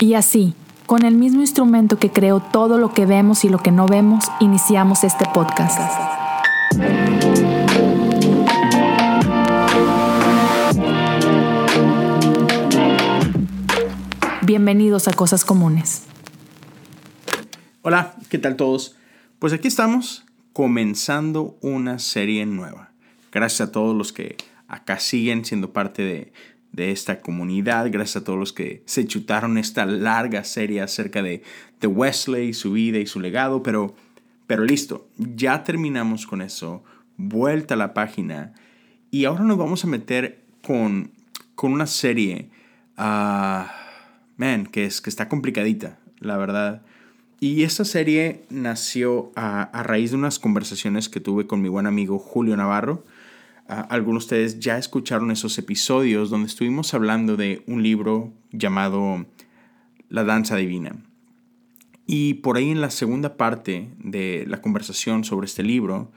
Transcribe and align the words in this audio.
Y 0.00 0.14
así, 0.14 0.54
con 0.86 1.04
el 1.04 1.16
mismo 1.16 1.40
instrumento 1.40 1.98
que 1.98 2.10
creó 2.10 2.38
todo 2.38 2.78
lo 2.78 2.94
que 2.94 3.04
vemos 3.04 3.44
y 3.44 3.48
lo 3.48 3.58
que 3.58 3.72
no 3.72 3.88
vemos, 3.88 4.26
iniciamos 4.38 5.02
este 5.02 5.24
podcast. 5.34 5.76
Bienvenidos 14.42 15.08
a 15.08 15.12
Cosas 15.14 15.44
Comunes. 15.44 16.04
Hola, 17.82 18.14
¿qué 18.28 18.38
tal 18.38 18.54
todos? 18.54 18.94
Pues 19.40 19.52
aquí 19.52 19.66
estamos 19.66 20.26
comenzando 20.52 21.58
una 21.60 21.98
serie 21.98 22.46
nueva. 22.46 22.92
Gracias 23.32 23.68
a 23.68 23.72
todos 23.72 23.96
los 23.96 24.12
que 24.12 24.36
acá 24.68 25.00
siguen 25.00 25.44
siendo 25.44 25.72
parte 25.72 26.02
de, 26.02 26.32
de 26.72 26.90
esta 26.92 27.20
comunidad, 27.20 27.90
gracias 27.90 28.22
a 28.22 28.24
todos 28.24 28.38
los 28.38 28.52
que 28.52 28.82
se 28.86 29.06
chutaron 29.06 29.58
esta 29.58 29.86
larga 29.86 30.44
serie 30.44 30.80
acerca 30.80 31.22
de, 31.22 31.42
de 31.80 31.86
Wesley, 31.86 32.52
su 32.52 32.72
vida 32.72 32.98
y 32.98 33.06
su 33.06 33.20
legado, 33.20 33.62
pero, 33.62 33.94
pero 34.46 34.64
listo, 34.64 35.08
ya 35.16 35.64
terminamos 35.64 36.26
con 36.26 36.42
eso, 36.42 36.84
vuelta 37.16 37.74
a 37.74 37.78
la 37.78 37.94
página 37.94 38.54
y 39.10 39.24
ahora 39.24 39.44
nos 39.44 39.58
vamos 39.58 39.84
a 39.84 39.88
meter 39.88 40.44
con, 40.62 41.10
con 41.54 41.72
una 41.72 41.86
serie, 41.86 42.50
uh, 42.98 43.64
man, 44.36 44.66
que, 44.70 44.84
es, 44.84 45.00
que 45.00 45.10
está 45.10 45.28
complicadita, 45.28 45.98
la 46.20 46.36
verdad. 46.36 46.82
Y 47.40 47.62
esta 47.62 47.84
serie 47.84 48.44
nació 48.50 49.32
a, 49.34 49.62
a 49.62 49.82
raíz 49.82 50.10
de 50.10 50.16
unas 50.16 50.38
conversaciones 50.38 51.08
que 51.08 51.20
tuve 51.20 51.46
con 51.46 51.62
mi 51.62 51.68
buen 51.68 51.86
amigo 51.86 52.18
Julio 52.18 52.56
Navarro, 52.56 53.04
algunos 53.68 54.22
de 54.22 54.24
ustedes 54.24 54.60
ya 54.60 54.78
escucharon 54.78 55.30
esos 55.30 55.58
episodios 55.58 56.30
donde 56.30 56.48
estuvimos 56.48 56.94
hablando 56.94 57.36
de 57.36 57.62
un 57.66 57.82
libro 57.82 58.32
llamado 58.50 59.26
La 60.08 60.24
Danza 60.24 60.56
Divina. 60.56 60.96
Y 62.06 62.34
por 62.34 62.56
ahí 62.56 62.70
en 62.70 62.80
la 62.80 62.90
segunda 62.90 63.36
parte 63.36 63.90
de 63.98 64.46
la 64.48 64.62
conversación 64.62 65.24
sobre 65.24 65.44
este 65.44 65.62
libro, 65.62 66.10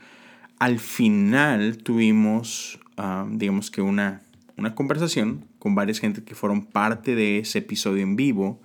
al 0.60 0.80
final 0.80 1.78
tuvimos, 1.80 2.80
ah, 2.96 3.28
digamos 3.30 3.70
que 3.70 3.82
una, 3.82 4.22
una 4.56 4.74
conversación 4.74 5.46
con 5.60 5.76
varias 5.76 6.00
gente 6.00 6.24
que 6.24 6.36
fueron 6.36 6.66
parte 6.66 7.16
de 7.16 7.40
ese 7.40 7.60
episodio 7.60 8.04
en 8.04 8.16
vivo 8.16 8.62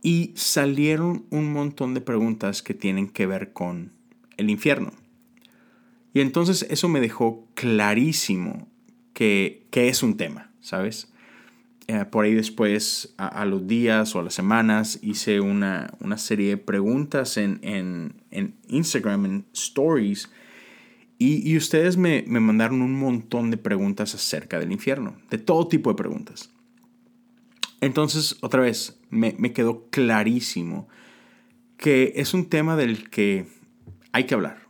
y 0.00 0.32
salieron 0.34 1.26
un 1.30 1.52
montón 1.52 1.92
de 1.92 2.00
preguntas 2.00 2.62
que 2.62 2.72
tienen 2.72 3.08
que 3.08 3.26
ver 3.26 3.52
con 3.52 3.92
el 4.38 4.48
infierno. 4.48 4.92
Y 6.16 6.22
entonces 6.22 6.66
eso 6.70 6.88
me 6.88 7.00
dejó 7.00 7.46
clarísimo 7.52 8.66
que, 9.12 9.68
es 9.70 10.02
un 10.02 10.16
tema, 10.16 10.50
¿sabes? 10.62 11.12
Eh, 11.88 12.06
por 12.10 12.24
ahí 12.24 12.32
después, 12.32 13.14
a, 13.18 13.44
los 13.44 13.66
días 13.66 14.16
o 14.16 14.20
a 14.20 14.22
las 14.22 14.32
semanas, 14.32 14.98
hice 15.02 15.40
una, 15.40 15.92
serie 16.16 16.48
de 16.48 16.56
preguntas 16.56 17.36
en, 17.36 18.14
Instagram, 18.66 19.26
en 19.26 19.46
Stories, 19.52 20.30
y, 21.18 21.54
ustedes 21.54 21.98
me, 21.98 22.22
mandaron 22.26 22.80
un 22.80 22.98
montón 22.98 23.50
de 23.50 23.58
preguntas 23.58 24.14
acerca 24.14 24.58
del 24.58 24.72
infierno, 24.72 25.18
de 25.28 25.36
todo 25.36 25.68
tipo 25.68 25.90
de 25.90 25.96
preguntas. 25.96 26.48
Entonces, 27.82 28.38
otra 28.40 28.62
vez, 28.62 28.98
me, 29.10 29.36
me 29.38 29.52
quedó 29.52 29.86
clarísimo 29.90 30.88
que 31.76 32.14
es 32.16 32.32
un 32.32 32.48
tema 32.48 32.74
del 32.74 33.10
que 33.10 33.48
hay 34.12 34.24
que 34.24 34.34
hablar, 34.34 34.66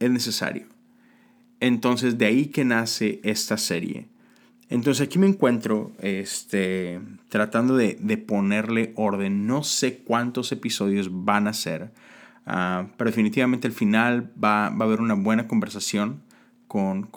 es 0.00 0.10
necesario. 0.10 0.74
Entonces 1.60 2.18
de 2.18 2.26
ahí 2.26 2.46
que 2.46 2.64
nace 2.64 3.20
esta 3.22 3.56
serie. 3.56 4.08
Entonces 4.68 5.06
aquí 5.06 5.18
me 5.18 5.28
encuentro 5.28 5.92
este, 6.00 7.00
tratando 7.28 7.76
de, 7.76 7.94
ponerle 8.26 8.92
orden. 8.96 9.46
No 9.46 9.62
sé 9.62 9.98
cuántos 9.98 10.50
episodios 10.52 11.08
van 11.24 11.46
a 11.46 11.52
ser, 11.52 11.92
ah, 12.46 12.88
pero 12.96 13.10
definitivamente 13.10 13.68
al 13.68 13.72
final 13.72 14.32
va, 14.42 14.66
a 14.66 14.68
haber 14.68 15.00
una 15.00 15.14
buena 15.14 15.46
conversación 15.46 16.22
con, 16.66 17.08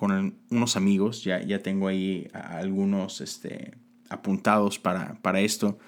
unos 0.52 0.78
amigos. 0.78 1.24
Ya, 1.24 1.42
ya 1.42 1.64
tengo 1.64 1.88
ahí 1.88 2.30
algunos 2.34 3.20
este, 3.22 3.74
apuntados 4.10 4.78
para, 4.78 5.16
para 5.22 5.42
esto. 5.42 5.80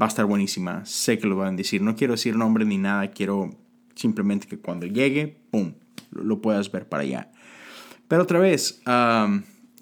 Va 0.00 0.06
a 0.06 0.08
estar 0.08 0.26
buenísima. 0.26 0.84
Sé 0.86 1.18
que 1.18 1.26
lo 1.26 1.36
van 1.36 1.54
a 1.54 1.56
decir. 1.56 1.82
No 1.82 1.96
quiero 1.96 2.12
decir 2.12 2.36
nombre 2.36 2.64
ni 2.64 2.78
nada. 2.78 3.10
Quiero 3.10 3.50
simplemente 3.96 4.46
que 4.46 4.58
cuando 4.58 4.86
llegue, 4.86 5.36
¡pum!, 5.50 5.72
lo 6.12 6.40
puedas 6.40 6.70
ver 6.70 6.88
para 6.88 7.02
allá. 7.02 7.29
Pero 8.10 8.24
otra 8.24 8.40
vez, 8.40 8.82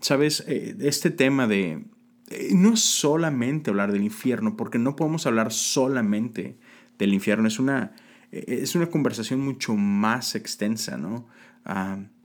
¿sabes? 0.03 0.45
Eh, 0.47 0.77
este 0.81 1.11
tema 1.11 1.47
de... 1.47 1.87
Eh, 2.29 2.51
no 2.53 2.77
solamente 2.77 3.71
hablar 3.71 3.91
del 3.91 4.03
infierno, 4.03 4.55
porque 4.55 4.79
no 4.79 4.97
podemos 4.97 5.25
hablar 5.27 5.51
solamente 5.51 6.59
del 6.99 7.15
infierno. 7.15 7.49
Es 7.49 7.59
una, 7.59 7.93
eh, 8.31 8.45
es 8.49 8.75
una 8.75 8.89
conversación 8.89 9.41
mucho 9.41 9.75
más 9.77 10.35
extensa, 10.35 10.99
¿no? 10.99 11.27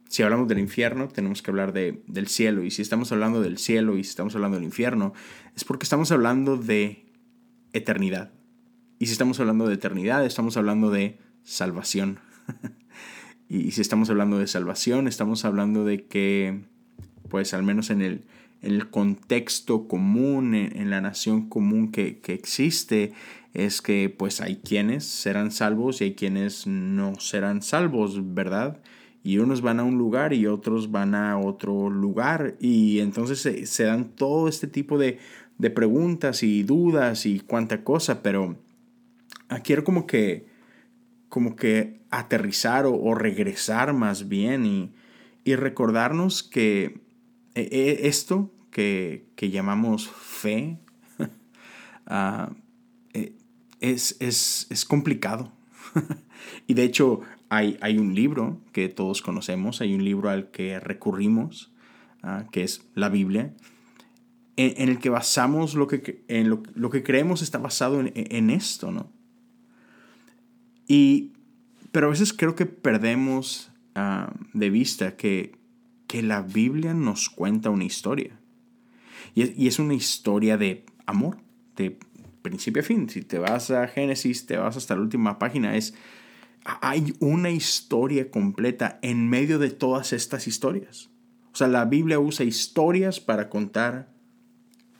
si 0.09 0.23
hablamos 0.23 0.47
del 0.47 0.59
infierno, 0.59 1.07
tenemos 1.07 1.41
que 1.41 1.51
hablar 1.51 1.71
de, 1.71 2.03
del 2.07 2.27
cielo. 2.27 2.63
Y 2.63 2.71
si 2.71 2.81
estamos 2.81 3.13
hablando 3.13 3.41
del 3.41 3.57
cielo 3.57 3.97
y 3.97 4.03
si 4.03 4.09
estamos 4.09 4.35
hablando 4.35 4.57
del 4.57 4.65
infierno, 4.65 5.13
es 5.55 5.63
porque 5.63 5.85
estamos 5.85 6.11
hablando 6.11 6.57
de 6.57 7.05
eternidad. 7.71 8.33
Y 8.99 9.05
si 9.05 9.13
estamos 9.13 9.39
hablando 9.39 9.67
de 9.67 9.75
eternidad, 9.75 10.25
estamos 10.25 10.57
hablando 10.57 10.91
de 10.91 11.17
salvación. 11.43 12.19
Y 13.53 13.69
si 13.69 13.81
estamos 13.81 14.09
hablando 14.09 14.39
de 14.39 14.47
salvación, 14.47 15.07
estamos 15.07 15.45
hablando 15.45 15.85
de 15.85 16.05
que, 16.05 16.61
pues 17.29 17.53
al 17.53 17.61
menos 17.61 17.91
en 17.91 18.01
el, 18.01 18.23
el 18.63 18.89
contexto 18.89 19.87
común, 19.87 20.55
en, 20.55 20.89
la 20.89 21.01
nación 21.01 21.49
común 21.49 21.91
que, 21.91 22.19
existe, 22.29 23.13
es 23.53 23.83
que 23.83 24.09
pues 24.09 24.41
hay 24.41 24.55
quienes 24.55 25.03
serán 25.03 25.51
salvos 25.51 26.01
y 26.01 26.05
hay 26.05 26.15
quienes 26.15 26.65
no 26.65 27.13
serán 27.19 27.61
salvos, 27.61 28.33
¿verdad? 28.33 28.81
Y 29.23 29.37
unos 29.37 29.61
van 29.61 29.79
a 29.79 29.83
un 29.83 29.99
lugar 29.99 30.33
y 30.33 30.47
otros 30.47 30.89
van 30.89 31.13
a 31.13 31.37
otro 31.37 31.91
lugar. 31.91 32.55
Y 32.59 33.01
entonces 33.01 33.69
se, 33.69 33.83
dan 33.83 34.15
todo 34.15 34.47
este 34.47 34.65
tipo 34.65 34.97
de, 34.97 35.19
de, 35.59 35.69
preguntas 35.69 36.41
y 36.41 36.63
dudas 36.63 37.27
y 37.27 37.39
cuánta 37.39 37.83
cosa, 37.83 38.23
pero 38.23 38.57
aquí 39.47 39.73
era 39.73 39.83
como 39.83 40.07
que 40.07 40.52
como 41.33 41.55
que 41.55 41.99
aterrizar 42.11 42.85
o, 42.85 43.15
regresar 43.15 43.91
más 43.93 44.27
bien 44.27 44.93
y, 45.45 45.55
recordarnos 45.55 46.43
que 46.43 47.01
e, 47.55 47.61
e, 47.71 48.07
esto 48.07 48.51
que, 48.69 49.25
llamamos 49.41 50.07
fe 50.07 50.77
ah, 52.05 52.51
e, 53.15 53.33
es, 53.79 54.85
complicado. 54.87 55.51
y 56.67 56.75
de 56.75 56.83
hecho 56.83 57.21
hay, 57.49 57.79
hay, 57.81 57.97
un 57.97 58.13
libro 58.13 58.61
que 58.71 58.87
todos 58.87 59.23
conocemos, 59.23 59.81
hay 59.81 59.95
un 59.95 60.05
libro 60.05 60.29
al 60.29 60.51
que 60.51 60.79
recurrimos, 60.79 61.73
ah, 62.21 62.45
que 62.51 62.61
es 62.61 62.85
la 62.93 63.09
Biblia, 63.09 63.55
en, 64.55 64.87
el 64.87 64.99
que 64.99 65.09
basamos 65.09 65.73
lo 65.73 65.87
que, 65.87 66.23
lo, 66.75 66.89
que 66.91 67.01
creemos 67.01 67.41
está 67.41 67.57
basado 67.57 68.03
en 68.05 68.49
esto, 68.51 68.91
¿no? 68.91 69.09
Y, 70.87 71.33
pero 71.91 72.07
a 72.07 72.09
veces 72.09 72.33
creo 72.33 72.55
que 72.55 72.65
perdemos 72.65 73.71
ah, 73.95 74.33
de 74.53 74.69
vista 74.69 75.15
que, 75.15 75.55
que 76.07 76.21
la 76.23 76.41
Biblia 76.41 76.93
nos 76.93 77.29
cuenta 77.29 77.69
una 77.69 77.85
historia. 77.85 78.39
Y 79.35 79.43
es, 79.43 79.57
y 79.57 79.67
es, 79.67 79.79
una 79.79 79.93
historia 79.93 80.57
de 80.57 80.85
amor, 81.05 81.37
de 81.75 81.97
principio 82.41 82.81
a 82.81 82.85
fin. 82.85 83.09
Si 83.09 83.21
te 83.21 83.39
vas 83.39 83.71
a 83.71 83.87
Génesis, 83.87 84.45
te 84.45 84.57
vas 84.57 84.77
hasta 84.77 84.95
la 84.95 85.01
última 85.01 85.39
página, 85.39 85.75
es, 85.75 85.95
hay 86.63 87.13
una 87.19 87.49
historia 87.49 88.29
completa 88.29 88.99
en 89.01 89.29
medio 89.29 89.59
de 89.59 89.71
todas 89.71 90.13
estas 90.13 90.47
historias. 90.47 91.09
O 91.51 91.55
sea, 91.55 91.67
la 91.67 91.85
Biblia 91.85 92.19
usa 92.19 92.45
historias 92.45 93.19
para 93.19 93.49
contar 93.49 94.11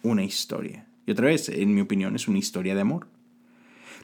una 0.04 0.24
historia. 0.24 0.88
Y 1.06 1.12
otra 1.12 1.28
vez, 1.28 1.50
en 1.50 1.74
mi 1.74 1.82
opinión, 1.82 2.16
es 2.16 2.28
una 2.28 2.38
historia 2.38 2.76
de 2.76 2.82
amor. 2.82 3.08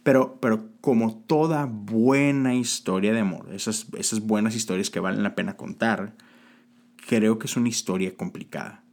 Pero, 0.04 0.40
pero 0.40 0.69
como 0.81 1.16
toda 1.16 1.66
buena 1.66 2.56
historia 2.56 3.13
de 3.13 3.19
amor, 3.19 3.48
esas, 3.54 3.88
esas 3.98 4.22
buenas 4.22 4.56
historias 4.56 4.90
que 4.90 5.00
valen 5.00 5.24
la 5.24 5.36
pena 5.36 5.57
contar, 5.57 6.16
creo 7.07 7.40
que 7.40 7.48
es 7.48 7.57
una 7.57 7.69
historia 7.69 8.16
complicada. 8.16 8.84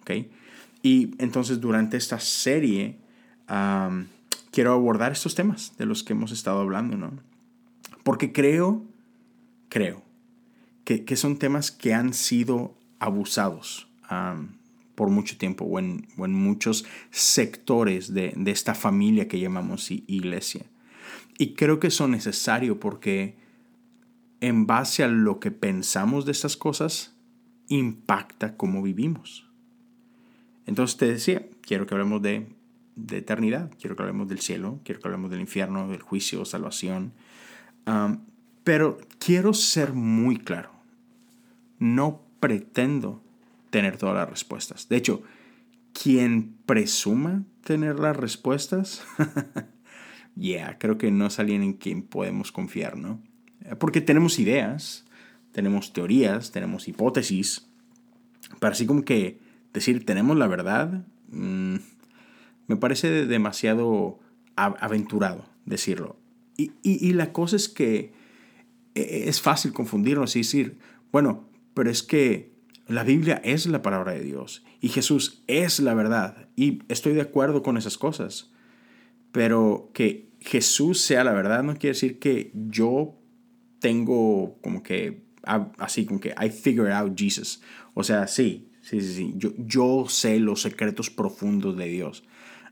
¿okay? 0.00 0.30
Y 0.82 1.14
entonces 1.18 1.60
durante 1.60 1.96
esta 1.96 2.18
serie 2.20 2.98
quiero 4.50 4.72
abordar 4.72 5.12
estos 5.12 5.34
temas 5.34 5.76
de 5.76 5.86
los 5.86 6.02
que 6.02 6.12
hemos 6.12 6.32
estado 6.32 6.60
hablando, 6.60 6.96
¿no? 6.96 7.12
Porque 8.02 8.32
creo, 8.32 8.84
creo, 9.68 10.02
que, 10.84 11.04
que 11.04 11.16
son 11.16 11.38
temas 11.38 11.70
que 11.70 11.92
han 11.92 12.14
sido 12.14 12.74
abusados 12.98 13.88
por 14.94 15.08
mucho 15.08 15.38
tiempo 15.38 15.64
o 15.64 15.78
en, 15.78 16.06
muchos 16.16 16.84
sectores 17.10 18.12
de, 18.12 18.34
esta 18.46 18.74
familia 18.74 19.28
que 19.28 19.40
llamamos 19.40 19.90
iglesia. 19.90 20.66
Y 21.38 21.54
creo 21.54 21.80
que 21.80 21.88
eso 21.88 22.04
es 22.04 22.10
necesario 22.10 22.78
porque 22.78 23.36
en 24.40 24.66
base 24.66 25.04
a 25.04 25.08
lo 25.08 25.40
que 25.40 25.50
pensamos 25.50 26.24
de 26.26 26.32
estas 26.32 26.56
cosas, 26.56 27.16
impacta 27.68 28.56
cómo 28.56 28.82
vivimos. 28.82 29.48
Entonces 30.66 30.96
te 30.96 31.06
decía, 31.06 31.46
quiero 31.62 31.86
que 31.86 31.94
hablemos 31.94 32.22
de, 32.22 32.48
de 32.96 33.18
eternidad, 33.18 33.70
quiero 33.80 33.96
que 33.96 34.02
hablemos 34.02 34.28
del 34.28 34.40
cielo, 34.40 34.80
quiero 34.84 35.00
que 35.00 35.08
hablemos 35.08 35.30
del 35.30 35.40
infierno, 35.40 35.88
del 35.88 36.02
juicio, 36.02 36.44
salvación. 36.44 37.12
pero 38.64 38.98
quiero 39.18 39.54
ser 39.54 39.92
muy 39.92 40.36
claro, 40.36 40.70
no 41.78 42.22
pretendo 42.40 43.22
tener 43.70 43.96
todas 43.96 44.14
las 44.14 44.28
respuestas. 44.28 44.88
De 44.88 44.96
hecho, 44.96 45.22
quien 45.92 46.56
presuma 46.66 47.44
tener 47.64 47.98
las 47.98 48.16
respuestas, 48.16 49.02
yeah, 50.36 50.78
creo 50.78 50.98
que 50.98 51.10
no 51.10 51.26
es 51.26 51.38
alguien 51.38 51.62
en 51.62 51.74
quien 51.74 52.02
podemos 52.02 52.52
confiar, 52.52 52.96
¿no? 52.96 53.22
Porque 53.78 54.00
tenemos 54.00 54.38
ideas, 54.38 55.04
tenemos 55.52 55.92
teorías, 55.92 56.52
tenemos 56.52 56.88
hipótesis, 56.88 57.68
pero 58.58 58.72
así 58.72 58.86
como 58.86 59.04
que 59.04 59.40
decir 59.72 60.04
tenemos 60.04 60.36
la 60.36 60.46
verdad, 60.46 61.04
mm, 61.28 61.76
me 62.66 62.76
parece 62.76 63.26
demasiado 63.26 64.18
aventurado 64.56 65.46
decirlo. 65.64 66.16
Y, 66.56 66.72
y, 66.82 67.12
la 67.14 67.32
cosa 67.32 67.56
es 67.56 67.70
que 67.70 68.12
e, 68.94 69.28
es 69.28 69.40
fácil 69.40 69.72
confundirnos 69.72 70.36
y 70.36 70.40
decir, 70.40 70.78
bueno, 71.10 71.48
pero 71.72 71.88
es 71.88 72.02
que 72.02 72.49
la 72.90 73.04
Biblia 73.04 73.40
es 73.44 73.66
la 73.66 73.82
palabra 73.82 74.12
de 74.12 74.20
Dios 74.20 74.64
y 74.80 74.88
Jesús 74.88 75.44
es 75.46 75.78
la 75.78 75.94
verdad. 75.94 76.48
Y 76.56 76.82
estoy 76.88 77.14
de 77.14 77.20
acuerdo 77.20 77.62
con 77.62 77.76
esas 77.76 77.96
cosas. 77.96 78.50
Pero 79.30 79.92
que 79.94 80.32
Jesús 80.40 81.00
sea 81.00 81.22
la 81.22 81.32
verdad 81.32 81.62
no 81.62 81.74
quiere 81.74 81.94
decir 81.94 82.18
que 82.18 82.50
yo 82.52 83.16
tengo 83.78 84.58
como 84.60 84.82
que, 84.82 85.22
así 85.78 86.04
como 86.04 86.18
que 86.18 86.30
I 86.30 86.50
figured 86.50 86.90
out 86.90 87.16
Jesus. 87.16 87.62
O 87.94 88.02
sea, 88.02 88.26
sí, 88.26 88.72
sí, 88.80 89.00
sí, 89.00 89.14
sí. 89.14 89.34
Yo, 89.36 89.52
yo 89.56 90.06
sé 90.08 90.40
los 90.40 90.62
secretos 90.62 91.10
profundos 91.10 91.76
de 91.76 91.86
Dios. 91.86 92.24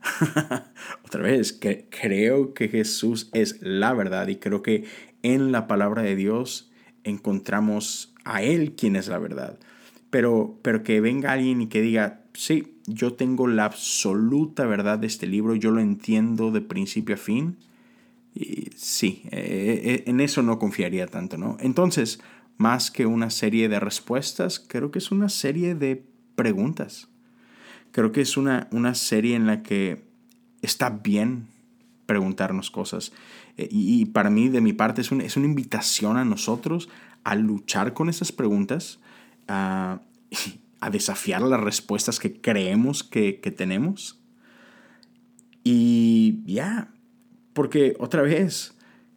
Otra 1.05 1.23
vez, 1.23 1.53
que 1.53 1.89
creo 1.91 2.55
que 2.55 2.69
Jesús 2.69 3.31
es 3.35 3.59
la 3.61 3.95
verdad 3.95 4.27
y 4.27 4.37
creo 4.37 4.63
que 4.63 4.85
en 5.23 5.53
la 5.53 5.69
palabra 5.69 6.03
de 6.03 6.17
Dios 6.17 6.73
encontramos 7.05 8.15
a 8.25 8.43
Él 8.43 8.75
quien 8.75 8.97
es 8.97 9.07
la 9.07 9.19
verdad. 9.19 9.61
Pero, 10.11 10.59
pero 10.63 10.83
que 10.83 11.01
venga 11.01 11.33
alguien 11.33 11.61
y 11.61 11.67
que 11.67 11.83
diga, 11.83 12.23
sí, 12.33 12.79
yo 12.87 13.15
tengo 13.15 13.47
la 13.47 13.67
absoluta 13.67 14.67
verdad 14.67 14.99
de 14.99 15.07
este 15.07 15.27
libro, 15.27 15.55
yo 15.55 15.71
lo 15.71 15.81
entiendo 15.81 16.51
de 16.51 16.61
principio 16.61 17.15
a 17.15 17.19
fin. 17.19 17.59
Y 18.35 18.71
sí, 18.77 19.23
eh, 19.31 19.81
eh, 19.85 20.05
en 20.07 20.21
eso 20.21 20.43
no 20.43 20.59
confiaría 20.59 21.07
tanto, 21.07 21.37
¿no? 21.37 21.57
Entonces, 21.61 22.21
más 22.57 22.91
que 22.91 23.07
una 23.07 23.31
serie 23.31 23.69
de 23.69 23.81
respuestas, 23.81 24.59
creo 24.61 24.91
que 24.91 24.99
es 24.99 25.11
una 25.11 25.29
serie 25.29 25.75
de 25.75 26.05
preguntas. 26.35 27.09
Creo 27.93 28.13
que 28.13 28.21
es 28.21 28.37
una, 28.37 28.69
una 28.71 28.95
serie 28.95 29.35
en 29.37 29.47
la 29.47 29.63
que 29.63 30.05
está 30.63 30.91
bien 30.91 31.47
preguntarnos 32.07 32.71
cosas. 32.71 33.13
Eh, 33.57 33.69
y, 33.71 34.07
para 34.07 34.31
mí, 34.31 34.49
de 34.49 34.61
mi 34.61 34.73
parte, 34.73 35.03
es, 35.03 35.13
es 35.13 35.37
una 35.37 35.47
invitación 35.47 36.17
a 36.17 36.25
nosotros 36.25 36.89
a 37.25 37.35
luchar 37.35 37.93
con 37.93 38.09
esas 38.09 38.33
preguntas, 38.33 39.01
a, 40.81 40.91
desafiar 40.91 41.43
las 41.43 41.61
respuestas 41.61 42.19
que 42.19 42.41
creemos 42.41 43.03
que, 43.03 43.33
tenemos. 43.57 44.21
Y 45.65 46.43
ya, 46.47 46.95
porque 47.53 47.97
otra 47.99 48.23
vez, 48.23 48.77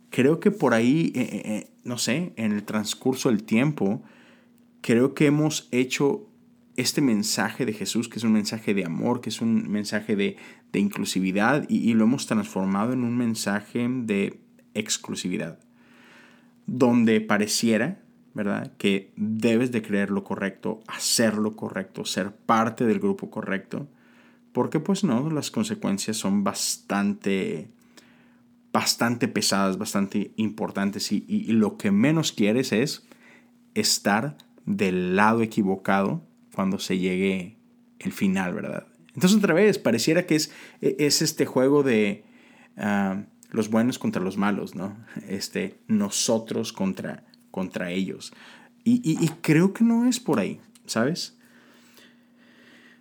creo 0.09 0.39
que 0.39 0.51
por 0.51 0.73
ahí, 0.73 1.11
eh, 1.15 1.41
eh, 1.45 1.71
no 1.83 1.97
sé, 1.97 2.33
en 2.35 2.51
el 2.51 2.63
transcurso 2.63 3.29
del 3.29 3.43
tiempo, 3.43 4.03
creo 4.81 5.13
que 5.13 5.27
hemos 5.27 5.69
hecho 5.71 6.27
este 6.77 7.01
mensaje 7.01 7.65
de 7.65 7.73
Jesús, 7.73 8.09
que 8.09 8.19
es 8.19 8.23
un 8.23 8.33
mensaje 8.33 8.73
de 8.73 8.85
amor, 8.85 9.21
que 9.21 9.29
es 9.29 9.41
un 9.41 9.69
mensaje 9.69 10.15
de, 10.15 10.37
inclusividad, 10.73 11.65
y, 11.69 11.93
lo 11.93 12.05
hemos 12.05 12.27
transformado 12.27 12.93
en 12.93 13.03
un 13.03 13.17
mensaje 13.17 13.87
de 13.87 14.39
exclusividad, 14.73 15.59
donde 16.65 17.21
pareciera, 17.21 18.00
¿verdad?, 18.33 18.71
que 18.77 19.11
debes 19.15 19.71
de 19.71 19.81
creer 19.81 20.09
lo 20.09 20.23
correcto, 20.23 20.81
hacer 20.87 21.35
lo 21.35 21.55
correcto, 21.55 22.05
ser 22.05 22.31
parte 22.31 22.85
del 22.85 22.99
grupo 22.99 23.29
correcto, 23.29 23.87
porque 24.51 24.79
pues 24.79 25.03
no, 25.03 25.29
las 25.29 25.51
consecuencias 25.51 26.17
son 26.17 26.43
bastante, 26.43 27.69
bastante 28.71 29.27
pesadas, 29.27 29.77
bastante 29.77 30.31
importantes, 30.35 31.11
y, 31.11 31.25
y 31.27 31.51
lo 31.51 31.77
que 31.77 31.91
menos 31.91 32.31
quieres 32.31 32.71
es 32.71 33.07
estar 33.73 34.37
del 34.65 35.15
lado 35.15 35.41
equivocado 35.41 36.23
cuando 36.53 36.79
se 36.79 36.97
llegue 36.97 37.57
el 37.99 38.11
final, 38.11 38.53
¿verdad? 38.53 38.87
Entonces 39.13 39.37
otra 39.37 39.53
vez, 39.53 39.77
pareciera 39.77 40.25
que 40.25 40.35
es, 40.35 40.51
es 40.79 41.21
este 41.21 41.45
juego 41.45 41.83
de 41.83 42.23
ah, 42.77 43.23
los 43.51 43.69
buenos 43.69 43.99
contra 43.99 44.21
los 44.21 44.37
malos, 44.37 44.75
¿no? 44.75 44.95
Este, 45.27 45.79
nosotros 45.87 46.71
contra, 46.73 47.25
contra 47.51 47.91
ellos. 47.91 48.33
Y, 48.83 49.29
creo 49.41 49.73
que 49.73 49.83
no 49.83 50.05
es 50.05 50.19
por 50.19 50.39
ahí, 50.39 50.59
¿sabes? 50.87 51.37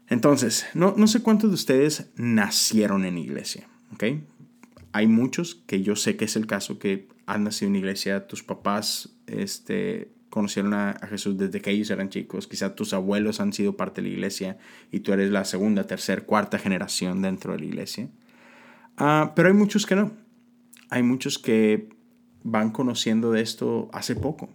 Entonces, 0.08 0.66
no, 0.74 0.94
no 0.96 1.06
sé 1.06 1.22
cuántos 1.22 1.50
de 1.50 1.54
ustedes 1.54 2.10
nacieron 2.16 3.06
en 3.06 3.16
iglesia, 3.16 3.66
¿ok? 3.94 4.04
Hay 4.92 5.06
muchos 5.06 5.54
que 5.54 5.82
yo 5.82 5.96
sé 5.96 6.16
que 6.16 6.26
es 6.26 6.36
el 6.36 6.46
caso, 6.46 6.78
que 6.78 7.08
han 7.26 7.44
nacido 7.44 7.70
en 7.70 7.76
iglesia, 7.76 8.26
tus 8.26 8.42
papás 8.42 9.16
este, 9.26 10.12
conocieron 10.30 10.74
a, 10.74 10.98
Jesús 11.08 11.36
desde 11.36 11.60
que 11.60 11.70
ellos 11.70 11.90
eran 11.90 12.08
chicos. 12.08 12.46
Quizá 12.46 12.74
tus 12.74 12.92
abuelos 12.94 13.40
han 13.40 13.52
sido 13.52 13.76
parte 13.76 14.00
de 14.00 14.08
la 14.08 14.14
iglesia 14.14 14.58
y 14.90 15.00
tú 15.00 15.12
eres 15.12 15.30
la 15.30 15.44
segunda, 15.44 15.86
tercera, 15.86 16.22
cuarta 16.22 16.58
generación 16.58 17.20
dentro 17.22 17.52
de 17.52 17.58
la 17.58 17.64
iglesia. 17.66 18.08
Ah, 18.96 19.32
pero 19.36 19.48
hay 19.48 19.54
muchos 19.54 19.86
que 19.86 19.96
no. 19.96 20.12
Hay 20.88 21.02
muchos 21.02 21.38
que 21.38 21.88
van 22.42 22.70
conociendo 22.70 23.32
de 23.32 23.42
esto 23.42 23.88
hace 23.92 24.16
poco. 24.16 24.48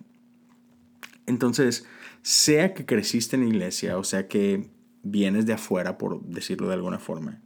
Entonces, 1.25 1.85
sea 2.21 2.73
que 2.73 2.85
creciste 2.85 3.35
en 3.35 3.43
la 3.43 3.49
iglesia 3.49 3.97
o 3.97 4.03
sea 4.03 4.27
que 4.27 4.69
vienes 5.03 5.45
de 5.45 5.53
afuera, 5.53 5.97
por 5.97 6.23
decirlo 6.23 6.67
de 6.67 6.73
alguna 6.73 6.99
forma, 6.99 7.41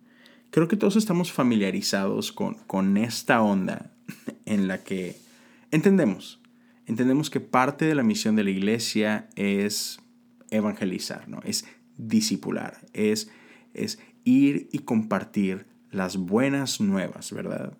creo 0.49 0.67
que 0.67 0.77
todos 0.77 0.95
estamos 0.95 1.31
familiarizados 1.31 2.31
con, 2.31 2.55
con 2.65 2.97
esta 2.97 3.41
onda 3.41 3.91
en 4.45 4.67
la 4.67 4.83
que 4.83 5.17
entendemos 5.71 6.39
entendemos 6.89 7.29
que 7.29 7.39
parte 7.39 7.85
de 7.85 7.93
la 7.93 8.01
misión 8.01 8.35
de 8.35 8.43
la 8.43 8.49
iglesia 8.49 9.29
es 9.35 9.99
evangelizar, 10.49 11.29
¿no? 11.29 11.39
es 11.45 11.65
discipular, 11.97 12.79
es, 12.93 13.29
es 13.75 13.99
ir 14.23 14.69
y 14.71 14.79
compartir 14.79 15.67
las 15.91 16.17
buenas 16.17 16.81
nuevas, 16.81 17.31
¿verdad? 17.31 17.77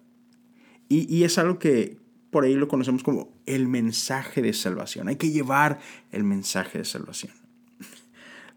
Y, 0.90 1.12
y, 1.14 1.24
es 1.24 1.40
algo 1.40 1.58
que 1.58 1.98
por 2.32 2.44
ahí 2.44 2.56
lo 2.56 2.68
conocemos 2.68 3.04
como 3.04 3.30
el 3.46 3.68
mensaje 3.68 4.42
de 4.42 4.54
salvación. 4.54 5.08
Hay 5.08 5.16
que 5.16 5.32
llevar 5.32 5.80
el 6.12 6.24
mensaje 6.24 6.78
de 6.78 6.86
salvación. 6.86 7.34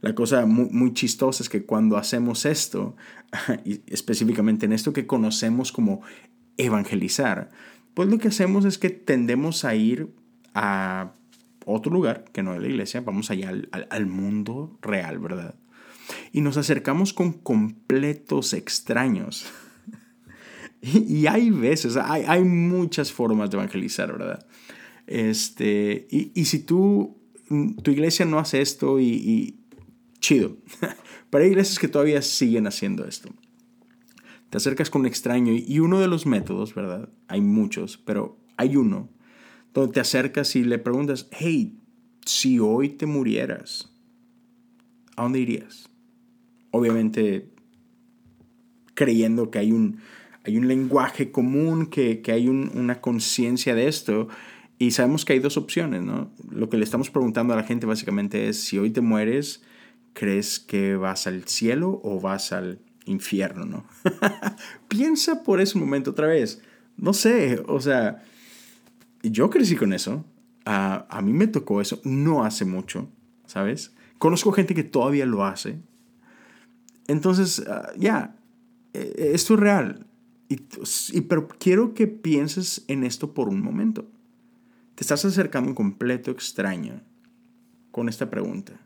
La 0.00 0.14
cosa 0.14 0.46
muy, 0.46 0.68
muy 0.70 0.92
chistosa 0.92 1.42
es 1.42 1.48
que 1.48 1.64
cuando 1.64 1.96
hacemos 1.96 2.44
esto, 2.44 2.96
y 3.64 3.80
específicamente 3.86 4.66
en 4.66 4.72
esto 4.72 4.92
que 4.92 5.06
conocemos 5.06 5.72
como 5.72 6.02
evangelizar, 6.56 7.50
pues 7.94 8.08
lo 8.08 8.18
que 8.18 8.28
hacemos 8.28 8.64
es 8.64 8.78
que 8.78 8.90
tendemos 8.90 9.64
a 9.64 9.74
ir 9.74 10.12
a 10.54 11.12
otro 11.64 11.92
lugar 11.92 12.24
que 12.32 12.42
no 12.42 12.54
es 12.54 12.60
la 12.60 12.68
iglesia, 12.68 13.00
vamos 13.00 13.30
allá 13.30 13.52
al, 13.90 14.06
mundo 14.06 14.76
real, 14.82 15.18
¿verdad? 15.18 15.54
Y 16.32 16.40
nos 16.40 16.56
acercamos 16.56 17.12
con 17.12 17.32
completos 17.32 18.52
extraños. 18.52 19.46
y, 21.08 21.26
hay 21.26 21.50
veces, 21.50 21.96
hay, 21.96 22.24
hay, 22.26 22.42
muchas 22.42 23.12
formas 23.12 23.50
de 23.50 23.56
evangelizar, 23.56 24.12
¿verdad? 24.12 24.44
Este, 25.06 26.08
y, 26.10 26.32
y 26.34 26.44
si 26.46 26.60
tú, 26.60 27.16
tu 27.82 27.90
iglesia 27.90 28.26
no 28.26 28.40
hace 28.40 28.60
esto 28.60 28.98
y, 28.98 29.06
y 29.06 29.60
chido, 30.18 30.56
pero 31.30 31.44
hay 31.44 31.50
iglesias 31.50 31.78
que 31.78 31.88
todavía 31.88 32.20
siguen 32.20 32.66
haciendo 32.66 33.04
esto. 33.04 33.30
Te 34.50 34.56
acercas 34.56 34.90
con 34.90 35.02
un 35.02 35.06
extraño 35.06 35.52
y 35.52 35.78
uno 35.78 36.00
de 36.00 36.08
los 36.08 36.26
métodos, 36.26 36.74
¿verdad? 36.74 37.08
Hay 37.28 37.40
muchos, 37.40 37.96
pero 37.96 38.36
hay 38.56 38.76
uno 38.76 39.08
donde 39.72 39.94
te 39.94 40.00
acercas 40.00 40.56
y 40.56 40.64
le 40.64 40.78
preguntas, 40.78 41.28
hey, 41.30 41.78
si 42.26 42.58
hoy 42.58 42.90
te 42.90 43.06
murieras, 43.06 43.90
¿a 45.16 45.22
dónde 45.22 45.38
irías? 45.38 45.88
Obviamente 46.70 47.52
creyendo 48.94 49.50
que 49.50 49.58
hay 49.58 49.72
un, 49.72 49.98
hay 50.44 50.56
un 50.56 50.68
lenguaje 50.68 51.30
común, 51.30 51.86
que, 51.86 52.20
que 52.20 52.32
hay 52.32 52.48
una 52.48 53.00
conciencia 53.00 53.74
de 53.74 53.88
esto, 53.88 54.28
y 54.78 54.90
sabemos 54.90 55.24
que 55.24 55.34
hay 55.34 55.38
dos 55.38 55.56
opciones, 55.56 56.02
¿no? 56.02 56.30
Lo 56.50 56.68
que 56.68 56.76
le 56.76 56.84
estamos 56.84 57.10
preguntando 57.10 57.52
a 57.52 57.56
la 57.56 57.62
gente 57.62 57.86
básicamente 57.86 58.48
es, 58.48 58.60
si 58.60 58.78
hoy 58.78 58.90
te 58.90 59.00
mueres, 59.00 59.62
¿crees 60.12 60.58
que 60.58 60.96
vas 60.96 61.26
al 61.26 61.44
cielo 61.44 62.00
o 62.02 62.20
vas 62.20 62.52
al 62.52 62.80
infierno, 63.04 63.64
¿no? 63.64 63.84
Piensa 64.88 65.44
por 65.44 65.60
ese 65.60 65.78
momento 65.78 66.10
otra 66.10 66.26
vez. 66.26 66.60
No 66.96 67.12
sé, 67.12 67.62
o 67.68 67.80
sea, 67.80 68.24
yo 69.22 69.50
crecí 69.50 69.76
con 69.76 69.92
eso. 69.92 70.24
a 70.64 71.20
mí 71.22 71.32
me 71.32 71.46
tocó 71.46 71.80
eso 71.80 72.00
no 72.04 72.44
hace 72.44 72.64
mucho, 72.64 73.08
¿sabes? 73.46 73.92
Conozco 74.18 74.52
gente 74.52 74.74
que 74.74 74.84
todavía 74.84 75.26
lo 75.26 75.44
hace. 75.44 75.78
Entonces, 77.08 77.62
ah, 77.68 77.90
ya, 77.96 78.36
eh, 78.94 79.32
esto 79.34 79.54
es 79.54 79.60
real. 79.60 80.06
Y, 80.52 81.20
pero 81.22 81.48
quiero 81.48 81.94
que 81.94 82.06
pienses 82.06 82.84
en 82.88 83.04
esto 83.04 83.32
por 83.32 83.48
un 83.48 83.62
momento. 83.62 84.10
Te 84.94 85.02
estás 85.02 85.24
acercando 85.24 85.70
un 85.70 85.74
completo 85.74 86.30
extraño 86.30 87.00
con 87.90 88.08
esta 88.08 88.28
pregunta. 88.28 88.78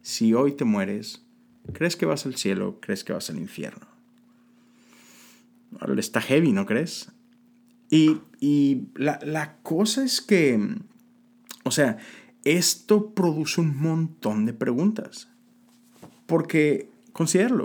Si 0.00 0.34
hoy 0.34 0.52
te 0.52 0.64
mueres, 0.64 1.24
¿crees 1.72 1.94
que 1.94 2.06
vas 2.06 2.26
al 2.26 2.34
cielo? 2.34 2.80
¿Crees 2.80 3.04
que 3.04 3.12
vas 3.12 3.30
al 3.30 3.38
infierno? 3.38 3.86
Está 5.96 6.20
heavy, 6.20 6.52
¿no 6.52 6.66
crees? 6.66 7.12
Y, 7.88 8.18
y 8.40 8.88
la, 8.94 9.20
la 9.22 9.58
cosa 9.62 10.04
es 10.04 10.20
que, 10.20 10.58
o 11.64 11.70
sea, 11.70 11.98
esto 12.44 13.14
produce 13.14 13.60
un 13.60 13.76
montón 13.76 14.44
de 14.44 14.54
preguntas. 14.54 15.28
Porque, 16.26 16.90
considéralo, 17.12 17.64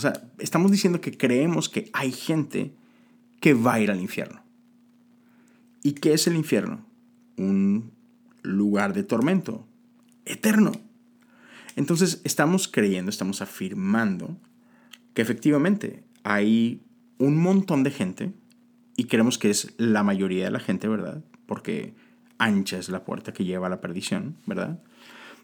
o 0.00 0.02
sea, 0.02 0.30
estamos 0.38 0.70
diciendo 0.70 1.02
que 1.02 1.14
creemos 1.14 1.68
que 1.68 1.90
hay 1.92 2.10
gente 2.10 2.72
que 3.38 3.52
va 3.52 3.74
a 3.74 3.80
ir 3.80 3.90
al 3.90 4.00
infierno. 4.00 4.42
¿Y 5.82 5.92
qué 5.92 6.14
es 6.14 6.26
el 6.26 6.36
infierno? 6.36 6.86
Un 7.36 7.92
lugar 8.42 8.94
de 8.94 9.02
tormento 9.02 9.68
eterno. 10.24 10.72
Entonces 11.76 12.22
estamos 12.24 12.66
creyendo, 12.66 13.10
estamos 13.10 13.42
afirmando 13.42 14.38
que 15.12 15.20
efectivamente 15.20 16.02
hay 16.22 16.82
un 17.18 17.36
montón 17.36 17.82
de 17.82 17.90
gente 17.90 18.32
y 18.96 19.04
creemos 19.04 19.36
que 19.36 19.50
es 19.50 19.74
la 19.76 20.02
mayoría 20.02 20.46
de 20.46 20.50
la 20.50 20.60
gente, 20.60 20.88
¿verdad? 20.88 21.22
Porque 21.44 21.92
ancha 22.38 22.78
es 22.78 22.88
la 22.88 23.04
puerta 23.04 23.34
que 23.34 23.44
lleva 23.44 23.66
a 23.66 23.70
la 23.70 23.82
perdición, 23.82 24.38
¿verdad? 24.46 24.82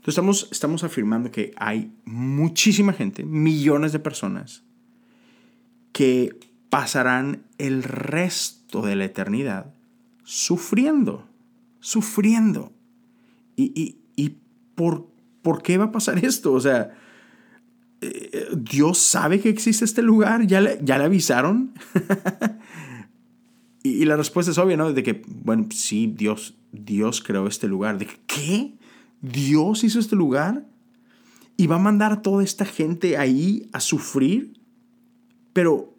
Entonces 0.07 0.19
estamos, 0.19 0.49
estamos 0.53 0.85
afirmando 0.85 1.33
que 1.33 1.53
hay 1.57 1.93
muchísima 2.05 2.93
gente, 2.93 3.25
millones 3.25 3.91
de 3.91 3.99
personas, 3.99 4.63
que 5.91 6.39
pasarán 6.71 7.43
el 7.59 7.83
resto 7.83 8.83
de 8.83 8.95
la 8.95 9.05
eternidad 9.05 9.75
sufriendo, 10.23 11.27
sufriendo. 11.81 12.73
¿Y, 13.57 13.97
por, 14.77 15.09
por, 15.43 15.63
qué 15.63 15.77
va 15.77 15.87
a 15.87 15.93
pasar 15.93 16.19
esto? 16.25 16.53
O 16.53 16.61
sea, 16.61 16.95
eh, 18.01 18.47
Dios 18.57 18.99
sabe 18.99 19.41
que 19.41 19.49
existe 19.49 19.85
este 19.85 20.03
lugar, 20.03 20.47
ya 20.47 20.61
le, 20.61 20.79
ya 20.85 20.99
le 20.99 21.05
avisaron. 21.05 21.75
y, 23.83 23.89
y, 23.89 24.05
la 24.05 24.17
respuesta 24.17 24.53
es 24.53 24.59
obvia, 24.59 24.77
¿no? 24.77 24.93
De 24.93 25.03
que, 25.03 25.25
bueno, 25.27 25.67
sí, 25.73 26.15
Dios, 26.17 26.55
Dios 26.71 27.21
creó 27.27 27.49
este 27.49 27.67
lugar. 27.67 27.99
¿De 27.99 28.07
qué? 28.29 28.77
¿Dios 29.21 29.85
hizo 29.85 29.99
este 29.99 30.17
lugar? 30.17 30.67
¿Y 31.57 31.67
va 31.67 31.77
a 31.77 31.81
mandar 31.81 32.13
a 32.13 32.23
toda 32.23 32.45
esta 32.45 32.65
gente 32.65 33.17
ahí 33.17 33.69
a 33.73 33.81
sufrir? 33.81 34.61
Pero, 35.53 35.97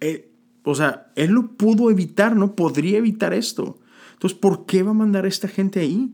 eh, 0.00 0.32
o 0.64 0.74
sea, 0.74 1.12
Él 1.14 1.30
lo 1.30 1.56
pudo 1.56 1.90
evitar, 1.90 2.34
¿no? 2.34 2.56
Podría 2.56 2.98
evitar 2.98 3.32
esto. 3.32 3.78
Entonces, 4.14 4.38
¿por 4.38 4.66
qué 4.66 4.82
va 4.82 4.90
a 4.90 4.94
mandar 4.94 5.24
a 5.24 5.28
esta 5.28 5.46
gente 5.46 5.80
ahí? 5.80 6.12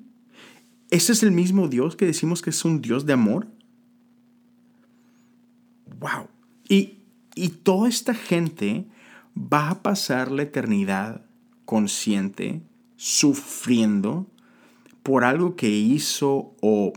¿Ese 0.90 1.12
es 1.12 1.22
el 1.22 1.32
mismo 1.32 1.68
Dios 1.68 1.96
que 1.96 2.04
decimos 2.04 2.42
que 2.42 2.50
es 2.50 2.64
un 2.64 2.82
Dios 2.82 3.06
de 3.06 3.14
amor? 3.14 3.48
¡Wow! 5.98 6.28
Y, 6.68 6.98
y 7.34 7.48
toda 7.48 7.88
esta 7.88 8.12
gente 8.12 8.86
va 9.34 9.70
a 9.70 9.82
pasar 9.82 10.30
la 10.30 10.42
eternidad 10.42 11.24
consciente, 11.64 12.62
sufriendo 12.96 14.30
por 15.04 15.22
algo 15.22 15.54
que 15.54 15.68
hizo 15.68 16.56
o 16.62 16.94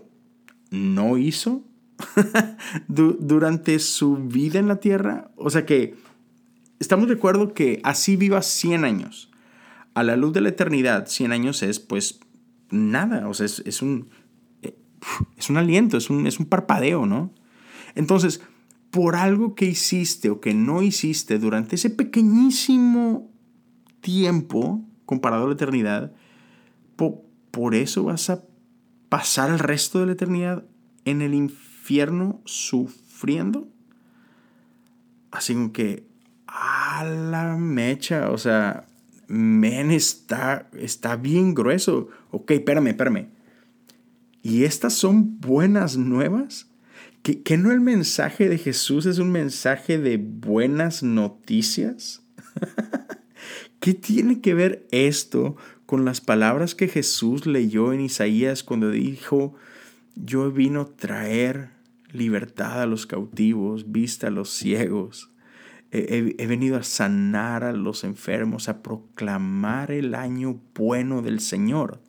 no 0.72 1.18
hizo 1.18 1.64
durante 2.88 3.78
su 3.80 4.16
vida 4.16 4.58
en 4.58 4.68
la 4.68 4.78
tierra. 4.80 5.30
O 5.36 5.52
sea 5.52 5.66
que 5.66 5.96
estamos 6.80 7.10
de 7.10 7.16
acuerdo 7.16 7.54
que 7.54 7.82
así 7.84 8.16
viva 8.16 8.42
100 8.42 8.86
años. 8.86 9.30
A 9.94 10.04
la 10.04 10.16
luz 10.16 10.32
de 10.34 10.42
la 10.42 10.50
eternidad, 10.50 11.08
100 11.08 11.32
años 11.34 11.62
es 11.64 11.80
pues 11.80 12.20
nada, 12.70 13.28
o 13.28 13.34
sea, 13.34 13.46
es, 13.46 13.82
un, 13.82 14.10
es 15.38 15.50
un 15.50 15.58
aliento, 15.58 15.98
es 15.98 16.10
un, 16.10 16.28
es 16.28 16.40
un 16.40 16.46
parpadeo, 16.46 17.06
¿no? 17.06 17.34
Entonces, 17.96 18.42
por 18.90 19.16
algo 19.16 19.54
que 19.54 19.66
hiciste 19.66 20.30
o 20.30 20.40
que 20.40 20.54
no 20.54 20.82
hiciste 20.82 21.40
durante 21.40 21.76
ese 21.76 21.90
pequeñísimo 21.90 23.30
tiempo 24.00 24.86
comparado 25.06 25.44
a 25.46 25.48
la 25.48 25.56
eternidad, 25.56 26.14
por 27.58 27.74
eso 27.74 28.04
vas 28.04 28.30
a 28.30 28.44
pasar 29.10 29.50
el 29.50 29.58
resto 29.58 30.00
de 30.00 30.06
la 30.06 30.12
eternidad 30.12 30.64
en 31.06 31.24
el 31.24 31.34
infierno 31.34 32.40
sufriendo. 32.46 33.68
Así 35.32 35.56
que, 35.74 36.06
a 36.46 37.04
la 37.04 37.58
mecha, 37.58 38.30
o 38.30 38.38
sea, 38.38 38.86
men, 39.28 39.90
está, 39.90 40.70
está 40.78 41.16
bien 41.16 41.56
grueso. 41.56 42.10
Ok, 42.30 42.52
espérame, 42.52 42.90
espérame. 42.90 43.30
¿Y 44.44 44.64
estas 44.64 44.94
son 44.94 45.40
buenas 45.40 45.98
nuevas? 45.98 46.70
¿Que, 47.24 47.42
¿Que, 47.42 47.58
no 47.58 47.72
el 47.72 47.82
mensaje 47.82 48.50
de 48.50 48.60
Jesús 48.60 49.08
es 49.08 49.18
un 49.18 49.32
mensaje 49.32 49.98
de 49.98 50.18
buenas 50.18 51.02
noticias? 51.02 52.22
¿Qué 53.80 53.96
tiene 53.96 54.42
que 54.42 54.54
ver 54.54 54.88
esto 54.92 55.58
con 55.88 56.03
las 56.03 56.20
palabras 56.22 56.75
que 56.75 56.89
Jesús 56.89 57.48
leyó 57.48 57.94
en 57.94 58.01
Isaías 58.01 58.62
cuando 58.62 58.91
dijo, 58.91 59.56
yo 60.15 60.51
vino 60.51 60.82
a 60.82 60.96
traer 60.96 61.70
libertad 62.12 62.82
a 62.82 62.86
los 62.86 63.08
cautivos, 63.08 63.89
vista 63.89 64.27
a 64.27 64.32
los 64.32 64.50
ciegos. 64.50 65.32
He, 65.91 66.46
venido 66.46 66.75
a 66.75 66.84
sanar 66.84 67.63
a 67.63 67.72
los 67.72 68.03
enfermos, 68.03 68.67
a 68.67 68.84
proclamar 68.84 69.91
el 69.91 70.13
año 70.13 70.60
bueno 70.75 71.22
del 71.22 71.39
Señor. 71.39 72.01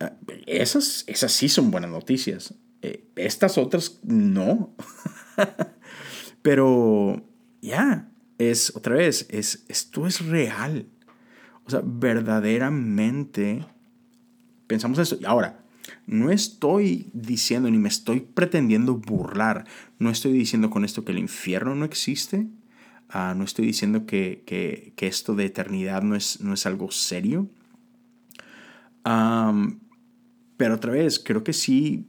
Ah, 0.00 0.14
esas, 0.46 1.04
esas 1.06 1.32
sí 1.32 1.50
son 1.50 1.70
buenas 1.70 1.90
noticias. 1.90 2.54
Eh, 2.80 3.04
estas 3.16 3.58
otras 3.58 4.00
no. 4.02 4.74
Pero 6.42 7.22
ya, 7.60 8.08
es 8.38 8.74
otra 8.74 8.94
vez, 8.94 9.26
es, 9.28 9.66
esto 9.68 10.06
es 10.06 10.24
real. 10.24 10.86
O 11.68 11.70
sea, 11.70 11.82
verdaderamente 11.84 13.66
pensamos 14.66 14.98
eso. 14.98 15.18
Y 15.20 15.26
ahora, 15.26 15.60
no 16.06 16.30
estoy 16.30 17.10
diciendo 17.12 17.70
ni 17.70 17.76
me 17.76 17.90
estoy 17.90 18.20
pretendiendo 18.20 18.96
burlar. 18.96 19.66
No 19.98 20.08
estoy 20.08 20.32
diciendo 20.32 20.70
con 20.70 20.86
esto 20.86 21.04
que 21.04 21.12
el 21.12 21.18
infierno 21.18 21.74
no 21.74 21.84
existe. 21.84 22.46
Ah, 23.10 23.34
no 23.36 23.44
estoy 23.44 23.66
diciendo 23.66 24.06
que, 24.06 24.94
esto 24.96 25.34
de 25.34 25.44
eternidad 25.44 26.02
no 26.02 26.16
es, 26.16 26.40
no 26.40 26.54
es 26.54 26.64
algo 26.64 26.90
serio. 26.90 27.50
pero 30.56 30.74
otra 30.74 30.92
vez, 30.92 31.18
creo 31.18 31.44
que 31.44 31.52
sí 31.52 32.06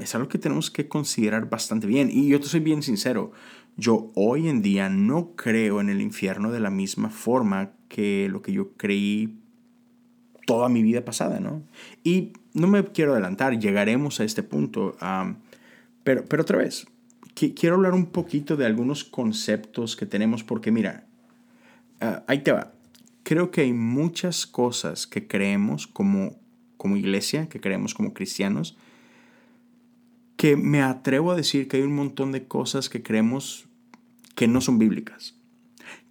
es 0.00 0.16
algo 0.16 0.28
que 0.28 0.38
tenemos 0.38 0.68
que 0.68 0.88
considerar 0.88 1.48
bastante 1.48 1.86
bien. 1.86 2.10
Y 2.12 2.26
yo 2.26 2.40
te 2.40 2.48
soy 2.48 2.58
bien 2.58 2.82
sincero. 2.82 3.30
Yo 3.76 4.10
hoy 4.14 4.48
en 4.48 4.62
día 4.62 4.88
no 4.88 5.34
creo 5.36 5.80
en 5.80 5.88
el 5.88 6.00
infierno 6.00 6.50
de 6.50 6.60
la 6.60 6.70
misma 6.70 7.10
forma 7.10 7.72
que 7.88 8.28
lo 8.30 8.42
que 8.42 8.52
yo 8.52 8.72
creí 8.76 9.38
toda 10.46 10.68
mi 10.68 10.82
vida 10.82 11.04
pasada, 11.04 11.40
¿no? 11.40 11.62
Y 12.02 12.32
no 12.54 12.66
me 12.66 12.84
quiero 12.84 13.12
adelantar, 13.12 13.58
llegaremos 13.58 14.20
a 14.20 14.24
este 14.24 14.42
punto, 14.42 14.96
pero, 16.02 16.24
pero 16.24 16.42
otra 16.42 16.58
vez, 16.58 16.86
quiero 17.34 17.76
hablar 17.76 17.94
un 17.94 18.06
poquito 18.06 18.56
de 18.56 18.66
algunos 18.66 19.04
conceptos 19.04 19.96
que 19.96 20.06
tenemos, 20.06 20.44
porque 20.44 20.70
mira, 20.70 21.06
ah, 22.00 22.24
ahí 22.26 22.40
te 22.40 22.52
va. 22.52 22.72
Creo 23.22 23.50
que 23.50 23.62
hay 23.62 23.72
muchas 23.72 24.46
cosas 24.46 25.06
que 25.06 25.26
creemos 25.26 25.86
como, 25.86 26.36
como 26.76 26.96
iglesia, 26.96 27.48
que 27.48 27.60
creemos 27.60 27.94
como 27.94 28.12
cristianos, 28.12 28.76
que 30.40 30.56
me 30.56 30.80
atrevo 30.80 31.32
a 31.32 31.36
decir 31.36 31.68
que 31.68 31.76
hay 31.76 31.82
un 31.82 31.94
montón 31.94 32.32
de 32.32 32.46
cosas 32.48 32.88
que 32.88 33.02
creemos 33.02 33.66
que 34.34 34.48
no 34.48 34.62
son 34.62 34.78
bíblicas 34.78 35.34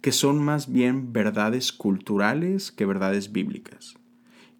que 0.00 0.12
son 0.12 0.42
más 0.42 0.72
bien 0.72 1.12
verdades 1.12 1.72
culturales 1.72 2.72
que 2.72 2.86
verdades 2.86 3.32
bíblicas. 3.32 3.94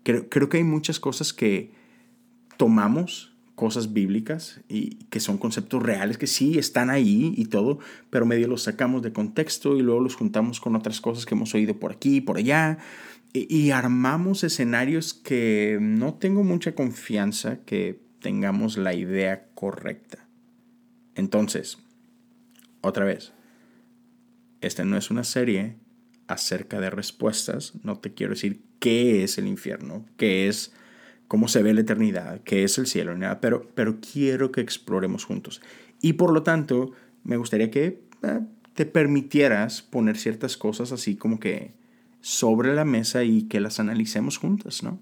Creo, 0.02 0.48
que 0.48 0.56
hay 0.56 0.64
muchas 0.64 0.98
cosas 0.98 1.32
que 1.32 1.72
tomamos, 2.56 3.34
cosas 3.54 3.92
bíblicas, 3.92 4.60
y 4.68 4.96
que 5.10 5.20
son 5.20 5.38
conceptos 5.38 5.82
reales, 5.82 6.18
que 6.18 6.26
sí 6.26 6.58
están 6.58 6.90
ahí 6.90 7.34
y 7.36 7.46
todo, 7.46 7.78
pero 8.08 8.26
medio 8.26 8.48
los 8.48 8.62
sacamos 8.62 9.02
de 9.02 9.12
contexto 9.12 9.76
y 9.76 9.82
luego 9.82 10.00
los 10.00 10.14
juntamos 10.14 10.60
con 10.60 10.74
otras 10.74 11.00
cosas 11.00 11.26
que 11.26 11.34
hemos 11.34 11.54
oído 11.54 11.78
por 11.78 11.92
aquí 11.92 12.16
y 12.16 12.20
por 12.20 12.38
allá, 12.38 12.78
y, 13.32 13.54
y 13.54 13.70
armamos 13.70 14.42
escenarios 14.42 15.14
que 15.14 15.78
no 15.80 16.14
tengo 16.14 16.42
mucha 16.42 16.74
confianza 16.74 17.60
que 17.64 18.09
tengamos 18.20 18.76
la 18.76 18.94
idea 18.94 19.48
correcta. 19.54 20.26
Entonces, 21.14 21.78
otra 22.80 23.04
vez, 23.04 23.32
esta 24.60 24.84
no 24.84 24.96
es 24.96 25.10
una 25.10 25.24
serie 25.24 25.76
acerca 26.28 26.80
de 26.80 26.90
respuestas. 26.90 27.72
No 27.82 27.98
te 27.98 28.14
quiero 28.14 28.34
decir 28.34 28.62
qué 28.78 29.24
es 29.24 29.38
el 29.38 29.46
infierno, 29.46 30.06
qué 30.16 30.48
es, 30.48 30.72
cómo 31.28 31.48
se 31.48 31.62
ve 31.62 31.74
la 31.74 31.80
eternidad, 31.80 32.40
qué 32.42 32.64
es 32.64 32.78
el 32.78 32.86
cielo, 32.86 33.16
nada, 33.16 33.40
pero, 33.40 33.68
pero 33.74 33.98
quiero 34.00 34.52
que 34.52 34.60
exploremos 34.60 35.24
juntos. 35.24 35.60
Y 36.00 36.14
por 36.14 36.32
lo 36.32 36.42
tanto, 36.42 36.92
me 37.24 37.36
gustaría 37.36 37.70
que 37.70 38.02
eh, 38.22 38.40
te 38.74 38.86
permitieras 38.86 39.82
poner 39.82 40.16
ciertas 40.16 40.56
cosas 40.56 40.92
así 40.92 41.16
como 41.16 41.40
que 41.40 41.72
sobre 42.20 42.74
la 42.74 42.84
mesa 42.84 43.24
y 43.24 43.42
que 43.42 43.60
las 43.60 43.80
analicemos 43.80 44.38
juntas, 44.38 44.82
¿no? 44.82 44.98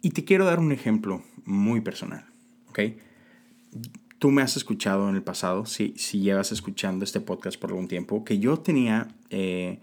Y 0.00 0.10
te 0.10 0.24
quiero 0.24 0.44
dar 0.44 0.60
un 0.60 0.72
ejemplo 0.72 1.22
muy 1.44 1.80
personal, 1.80 2.24
¿ok? 2.68 2.80
Tú 4.18 4.30
me 4.30 4.42
has 4.42 4.56
escuchado 4.56 5.08
en 5.08 5.16
el 5.16 5.22
pasado, 5.22 5.66
si, 5.66 5.94
si 5.96 6.20
llevas 6.20 6.52
escuchando 6.52 7.04
este 7.04 7.20
podcast 7.20 7.58
por 7.58 7.70
algún 7.70 7.88
tiempo, 7.88 8.24
que 8.24 8.38
yo 8.38 8.58
tenía 8.58 9.08
eh, 9.30 9.80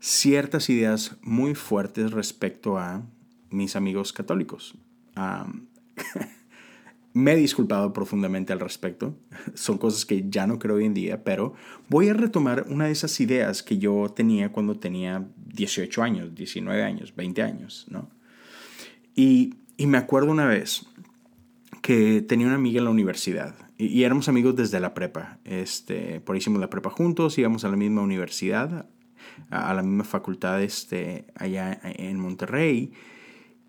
ciertas 0.00 0.70
ideas 0.70 1.16
muy 1.22 1.54
fuertes 1.54 2.10
respecto 2.10 2.78
a 2.78 3.02
mis 3.50 3.76
amigos 3.76 4.12
católicos. 4.12 4.74
me 7.12 7.32
he 7.32 7.36
disculpado 7.36 7.92
profundamente 7.92 8.52
al 8.52 8.60
respecto. 8.60 9.16
Son 9.54 9.78
cosas 9.78 10.06
que 10.06 10.24
ya 10.28 10.46
no 10.46 10.58
creo 10.58 10.76
hoy 10.76 10.86
en 10.86 10.94
día, 10.94 11.24
pero 11.24 11.54
voy 11.88 12.08
a 12.08 12.14
retomar 12.14 12.66
una 12.68 12.86
de 12.86 12.92
esas 12.92 13.18
ideas 13.20 13.62
que 13.62 13.78
yo 13.78 14.12
tenía 14.14 14.52
cuando 14.52 14.78
tenía 14.78 15.26
18 15.36 16.02
años, 16.02 16.34
19 16.34 16.82
años, 16.82 17.14
20 17.14 17.42
años, 17.42 17.86
¿no? 17.90 18.08
Y, 19.20 19.52
me 19.86 19.98
acuerdo 19.98 20.30
una 20.30 20.46
vez 20.46 20.86
que 21.82 22.22
tenía 22.22 22.46
una 22.46 22.56
amiga 22.56 22.78
en 22.78 22.84
la 22.84 22.90
universidad 22.90 23.54
y, 23.76 24.02
éramos 24.02 24.30
amigos 24.30 24.56
desde 24.56 24.80
la 24.80 24.94
prepa. 24.94 25.38
Este, 25.44 26.20
por 26.20 26.34
ahí 26.34 26.38
hicimos 26.38 26.58
la 26.58 26.70
prepa 26.70 26.88
juntos, 26.88 27.36
íbamos 27.36 27.66
a 27.66 27.68
la 27.68 27.76
misma 27.76 28.00
universidad, 28.00 28.88
a, 29.50 29.74
la 29.74 29.82
misma 29.82 30.04
facultad 30.04 30.62
este, 30.62 31.26
allá 31.34 31.78
en 31.82 32.18
Monterrey. 32.18 32.92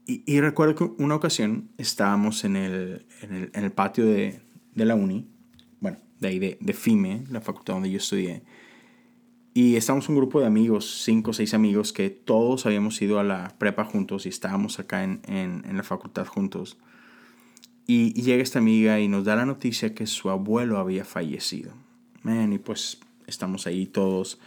Y, 0.06 0.40
recuerdo 0.40 0.76
que 0.76 1.04
una 1.04 1.16
ocasión 1.16 1.70
estábamos 1.78 2.46
en 2.46 2.56
el, 2.56 3.06
en 3.22 3.34
el, 3.34 3.52
en 3.54 3.64
el 3.66 3.72
patio 3.74 4.06
de, 4.06 4.40
de, 4.74 4.86
la 4.86 4.96
uni, 4.96 5.30
bueno, 5.82 5.98
de 6.22 6.28
ahí 6.30 6.40
de, 6.40 6.58
de, 6.62 6.74
FIME, 6.74 7.26
la 7.30 7.42
facultad 7.42 7.74
donde 7.74 7.92
yo 7.92 7.98
estudié. 7.98 8.44
Y 9.54 9.76
estábamos 9.76 10.08
un 10.08 10.16
grupo 10.16 10.40
de 10.40 10.48
amigos, 10.48 11.02
cinco 11.04 11.32
o 11.32 11.34
seis 11.34 11.54
amigos, 11.54 11.92
que 11.92 12.10
todos 12.10 12.66
habíamos 12.66 13.02
ido 13.02 13.20
a 13.20 13.24
la 13.24 13.54
prepa 13.58 13.84
juntos 13.84 14.26
y 14.26 14.30
estábamos 14.30 14.80
acá 14.80 15.04
en, 15.04 15.22
en, 15.28 15.64
en 15.68 15.76
la 15.78 15.84
facultad 15.84 16.26
juntos. 16.26 16.78
Y, 17.88 18.14
llega 18.14 18.42
esta 18.42 18.60
amiga 18.60 19.02
y 19.02 19.10
nos 19.10 19.26
da 19.26 19.36
la 19.36 19.46
noticia 19.46 19.94
que 19.94 20.08
su 20.08 20.30
abuelo 20.30 20.78
había 20.78 21.04
fallecido. 21.04 21.74
Man, 22.24 22.54
y 22.54 22.58
pues 22.58 23.00
estamos 23.28 23.68
ahí 23.68 23.86
todos 23.86 24.40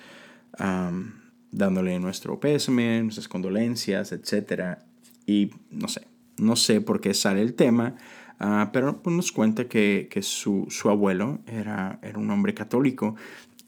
dándole 1.51 1.99
nuestro 1.99 2.41
pésame, 2.41 3.03
nuestras 3.03 3.29
condolencias, 3.29 4.13
etc. 4.13 4.79
Y 5.27 5.51
no 5.71 5.89
sé, 5.89 6.07
no 6.39 6.57
sé 6.57 6.81
por 6.81 7.03
qué 7.03 7.13
sale 7.13 7.43
el 7.43 7.53
tema, 7.53 7.97
uh, 8.41 8.71
pero 8.73 9.03
pues, 9.03 9.15
nos 9.15 9.31
cuenta 9.31 9.69
que, 9.69 10.09
que 10.11 10.23
su, 10.23 10.67
su, 10.71 10.89
abuelo 10.89 11.41
era, 11.47 11.99
era 12.03 12.19
un 12.19 12.31
hombre 12.31 12.55
católico 12.55 13.15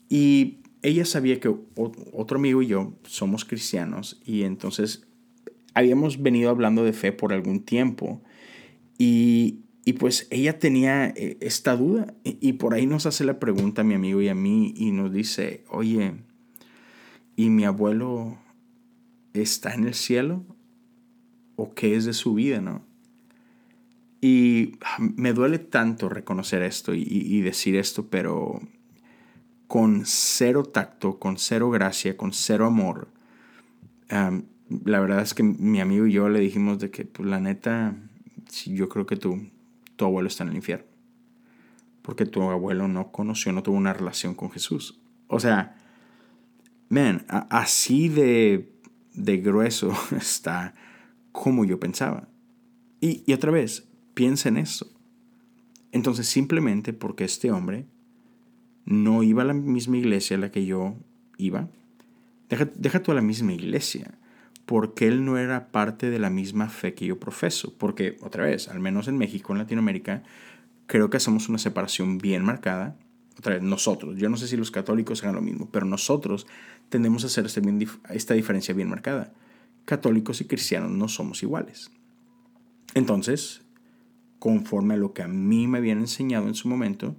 y 0.08 0.58
ella 0.86 1.04
sabía 1.04 1.40
que 1.40 1.54
otro 2.12 2.38
amigo 2.38 2.62
y 2.62 2.68
yo 2.68 2.94
somos 3.04 3.44
cristianos 3.44 4.20
y 4.24 4.42
entonces 4.42 5.06
habíamos 5.74 6.22
venido 6.22 6.50
hablando 6.50 6.84
de 6.84 6.92
fe 6.92 7.12
por 7.12 7.32
algún 7.32 7.60
tiempo 7.60 8.22
y, 8.98 9.60
y 9.84 9.94
pues 9.94 10.26
ella 10.30 10.58
tenía 10.58 11.08
eh, 11.08 11.36
esta 11.40 11.76
duda 11.76 12.14
y, 12.24 12.38
y 12.40 12.54
por 12.54 12.74
ahí 12.74 12.86
nos 12.86 13.06
hace 13.06 13.24
la 13.24 13.38
pregunta 13.38 13.82
a 13.82 13.84
mi 13.84 13.94
amigo 13.94 14.22
y 14.22 14.28
a 14.28 14.34
mí 14.34 14.74
y 14.76 14.90
nos 14.92 15.12
dice, 15.12 15.64
oye, 15.68 16.14
¿y 17.36 17.50
mi 17.50 17.64
abuelo 17.64 18.38
está 19.34 19.74
en 19.74 19.84
el 19.84 19.94
cielo? 19.94 20.44
o 21.56 21.74
qué 21.74 21.96
es 21.96 22.04
de 22.04 22.12
su 22.12 22.34
vida, 22.34 22.60
¿no? 22.60 22.84
Y 24.20 24.78
me 24.98 25.32
duele 25.32 25.58
tanto 25.58 26.08
reconocer 26.08 26.62
esto 26.62 26.94
y, 26.94 27.40
decir 27.40 27.76
esto, 27.76 28.08
pero 28.08 28.60
con 29.66 30.02
cero 30.06 30.64
tacto, 30.64 31.18
con 31.18 31.38
cero 31.38 31.70
gracia, 31.70 32.16
con 32.16 32.32
cero 32.32 32.66
amor. 32.66 33.08
la 34.08 35.00
verdad 35.00 35.22
es 35.22 35.34
que 35.34 35.42
mi 35.42 35.80
amigo 35.80 36.06
y 36.06 36.12
yo 36.12 36.28
le 36.28 36.40
dijimos 36.40 36.78
de 36.78 36.90
que, 36.90 37.04
pues 37.04 37.28
la 37.28 37.40
neta, 37.40 37.96
yo 38.66 38.88
creo 38.88 39.06
que 39.06 39.16
tu, 39.16 39.48
abuelo 39.98 40.28
está 40.28 40.44
en 40.44 40.50
el 40.50 40.56
infierno. 40.56 40.86
Porque 42.02 42.26
tu 42.26 42.42
abuelo 42.42 42.86
no 42.86 43.10
conoció, 43.10 43.52
no 43.52 43.62
tuvo 43.62 43.76
una 43.76 43.92
relación 43.92 44.34
con 44.34 44.50
Jesús. 44.50 45.00
O 45.26 45.40
sea, 45.40 45.76
man, 46.88 47.26
así 47.28 48.08
de, 48.08 48.72
de 49.14 49.38
grueso 49.38 49.92
está 50.16 50.74
como 51.32 51.64
yo 51.64 51.80
pensaba. 51.80 52.28
Y, 53.00 53.24
y 53.26 53.32
otra 53.32 53.50
vez, 53.50 53.88
piensa 54.14 54.48
en 54.48 54.58
eso. 54.58 54.92
Entonces, 55.90 56.28
simplemente 56.28 56.92
porque 56.92 57.24
este 57.24 57.50
hombre 57.50 57.86
no 58.86 59.22
iba 59.22 59.42
a 59.42 59.46
la 59.46 59.54
misma 59.54 59.98
iglesia 59.98 60.36
a 60.36 60.40
la 60.40 60.50
que 60.50 60.64
yo 60.64 60.96
iba, 61.36 61.68
deja, 62.48 62.64
deja 62.74 63.02
tú 63.02 63.12
a 63.12 63.14
la 63.14 63.20
misma 63.20 63.52
iglesia, 63.52 64.14
porque 64.64 65.06
él 65.06 65.24
no 65.24 65.36
era 65.36 65.68
parte 65.68 66.08
de 66.08 66.18
la 66.18 66.30
misma 66.30 66.68
fe 66.68 66.94
que 66.94 67.06
yo 67.06 67.20
profeso. 67.20 67.74
Porque, 67.76 68.16
otra 68.22 68.44
vez, 68.44 68.68
al 68.68 68.80
menos 68.80 69.06
en 69.06 69.18
México, 69.18 69.52
en 69.52 69.58
Latinoamérica, 69.58 70.22
creo 70.86 71.10
que 71.10 71.18
hacemos 71.18 71.48
una 71.48 71.58
separación 71.58 72.18
bien 72.18 72.44
marcada. 72.44 72.96
Otra 73.38 73.54
vez, 73.54 73.62
nosotros, 73.62 74.16
yo 74.16 74.30
no 74.30 74.38
sé 74.38 74.48
si 74.48 74.56
los 74.56 74.70
católicos 74.70 75.22
hagan 75.22 75.36
lo 75.36 75.42
mismo, 75.42 75.68
pero 75.70 75.84
nosotros 75.84 76.46
tendemos 76.88 77.22
a 77.22 77.26
hacer 77.26 77.46
esta 77.46 78.34
diferencia 78.34 78.74
bien 78.74 78.88
marcada 78.88 79.34
católicos 79.86 80.40
y 80.42 80.44
cristianos 80.44 80.90
no 80.90 81.08
somos 81.08 81.42
iguales. 81.42 81.90
Entonces, 82.92 83.62
conforme 84.38 84.94
a 84.94 84.96
lo 84.98 85.14
que 85.14 85.22
a 85.22 85.28
mí 85.28 85.66
me 85.66 85.78
habían 85.78 85.98
enseñado 85.98 86.48
en 86.48 86.54
su 86.54 86.68
momento, 86.68 87.16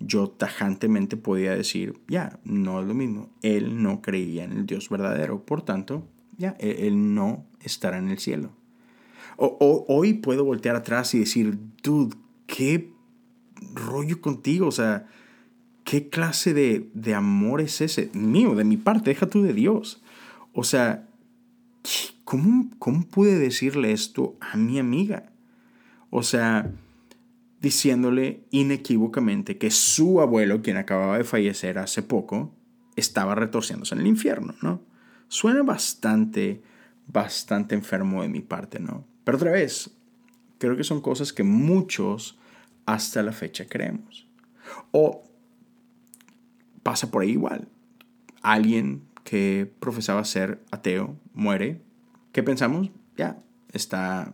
yo 0.00 0.28
tajantemente 0.28 1.16
podía 1.16 1.54
decir, 1.54 2.00
ya, 2.08 2.40
no 2.44 2.80
es 2.80 2.86
lo 2.86 2.94
mismo. 2.94 3.30
Él 3.42 3.82
no 3.82 4.00
creía 4.00 4.44
en 4.44 4.52
el 4.52 4.66
Dios 4.66 4.88
verdadero, 4.88 5.44
por 5.44 5.62
tanto, 5.62 6.08
ya, 6.38 6.56
e-, 6.58 6.86
él 6.88 7.14
no 7.14 7.46
estará 7.60 7.98
en 7.98 8.08
el 8.08 8.18
cielo. 8.18 8.50
O, 9.36 9.84
hoy 9.88 10.14
puedo 10.14 10.44
voltear 10.44 10.76
atrás 10.76 11.14
y 11.14 11.20
decir, 11.20 11.58
dude, 11.82 12.16
qué 12.46 12.92
rollo 13.74 14.20
contigo, 14.20 14.66
o 14.66 14.72
sea, 14.72 15.06
qué 15.84 16.08
clase 16.08 16.52
de, 16.52 16.90
de 16.94 17.14
amor 17.14 17.60
es 17.60 17.80
ese, 17.80 18.10
mío, 18.12 18.54
de 18.54 18.64
mi 18.64 18.76
parte, 18.76 19.10
deja 19.10 19.28
tú 19.28 19.42
de 19.42 19.54
Dios. 19.54 20.02
O 20.52 20.64
sea, 20.64 21.08
¿cómo, 22.24 22.70
¿cómo 22.78 23.06
pude 23.06 23.38
decirle 23.38 23.92
esto 23.92 24.36
a 24.40 24.56
mi 24.56 24.78
amiga? 24.78 25.30
O 26.10 26.22
sea, 26.22 26.70
diciéndole 27.60 28.44
inequívocamente 28.50 29.58
que 29.58 29.70
su 29.70 30.20
abuelo, 30.20 30.62
quien 30.62 30.76
acababa 30.76 31.18
de 31.18 31.24
fallecer 31.24 31.78
hace 31.78 32.02
poco, 32.02 32.54
estaba 32.96 33.34
retorciéndose 33.34 33.94
en 33.94 34.00
el 34.00 34.06
infierno, 34.06 34.54
¿no? 34.62 34.82
Suena 35.28 35.62
bastante, 35.62 36.62
bastante 37.06 37.74
enfermo 37.74 38.22
de 38.22 38.28
mi 38.28 38.40
parte, 38.40 38.80
¿no? 38.80 39.04
Pero 39.24 39.36
otra 39.36 39.52
vez, 39.52 39.90
creo 40.58 40.76
que 40.76 40.84
son 40.84 41.00
cosas 41.00 41.32
que 41.32 41.42
muchos 41.42 42.38
hasta 42.86 43.22
la 43.22 43.32
fecha 43.32 43.66
creemos. 43.66 44.26
O 44.90 45.22
pasa 46.82 47.10
por 47.10 47.22
ahí 47.22 47.30
igual. 47.30 47.68
Alguien 48.42 49.02
que 49.22 49.70
profesaba 49.80 50.24
ser 50.24 50.60
ateo 50.70 51.16
muere, 51.34 51.80
¿qué 52.32 52.42
pensamos? 52.42 52.90
Ya, 53.16 53.38
está, 53.72 54.32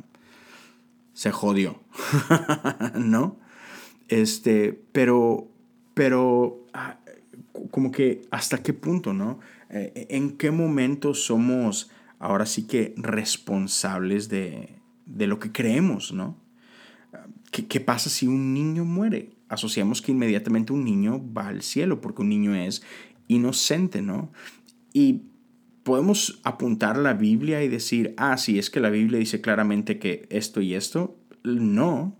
se 1.16 1.32
jodió, 1.32 1.80
¿no? 2.94 3.38
Este, 4.08 4.78
pero, 4.92 5.48
pero, 5.94 6.66
ah, 6.74 6.98
como 7.70 7.90
que 7.90 8.20
hasta 8.30 8.62
qué 8.62 8.74
punto, 8.74 9.14
¿no? 9.14 9.40
Eh, 9.70 10.08
¿En 10.10 10.36
qué 10.36 10.50
momento 10.50 11.14
somos 11.14 11.90
ahora 12.18 12.44
sí 12.44 12.66
que 12.66 12.92
responsables 12.98 14.28
de, 14.28 14.78
de 15.06 15.26
lo 15.26 15.38
que 15.38 15.52
creemos, 15.52 16.12
¿no? 16.12 16.36
¿Qué, 17.50 17.66
¿Qué, 17.66 17.80
pasa 17.80 18.10
si 18.10 18.26
un 18.26 18.52
niño 18.52 18.84
muere? 18.84 19.30
Asociamos 19.48 20.02
que 20.02 20.12
inmediatamente 20.12 20.74
un 20.74 20.84
niño 20.84 21.24
va 21.32 21.48
al 21.48 21.62
cielo 21.62 22.02
porque 22.02 22.20
un 22.20 22.28
niño 22.28 22.54
es 22.54 22.82
inocente, 23.26 24.02
¿no? 24.02 24.30
Y 24.92 25.22
podemos 25.86 26.40
apuntar 26.42 26.96
la 26.96 27.14
Biblia 27.14 27.62
y 27.62 27.68
decir, 27.68 28.12
ah, 28.16 28.36
sí, 28.38 28.58
es 28.58 28.70
que 28.70 28.80
la 28.80 28.90
Biblia 28.90 29.20
dice 29.20 29.40
claramente 29.40 30.00
que 30.00 30.26
esto 30.30 30.60
y 30.60 30.74
esto. 30.74 31.16
No. 31.44 32.16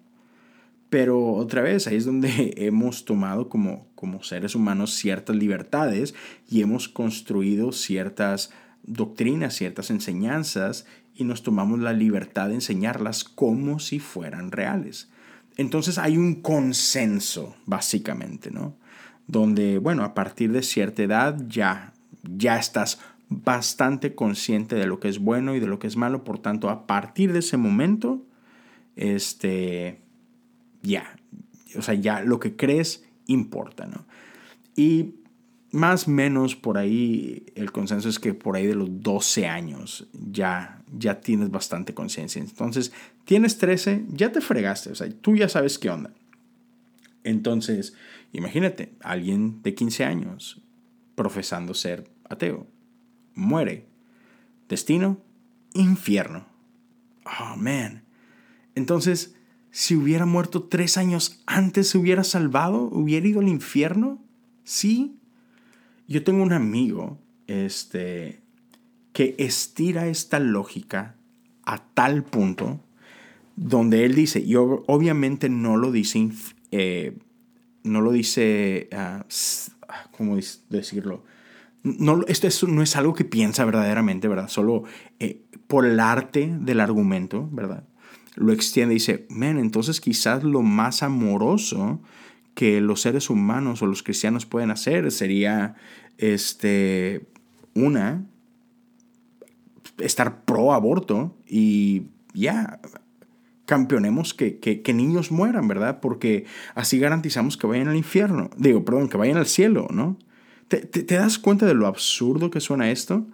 Pero 0.88 1.32
otra 1.32 1.62
vez, 1.62 1.88
ahí 1.88 1.96
es 1.96 2.04
donde 2.04 2.54
hemos 2.58 3.04
tomado 3.04 3.48
como, 3.48 3.88
como 3.96 4.22
seres 4.22 4.54
humanos 4.54 4.94
ciertas 4.94 5.34
libertades 5.34 6.14
y 6.48 6.62
hemos 6.62 6.88
construido 6.88 7.72
ciertas 7.72 8.52
doctrinas, 8.84 9.56
ciertas 9.56 9.90
enseñanzas 9.90 10.86
y 11.16 11.24
nos 11.24 11.42
tomamos 11.42 11.80
la 11.80 11.92
libertad 11.92 12.50
de 12.50 12.54
enseñarlas 12.54 13.24
como 13.24 13.80
si 13.80 13.98
fueran 13.98 14.52
reales. 14.52 15.10
Entonces 15.56 15.98
hay 15.98 16.18
un 16.18 16.36
consenso, 16.36 17.56
básicamente, 17.64 18.52
¿no? 18.52 18.76
Donde, 19.26 19.78
bueno, 19.78 20.04
a 20.04 20.14
partir 20.14 20.52
de 20.52 20.62
cierta 20.62 21.02
edad 21.02 21.36
ya 21.48 21.94
ya 22.28 22.58
estás 22.58 22.98
bastante 23.28 24.14
consciente 24.14 24.76
de 24.76 24.86
lo 24.86 25.00
que 25.00 25.08
es 25.08 25.18
bueno 25.18 25.54
y 25.54 25.60
de 25.60 25.66
lo 25.66 25.78
que 25.78 25.86
es 25.86 25.96
malo, 25.96 26.24
por 26.24 26.38
tanto, 26.38 26.70
a 26.70 26.86
partir 26.86 27.32
de 27.32 27.40
ese 27.40 27.56
momento, 27.56 28.24
este, 28.94 30.00
ya, 30.82 31.16
o 31.76 31.82
sea, 31.82 31.94
ya 31.94 32.20
lo 32.20 32.38
que 32.38 32.56
crees 32.56 33.04
importa, 33.26 33.86
¿no? 33.86 34.06
Y 34.76 35.14
más 35.72 36.06
menos 36.06 36.54
por 36.54 36.78
ahí, 36.78 37.44
el 37.54 37.72
consenso 37.72 38.08
es 38.08 38.18
que 38.18 38.34
por 38.34 38.56
ahí 38.56 38.66
de 38.66 38.74
los 38.74 39.02
12 39.02 39.46
años 39.46 40.06
ya, 40.12 40.82
ya 40.96 41.20
tienes 41.20 41.50
bastante 41.50 41.92
conciencia. 41.92 42.40
Entonces, 42.40 42.92
tienes 43.24 43.58
13, 43.58 44.06
ya 44.08 44.32
te 44.32 44.40
fregaste, 44.40 44.90
o 44.90 44.94
sea, 44.94 45.08
tú 45.20 45.36
ya 45.36 45.48
sabes 45.48 45.78
qué 45.78 45.90
onda. 45.90 46.12
Entonces, 47.24 47.94
imagínate, 48.32 48.94
alguien 49.00 49.62
de 49.62 49.74
15 49.74 50.04
años 50.04 50.62
profesando 51.16 51.74
ser 51.74 52.08
ateo, 52.28 52.66
muere. 53.36 53.86
Destino, 54.68 55.18
infierno. 55.74 56.46
Oh, 57.24 57.56
man. 57.56 58.02
Entonces, 58.74 59.36
si 59.70 59.94
hubiera 59.94 60.26
muerto 60.26 60.64
tres 60.64 60.96
años 60.96 61.42
antes, 61.46 61.88
¿se 61.90 61.98
hubiera 61.98 62.24
salvado? 62.24 62.82
¿Hubiera 62.82 63.28
ido 63.28 63.40
al 63.40 63.48
infierno? 63.48 64.20
Sí. 64.64 65.16
Yo 66.08 66.24
tengo 66.24 66.42
un 66.42 66.52
amigo 66.52 67.20
este, 67.46 68.40
que 69.12 69.36
estira 69.38 70.08
esta 70.08 70.40
lógica 70.40 71.14
a 71.64 71.78
tal 71.94 72.24
punto 72.24 72.80
donde 73.56 74.04
él 74.04 74.14
dice, 74.14 74.40
y 74.40 74.54
obviamente 74.56 75.48
no 75.48 75.76
lo 75.76 75.90
dice 75.90 76.30
eh, 76.70 77.16
no 77.86 78.00
lo 78.00 78.12
dice, 78.12 78.88
uh, 78.92 79.22
¿cómo 80.16 80.36
decirlo? 80.68 81.24
No, 81.86 82.24
esto 82.26 82.48
no 82.66 82.82
es 82.82 82.96
algo 82.96 83.14
que 83.14 83.24
piensa 83.24 83.64
verdaderamente, 83.64 84.26
¿verdad? 84.26 84.48
Solo 84.48 84.84
eh, 85.20 85.42
por 85.68 85.86
el 85.86 86.00
arte 86.00 86.52
del 86.60 86.80
argumento, 86.80 87.48
¿verdad? 87.52 87.84
Lo 88.34 88.52
extiende 88.52 88.94
y 88.94 88.98
dice, 88.98 89.26
men, 89.30 89.56
entonces 89.58 90.00
quizás 90.00 90.42
lo 90.42 90.62
más 90.62 91.02
amoroso 91.02 92.02
que 92.54 92.80
los 92.80 93.02
seres 93.02 93.30
humanos 93.30 93.82
o 93.82 93.86
los 93.86 94.02
cristianos 94.02 94.46
pueden 94.46 94.70
hacer 94.70 95.12
sería, 95.12 95.76
este, 96.18 97.26
una, 97.74 98.26
estar 99.98 100.44
pro 100.44 100.72
aborto 100.72 101.36
y 101.46 102.06
ya, 102.34 102.80
campeonemos 103.66 104.34
que, 104.34 104.58
que, 104.58 104.94
niños 104.94 105.30
mueran, 105.30 105.68
¿verdad? 105.68 106.00
Porque 106.00 106.46
así 106.74 106.98
garantizamos 106.98 107.56
que 107.56 107.66
vayan 107.66 107.88
al 107.88 107.96
infierno. 107.96 108.50
Digo, 108.56 108.84
perdón, 108.84 109.08
que 109.08 109.16
vayan 109.16 109.36
al 109.36 109.46
cielo, 109.46 109.88
¿no? 109.90 110.18
¿Te, 110.68 110.78
te, 110.78 111.14
das 111.14 111.38
cuenta 111.38 111.64
de 111.66 111.74
lo 111.74 111.86
absurdo 111.86 112.50
que 112.50 112.60
suena 112.60 112.90
esto? 112.90 113.26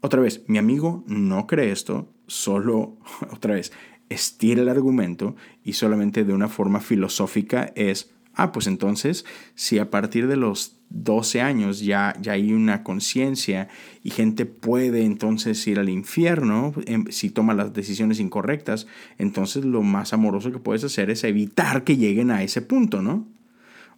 Otra 0.00 0.20
vez, 0.20 0.42
mi 0.46 0.58
amigo 0.58 1.02
no 1.06 1.46
cree 1.46 1.72
esto, 1.72 2.08
solo, 2.26 2.96
otra 3.32 3.54
vez, 3.54 3.72
estira 4.08 4.62
el 4.62 4.68
argumento 4.68 5.36
y 5.64 5.74
solamente 5.74 6.24
de 6.24 6.32
una 6.32 6.48
forma 6.48 6.80
filosófica 6.80 7.72
es, 7.74 8.10
ah, 8.34 8.52
pues 8.52 8.66
entonces, 8.66 9.24
si 9.54 9.78
a 9.78 9.90
partir 9.90 10.28
de 10.28 10.36
los 10.36 10.76
12 10.90 11.40
años 11.40 11.80
ya, 11.80 12.14
ya 12.20 12.32
hay 12.32 12.52
una 12.52 12.82
conciencia 12.82 13.68
y 14.02 14.10
gente 14.10 14.46
puede 14.46 15.04
entonces 15.04 15.66
ir 15.66 15.78
al 15.78 15.88
infierno 15.88 16.72
em, 16.86 17.04
si 17.10 17.30
toma 17.30 17.54
las 17.54 17.74
decisiones 17.74 18.20
incorrectas, 18.20 18.86
entonces 19.18 19.64
lo 19.64 19.82
más 19.82 20.12
amoroso 20.12 20.50
que 20.52 20.58
puedes 20.58 20.84
hacer 20.84 21.10
es 21.10 21.24
evitar 21.24 21.84
que 21.84 21.96
lleguen 21.96 22.30
a 22.30 22.42
ese 22.42 22.62
punto, 22.62 23.02
¿no? 23.02 23.26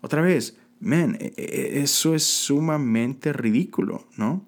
Otra 0.01 0.23
vez, 0.23 0.57
man, 0.81 1.17
e, 1.21 1.33
e, 1.37 1.81
eso 1.83 2.15
es 2.15 2.25
sumamente 2.25 3.33
ridículo, 3.33 4.07
¿no? 4.17 4.45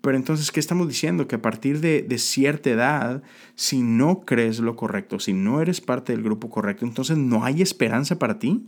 Pero 0.00 0.18
entonces, 0.18 0.52
¿qué 0.52 0.60
estamos 0.60 0.86
diciendo? 0.86 1.26
Que 1.26 1.36
a 1.36 1.42
partir 1.42 1.80
de, 1.80 2.02
de, 2.02 2.18
cierta 2.18 2.68
edad, 2.68 3.22
si 3.54 3.80
no 3.80 4.20
crees 4.26 4.58
lo 4.58 4.76
correcto, 4.76 5.18
si 5.18 5.32
no 5.32 5.62
eres 5.62 5.80
parte 5.80 6.12
del 6.12 6.22
grupo 6.22 6.50
correcto, 6.50 6.84
entonces 6.84 7.16
no 7.16 7.44
hay 7.44 7.62
esperanza 7.62 8.18
para 8.18 8.38
ti. 8.38 8.66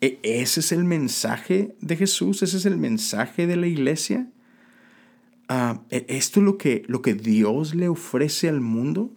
E, 0.00 0.18
¿Ese 0.24 0.58
es 0.58 0.72
el 0.72 0.82
mensaje 0.82 1.76
de 1.80 1.96
Jesús? 1.96 2.42
¿Ese 2.42 2.56
es 2.56 2.66
el 2.66 2.76
mensaje 2.76 3.46
de 3.46 3.56
la 3.56 3.68
iglesia? 3.68 4.28
Ah, 5.48 5.82
¿Esto 5.90 6.40
es 6.40 6.44
lo 6.44 6.58
que, 6.58 6.82
lo 6.88 7.02
que 7.02 7.14
Dios 7.14 7.76
le 7.76 7.88
ofrece 7.88 8.48
al 8.48 8.60
mundo? 8.60 9.12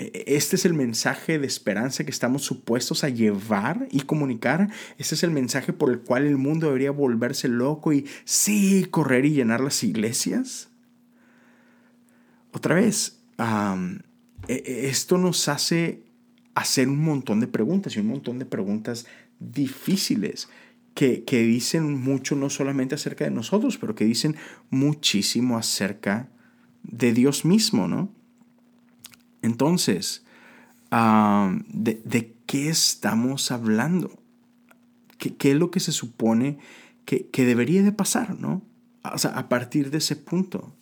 E, 0.00 0.24
¿Este 0.26 0.56
es 0.56 0.64
el 0.64 0.74
mensaje 0.74 1.38
de 1.38 1.46
esperanza 1.46 2.04
que 2.04 2.10
estamos 2.10 2.42
supuestos 2.42 3.04
a 3.04 3.08
llevar 3.10 3.86
y 3.90 4.00
comunicar? 4.00 4.70
¿Este 4.98 5.14
es 5.14 5.22
el 5.22 5.30
mensaje 5.30 5.72
por 5.72 5.90
el 5.90 6.00
cual 6.00 6.26
el 6.26 6.38
mundo 6.38 6.66
debería 6.66 6.90
volverse 6.90 7.46
loco 7.46 7.92
y 7.92 8.06
sí, 8.24 8.86
correr 8.90 9.26
y 9.26 9.30
llenar 9.30 9.60
las 9.60 9.84
iglesias? 9.84 10.70
Otra 12.52 12.74
vez, 12.74 13.20
esto 14.48 15.18
nos 15.18 15.48
hace 15.48 16.02
hacer 16.54 16.88
un 16.88 17.04
montón 17.04 17.38
de 17.40 17.46
preguntas 17.46 17.94
y 17.94 18.00
un 18.00 18.08
montón 18.08 18.38
de 18.38 18.46
preguntas 18.46 19.06
difíciles 19.38 20.48
que, 20.94 21.22
dicen 21.26 21.94
mucho 21.94 22.34
no 22.36 22.50
solamente 22.50 22.94
acerca 22.94 23.24
de 23.24 23.30
nosotros, 23.30 23.78
pero 23.78 23.94
que 23.94 24.04
dicen 24.04 24.36
muchísimo 24.68 25.56
acerca 25.56 26.28
de 26.82 27.12
Dios 27.12 27.44
mismo, 27.44 27.88
¿no? 27.88 28.12
Entonces, 29.42 30.24
de, 30.90 32.34
qué 32.46 32.68
estamos 32.68 33.50
hablando? 33.50 34.10
¿Qué, 35.18 35.36
¿Qué, 35.36 35.52
es 35.52 35.56
lo 35.56 35.70
que 35.70 35.80
se 35.80 35.92
supone 35.92 36.58
que, 37.04 37.44
debería 37.44 37.82
de 37.82 37.92
pasar, 37.92 38.38
¿no? 38.38 38.62
O 39.02 39.18
sea, 39.18 39.30
a 39.32 39.48
partir 39.48 39.90
de 39.90 39.98
ese 39.98 40.16
punto. 40.16 40.72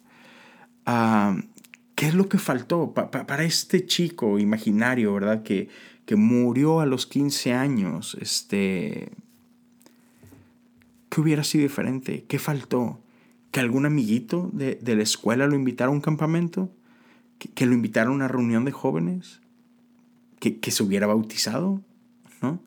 ¿Qué 1.94 2.06
es 2.06 2.14
lo 2.14 2.28
que 2.28 2.38
faltó 2.38 2.92
para 2.94 3.44
este 3.44 3.84
chico 3.86 4.38
imaginario, 4.38 5.14
verdad? 5.14 5.42
Que, 5.42 5.68
que 6.08 6.16
murió 6.16 6.80
a 6.80 6.86
los 6.86 7.06
15 7.06 7.52
años, 7.52 8.16
este, 8.18 9.10
¿qué 11.10 11.20
hubiera 11.20 11.44
sido 11.44 11.64
diferente? 11.64 12.24
¿Qué 12.26 12.38
faltó? 12.38 12.98
¿Que 13.50 13.60
algún 13.60 13.84
amiguito 13.84 14.48
de, 14.54 14.78
la 14.82 15.02
escuela 15.02 15.46
lo 15.46 15.54
invitara 15.54 15.90
a 15.90 15.92
un 15.92 16.00
campamento? 16.00 16.70
¿Que, 17.38 17.66
lo 17.66 17.74
invitara 17.74 18.10
a 18.10 18.12
una 18.12 18.28
reunión 18.28 18.64
de 18.64 18.72
jóvenes? 18.72 19.40
¿Que, 20.40 20.58
se 20.70 20.82
hubiera 20.82 21.06
bautizado? 21.06 21.82
¿No? 22.42 22.60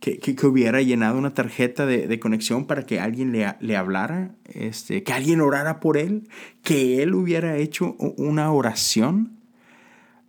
Que, 0.00 0.36
hubiera 0.44 0.82
llenado 0.82 1.18
una 1.18 1.34
tarjeta 1.34 1.86
de, 1.86 2.20
conexión 2.20 2.66
para 2.66 2.84
que 2.84 3.00
alguien 3.00 3.32
le, 3.32 3.54
le, 3.60 3.76
hablara, 3.76 4.34
este, 4.46 5.02
que 5.02 5.12
alguien 5.12 5.40
orara 5.40 5.80
por 5.80 5.96
él, 5.96 6.28
que 6.62 7.02
él 7.02 7.14
hubiera 7.14 7.56
hecho 7.56 7.94
una 7.98 8.52
oración. 8.52 9.38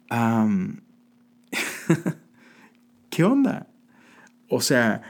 ¿Qué 3.09 3.23
onda? 3.23 3.67
O 4.49 4.61
sea, 4.61 5.01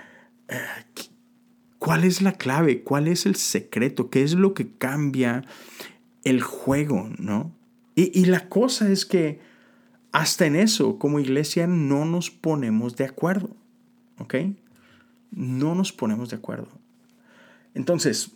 ¿cuál 1.79 2.03
es 2.03 2.21
la 2.21 2.34
clave? 2.34 2.84
¿Cuál 2.84 3.08
es 3.08 3.25
el 3.25 3.36
secreto? 3.36 4.10
¿Qué 4.10 4.23
es 4.23 4.34
lo 4.34 4.53
que 4.53 4.69
cambia 4.69 5.43
el 6.23 6.41
juego, 6.41 7.10
no? 7.17 7.54
Y, 7.95 8.25
la 8.25 8.49
cosa 8.49 8.91
es 8.91 9.05
que 9.05 9.39
hasta 10.12 10.45
en 10.45 10.58
eso, 10.58 10.99
como 10.99 11.19
iglesia, 11.19 11.65
no 11.65 12.03
nos 12.03 12.29
ponemos 12.29 12.97
de 12.97 13.05
acuerdo, 13.05 13.55
¿ok? 14.17 14.36
No 15.31 15.75
nos 15.75 15.93
ponemos 15.93 16.29
de 16.29 16.36
acuerdo. 16.36 16.67
Entonces, 17.73 18.31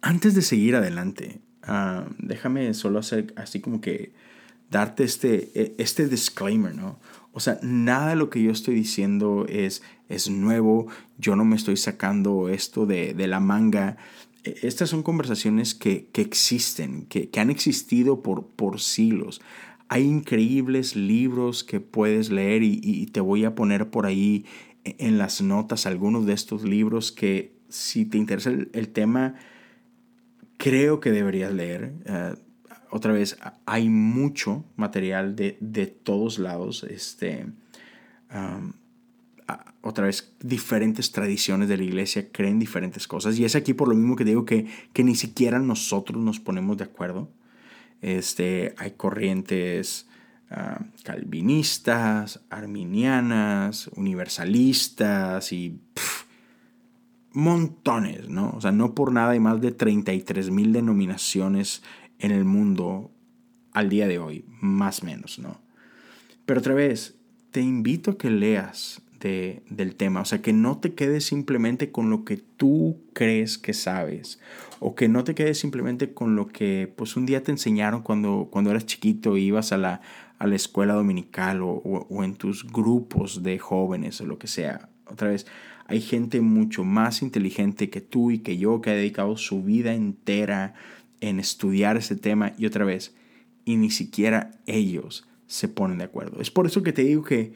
antes 0.00 0.34
de 0.34 0.42
seguir 0.42 0.74
adelante, 0.74 1.40
ah, 1.62 2.06
déjame 2.18 2.72
solo 2.72 2.98
hacer 2.98 3.34
así 3.36 3.60
como 3.60 3.80
que 3.82 4.12
darte 4.70 5.04
este, 5.04 5.50
e, 5.54 5.74
este 5.78 6.08
disclaimer, 6.08 6.74
¿no? 6.74 6.98
O 7.32 7.40
sea, 7.40 7.58
nada 7.62 8.10
de 8.10 8.16
lo 8.16 8.28
que 8.28 8.42
yo 8.42 8.50
estoy 8.50 8.74
diciendo 8.74 9.46
es, 9.48 9.82
es 10.08 10.28
nuevo, 10.28 10.88
yo 11.18 11.34
no 11.34 11.44
me 11.44 11.56
estoy 11.56 11.76
sacando 11.76 12.48
esto 12.48 12.84
de, 12.84 13.14
la 13.26 13.40
manga. 13.40 13.96
E, 14.44 14.58
estas 14.62 14.90
son 14.90 15.02
conversaciones 15.02 15.74
que, 15.74 16.08
existen, 16.14 17.06
que, 17.06 17.28
han 17.38 17.50
existido 17.50 18.22
por, 18.22 18.46
por 18.46 18.80
siglos. 18.80 19.40
Hay 19.88 20.04
increíbles 20.04 20.96
libros 20.96 21.64
que 21.64 21.80
puedes 21.80 22.30
leer 22.30 22.62
y, 22.62 23.06
te 23.06 23.20
voy 23.20 23.44
a 23.44 23.54
poner 23.54 23.90
por 23.90 24.06
ahí 24.06 24.44
e, 24.84 24.96
en 24.98 25.18
las 25.18 25.42
notas 25.42 25.86
algunos 25.86 26.26
de 26.26 26.32
estos 26.32 26.64
libros 26.64 27.12
que 27.12 27.52
si 27.68 28.04
te 28.04 28.18
interesa 28.18 28.50
el, 28.50 28.88
tema, 28.88 29.34
creo 30.58 31.00
que 31.00 31.10
deberías 31.10 31.52
leer. 31.52 31.94
Eh, 32.04 32.34
otra 32.90 33.12
vez, 33.12 33.38
hay 33.64 33.88
mucho 33.88 34.64
material 34.76 35.34
de, 35.34 35.86
todos 35.86 36.38
lados. 36.38 36.84
Este, 36.84 37.46
otra 39.80 40.06
vez, 40.06 40.32
diferentes 40.40 41.12
tradiciones 41.12 41.68
de 41.68 41.76
la 41.76 41.84
iglesia 41.84 42.30
creen 42.30 42.58
diferentes 42.58 43.08
cosas. 43.08 43.38
Y 43.38 43.44
es 43.44 43.56
aquí 43.56 43.74
por 43.74 43.88
lo 43.88 43.94
mismo 43.94 44.16
que 44.16 44.24
digo 44.24 44.44
que, 44.44 44.66
que 44.92 45.04
ni 45.04 45.14
siquiera 45.14 45.58
nosotros 45.58 46.22
nos 46.22 46.40
ponemos 46.40 46.76
de 46.76 46.84
acuerdo. 46.84 47.30
Este, 48.00 48.74
hay 48.78 48.92
corrientes 48.92 50.06
calvinistas, 51.02 52.40
arminianas, 52.50 53.88
universalistas 53.96 55.52
y 55.52 55.80
montones, 57.32 58.28
¿no? 58.28 58.50
O 58.50 58.60
sea, 58.60 58.72
no 58.72 58.94
por 58.94 59.12
nada 59.12 59.30
hay 59.30 59.40
más 59.40 59.60
de 59.60 59.72
33 59.72 60.50
mil 60.50 60.72
denominaciones 60.72 61.82
en 62.18 62.32
el 62.32 62.44
mundo 62.44 63.10
al 63.72 63.88
día 63.88 64.06
de 64.06 64.18
hoy, 64.18 64.44
más 64.60 65.02
o 65.02 65.06
menos, 65.06 65.38
¿no? 65.38 65.60
Pero 66.44 66.60
otra 66.60 66.74
vez, 66.74 67.16
te 67.50 67.60
invito 67.62 68.12
a 68.12 68.18
que 68.18 68.30
leas 68.30 69.00
del 69.28 69.94
tema. 69.96 70.20
O 70.20 70.24
sea, 70.24 70.42
que 70.42 70.52
no 70.52 70.78
te 70.78 70.94
quedes 70.94 71.24
simplemente 71.24 71.90
con 71.90 72.10
lo 72.10 72.24
que 72.24 72.36
tú 72.36 73.00
crees 73.12 73.58
que 73.58 73.72
sabes. 73.72 74.40
O 74.80 74.94
que 74.94 75.08
no 75.08 75.24
te 75.24 75.34
quedes 75.34 75.58
simplemente 75.58 76.12
con 76.12 76.36
lo 76.36 76.48
que 76.48 76.92
pues 76.96 77.16
un 77.16 77.26
día 77.26 77.42
te 77.42 77.52
enseñaron 77.52 78.02
cuando, 78.02 78.48
cuando 78.50 78.70
eras 78.70 78.86
chiquito 78.86 79.36
y 79.36 79.44
ibas 79.44 79.72
a 79.72 79.78
la, 79.78 80.00
a 80.38 80.46
la 80.46 80.56
escuela 80.56 80.94
dominical 80.94 81.62
o, 81.62 81.74
o 81.74 82.24
en 82.24 82.34
tus 82.34 82.66
grupos 82.66 83.42
de 83.42 83.58
jóvenes 83.58 84.20
o 84.20 84.26
lo 84.26 84.38
que 84.38 84.48
sea. 84.48 84.88
Otra 85.06 85.28
vez, 85.28 85.46
hay 85.86 86.00
gente 86.00 86.40
mucho 86.40 86.84
más 86.84 87.22
inteligente 87.22 87.90
que 87.90 88.00
tú 88.00 88.30
y 88.30 88.38
que 88.38 88.58
yo 88.58 88.80
que 88.80 88.90
ha 88.90 88.94
dedicado 88.94 89.36
su 89.36 89.62
vida 89.62 89.94
entera 89.94 90.74
en 91.20 91.38
estudiar 91.38 91.96
ese 91.96 92.16
tema 92.16 92.52
y 92.58 92.66
otra 92.66 92.84
vez, 92.84 93.14
y 93.64 93.76
ni 93.76 93.90
siquiera 93.90 94.50
ellos 94.66 95.28
se 95.46 95.68
ponen 95.68 95.98
de 95.98 96.04
acuerdo. 96.04 96.40
Es 96.40 96.50
por 96.50 96.66
eso 96.66 96.82
que 96.82 96.92
te 96.92 97.02
digo 97.02 97.22
que, 97.22 97.52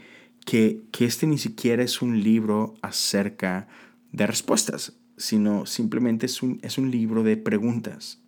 que, 0.46 0.80
este 1.00 1.26
ni 1.26 1.38
siquiera 1.38 1.82
es 1.82 2.00
un 2.00 2.22
libro 2.22 2.76
acerca 2.80 3.66
de 4.12 4.26
respuestas, 4.26 4.94
sino 5.18 5.66
simplemente 5.66 6.26
es 6.26 6.40
un, 6.42 6.60
es 6.62 6.78
un 6.78 6.90
libro 6.90 7.24
de 7.24 7.36
preguntas. 7.36 8.22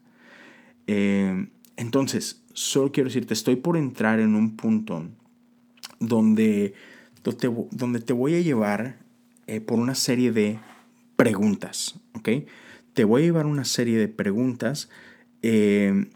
Eh, 0.89 1.49
entonces, 1.77 2.43
solo 2.53 2.91
quiero 2.91 3.09
decirte, 3.09 3.35
estoy 3.35 3.57
por 3.57 3.77
entrar 3.77 4.19
en 4.19 4.35
un 4.35 4.57
punto 4.57 5.07
donde, 6.01 6.75
donde, 7.71 8.01
te 8.01 8.13
voy 8.13 8.35
a 8.35 8.41
llevar 8.41 8.99
eh, 9.47 9.61
por 9.61 9.79
una 9.79 9.95
serie 9.95 10.33
de 10.33 10.59
preguntas, 11.15 12.01
¿ok? 12.15 12.31
Te 12.95 13.05
voy 13.05 13.23
a 13.23 13.25
llevar 13.27 13.47
una 13.47 13.65
serie 13.65 13.97
de 13.97 14.09
preguntas 14.09 14.89
eh, 15.43 16.11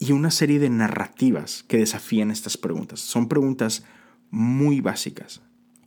y 0.00 0.10
una 0.10 0.32
serie 0.32 0.58
de 0.58 0.70
narrativas 0.70 1.64
que 1.68 1.76
desafían 1.76 2.32
estas 2.32 2.56
preguntas. 2.56 2.98
Son 2.98 3.28
preguntas 3.28 3.84
muy 4.30 4.80
básicas. 4.80 5.42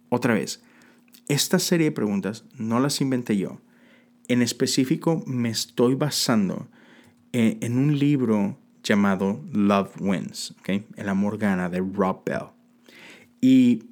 Otra 0.09 0.33
vez, 0.33 0.61
esta 1.27 1.59
serie 1.59 1.85
de 1.85 1.91
preguntas 1.91 2.45
no 2.57 2.79
las 2.79 3.01
inventé 3.01 3.37
yo. 3.37 3.61
En 4.27 4.41
específico 4.41 5.23
me 5.25 5.49
estoy 5.49 5.95
basando 5.95 6.69
en, 7.31 7.77
un 7.77 7.97
libro 7.97 8.57
llamado 8.83 9.43
Love 9.51 10.01
Wins, 10.01 10.55
El 10.95 11.09
amor 11.09 11.37
gana 11.37 11.69
de 11.69 11.79
Rob 11.79 12.23
Bell. 12.25 12.47
Y 13.39 13.83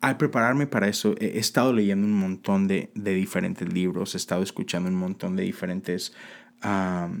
al 0.00 0.16
prepararme 0.16 0.66
para 0.66 0.88
eso, 0.88 1.14
he 1.18 1.38
estado 1.38 1.72
leyendo 1.72 2.06
un 2.06 2.18
montón 2.18 2.68
de, 2.68 2.90
de 2.94 3.14
diferentes 3.14 3.72
libros, 3.72 4.14
he 4.14 4.18
estado 4.18 4.42
escuchando 4.42 4.88
un 4.88 4.96
montón 4.96 5.36
de 5.36 5.44
diferentes 5.44 6.12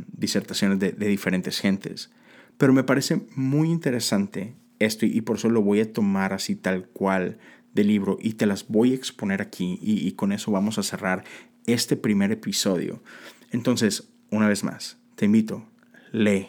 disertaciones 0.08 0.78
de, 0.78 0.92
diferentes 0.92 1.58
gentes. 1.60 2.10
Pero 2.56 2.72
me 2.72 2.84
parece 2.84 3.26
muy 3.34 3.70
interesante 3.70 4.54
esto 4.84 5.06
y, 5.06 5.20
por 5.20 5.36
eso 5.36 5.48
lo 5.48 5.62
voy 5.62 5.80
a 5.80 5.92
tomar 5.92 6.32
así 6.32 6.56
tal 6.56 6.86
cual 6.88 7.38
del 7.72 7.88
libro 7.88 8.18
y 8.20 8.34
te 8.34 8.46
las 8.46 8.68
voy 8.68 8.92
a 8.92 8.96
exponer 8.96 9.42
aquí 9.42 9.78
y, 9.82 10.10
con 10.12 10.32
eso 10.32 10.52
vamos 10.52 10.78
a 10.78 10.82
cerrar 10.82 11.24
este 11.66 11.96
primer 11.96 12.32
episodio. 12.32 13.02
Entonces, 13.50 14.12
una 14.30 14.48
vez 14.48 14.64
más, 14.64 14.98
te 15.16 15.24
invito, 15.24 15.66
lee, 16.12 16.48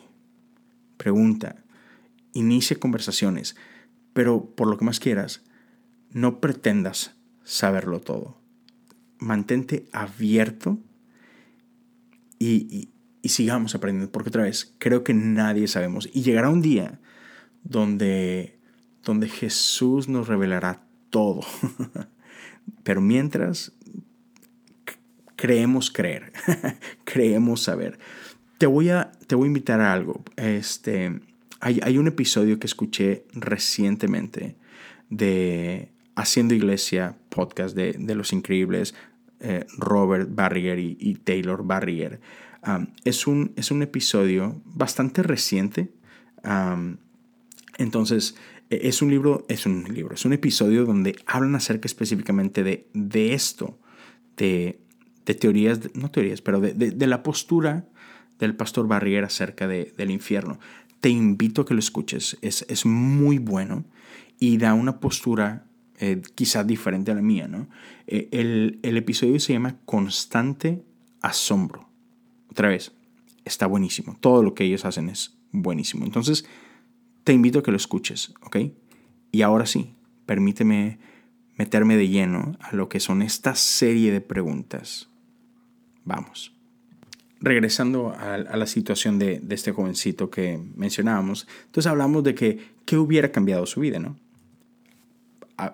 pregunta, 0.97 1.63
inicia 2.33 2.77
conversaciones, 2.77 3.55
pero 4.13 4.45
por 4.55 4.67
lo 4.67 4.77
que 4.77 4.85
más 4.85 4.99
quieras, 4.99 5.43
no 6.11 6.39
pretendas 6.39 7.15
saberlo 7.43 7.99
todo. 8.01 8.37
Mantente 9.17 9.85
abierto 9.91 10.79
y, 12.39 12.89
sigamos 13.23 13.73
aprendiendo, 13.73 14.11
porque 14.11 14.29
otra 14.29 14.43
vez, 14.43 14.75
creo 14.77 15.03
que 15.03 15.13
nadie 15.13 15.67
sabemos. 15.67 16.09
Y 16.13 16.21
llegará 16.21 16.49
un 16.49 16.61
día 16.61 16.99
donde, 17.65 18.57
donde 19.03 19.27
Jesús 19.27 20.07
nos 20.07 20.29
revelará 20.29 20.87
todo. 21.09 21.41
Pero 22.83 23.01
mientras, 23.01 23.73
creemos 25.35 25.91
creer, 25.91 26.31
creemos 27.03 27.63
saber. 27.63 27.99
Te 28.57 28.67
voy, 28.67 28.89
a, 28.89 29.11
te 29.27 29.35
voy 29.35 29.47
a 29.47 29.47
invitar 29.47 29.81
a 29.81 29.91
algo. 29.91 30.23
Este, 30.37 31.19
hay, 31.59 31.81
hay 31.83 31.97
un 31.97 32.07
episodio 32.07 32.57
que 32.57 32.67
escuché 32.67 33.25
recientemente 33.33 34.55
de 35.09 35.91
Haciendo 36.15 36.53
Iglesia, 36.53 37.17
podcast 37.29 37.75
de, 37.75 37.93
de 37.99 38.15
Los 38.15 38.31
Increíbles. 38.31 38.95
Eh, 39.41 39.65
Robert 39.77 40.29
Barrier 40.31 40.79
y, 40.79 41.15
Taylor 41.23 41.63
Barrier. 41.63 42.21
es, 43.03 43.27
un, 43.27 43.51
es 43.57 43.69
un 43.69 43.83
episodio 43.83 44.61
bastante 44.65 45.21
reciente. 45.23 45.91
Entonces, 47.77 48.35
e, 48.69 48.87
es 48.87 49.01
un 49.01 49.09
libro, 49.09 49.45
es 49.47 49.65
un 49.65 49.83
libro, 49.93 50.15
es 50.15 50.25
un 50.25 50.33
episodio 50.33 50.85
donde 50.85 51.15
hablan 51.25 51.55
acerca 51.55 51.87
específicamente 51.87 52.63
de, 52.63 52.87
de 52.93 53.33
esto, 53.33 53.79
de, 54.37 54.79
de 55.25 55.33
teorías, 55.33 55.95
no 55.95 56.11
teorías, 56.11 56.41
pero 56.41 56.59
de, 56.59 56.73
de, 56.73 57.07
la 57.07 57.23
postura 57.23 57.87
del 58.39 58.55
pastor 58.55 58.87
Barrier 58.87 59.23
acerca 59.23 59.67
del 59.67 60.11
infierno. 60.11 60.59
Te 60.99 61.09
invito 61.09 61.61
a 61.61 61.65
que 61.65 61.73
lo 61.73 61.79
escuches, 61.79 62.37
es, 62.41 62.65
es 62.67 62.85
muy 62.85 63.37
bueno 63.37 63.85
y 64.39 64.57
da 64.57 64.73
una 64.73 64.99
postura 64.99 65.67
eh, 65.99 66.21
quizás 66.35 66.67
diferente 66.67 67.11
a 67.11 67.15
la 67.15 67.21
mía, 67.21 67.47
¿no? 67.47 67.69
Eh, 68.07 68.27
el, 68.31 68.79
el, 68.83 68.97
episodio 68.97 69.39
se 69.39 69.53
llama 69.53 69.77
Constante 69.85 70.83
Asombro. 71.21 71.87
Otra 72.49 72.67
vez, 72.67 72.91
está 73.45 73.65
buenísimo. 73.65 74.17
Todo 74.19 74.43
lo 74.43 74.53
que 74.53 74.65
ellos 74.65 74.83
hacen 74.83 75.07
es 75.09 75.37
buenísimo. 75.51 76.05
Entonces, 76.05 76.45
te 77.25 77.33
invito 77.33 77.59
a 77.59 77.63
que 77.63 77.71
lo 77.71 77.77
escuches, 77.77 78.33
¿ok? 78.41 78.57
Y 79.33 79.41
ahora 79.41 79.65
sí, 79.65 79.95
permíteme 80.25 80.99
meterme 81.57 81.97
de 81.97 82.07
lleno 82.07 82.55
a 82.61 82.73
lo 82.73 82.87
que 82.87 83.01
son 83.01 83.21
esta 83.21 83.55
serie 83.55 84.13
de 84.13 84.21
preguntas. 84.21 85.09
Vamos. 86.05 86.53
Regresando 87.41 88.11
a, 88.11 88.35
a 88.35 88.57
la 88.57 88.67
situación 88.67 89.19
de, 89.19 89.41
este 89.49 89.73
jovencito 89.73 90.29
que 90.29 90.61
mencionábamos, 90.75 91.47
entonces 91.65 91.89
hablamos 91.89 92.23
de 92.23 92.35
que 92.35 92.59
qué 92.85 92.97
hubiera 92.97 93.31
cambiado 93.31 93.65
su 93.65 93.81
vida, 93.81 93.99
¿no? 93.99 94.15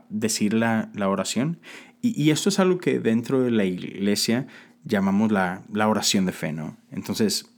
decir 0.10 0.54
la, 0.54 0.90
oración. 1.08 1.60
Y, 2.02 2.32
esto 2.32 2.50
es 2.50 2.60
algo 2.60 2.78
que 2.78 3.00
dentro 3.00 3.42
de 3.42 3.52
la 3.52 3.66
iglesia 3.66 4.48
llamamos 4.84 5.32
la, 5.32 5.64
oración 5.88 6.26
de 6.26 6.32
fe, 6.32 6.52
¿no? 6.52 6.78
Entonces, 6.92 7.52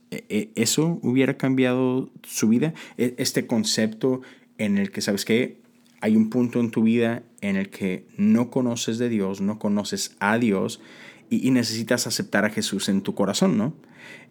¿eso 0.55 0.99
hubiera 1.01 1.37
cambiado 1.37 2.09
su 2.23 2.49
vida? 2.49 2.73
E, 2.97 3.15
este 3.17 3.47
concepto 3.47 4.21
en 4.57 4.77
el 4.77 4.91
que, 4.91 5.01
¿sabes 5.01 5.25
que 5.25 5.61
Hay 6.01 6.15
un 6.15 6.29
punto 6.29 6.59
en 6.59 6.71
tu 6.71 6.83
vida 6.83 7.23
en 7.41 7.55
el 7.55 7.69
que 7.69 8.05
no 8.17 8.49
conoces 8.49 8.97
de 8.97 9.09
Dios, 9.09 9.41
no 9.41 9.59
conoces 9.59 10.15
a 10.19 10.37
Dios 10.37 10.81
y, 11.29 11.49
necesitas 11.51 12.07
aceptar 12.07 12.45
a 12.45 12.49
Jesús 12.49 12.89
en 12.89 13.01
tu 13.01 13.15
corazón, 13.15 13.57
¿no? 13.57 13.73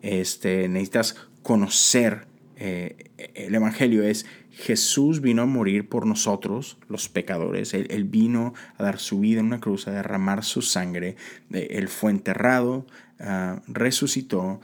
Este, 0.02 0.68
necesitas 0.68 1.16
conocer 1.42 2.26
eh, 2.64 3.10
el 3.34 3.54
Evangelio 3.54 4.04
es 4.04 4.26
Jesús 4.50 5.20
vino 5.20 5.42
a 5.42 5.46
morir 5.46 5.88
por 5.88 6.06
nosotros, 6.06 6.78
los 6.88 7.08
pecadores. 7.08 7.74
Él, 7.74 8.04
vino 8.04 8.54
a 8.76 8.84
dar 8.84 8.98
su 8.98 9.18
vida 9.20 9.40
en 9.40 9.46
una 9.46 9.60
cruz, 9.60 9.88
a 9.88 9.92
derramar 9.92 10.44
su 10.44 10.62
sangre. 10.62 11.16
Él 11.50 11.88
fue 11.88 12.12
enterrado, 12.12 12.86
ah, 13.18 13.62
resucitó, 13.66 14.60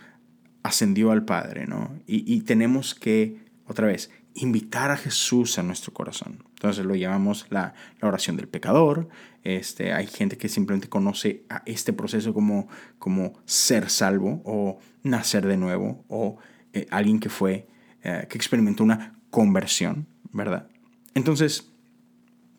ascendió 0.68 1.11
al 1.11 1.24
Padre, 1.24 1.66
¿no? 1.66 1.98
Y, 2.07 2.40
tenemos 2.42 2.94
que, 2.94 3.38
otra 3.66 3.87
vez, 3.87 4.11
invitar 4.35 4.90
a 4.90 4.96
Jesús 4.96 5.59
a 5.59 5.62
nuestro 5.62 5.92
corazón. 5.92 6.44
Entonces 6.54 6.85
lo 6.85 6.94
llamamos 6.94 7.46
la, 7.50 7.74
oración 8.02 8.37
del 8.37 8.48
pecador. 8.48 9.09
Este, 9.44 9.92
hay 9.92 10.07
gente 10.07 10.37
que 10.37 10.48
simplemente 10.48 10.88
conoce 10.88 11.44
a 11.48 11.62
este 11.64 11.92
proceso 11.92 12.35
como, 12.35 12.68
como 12.98 13.33
ser 13.46 13.88
salvo 13.88 14.42
o 14.44 14.78
nacer 15.02 15.46
de 15.46 15.57
nuevo 15.57 16.04
o 16.09 16.38
eh, 16.72 16.87
alguien 16.90 17.18
que 17.18 17.31
fue, 17.31 17.66
eh, 18.02 18.26
que 18.28 18.37
experimentó 18.37 18.85
una 18.85 19.18
conversión, 19.31 20.07
¿verdad? 20.33 20.68
Entonces, 21.14 21.72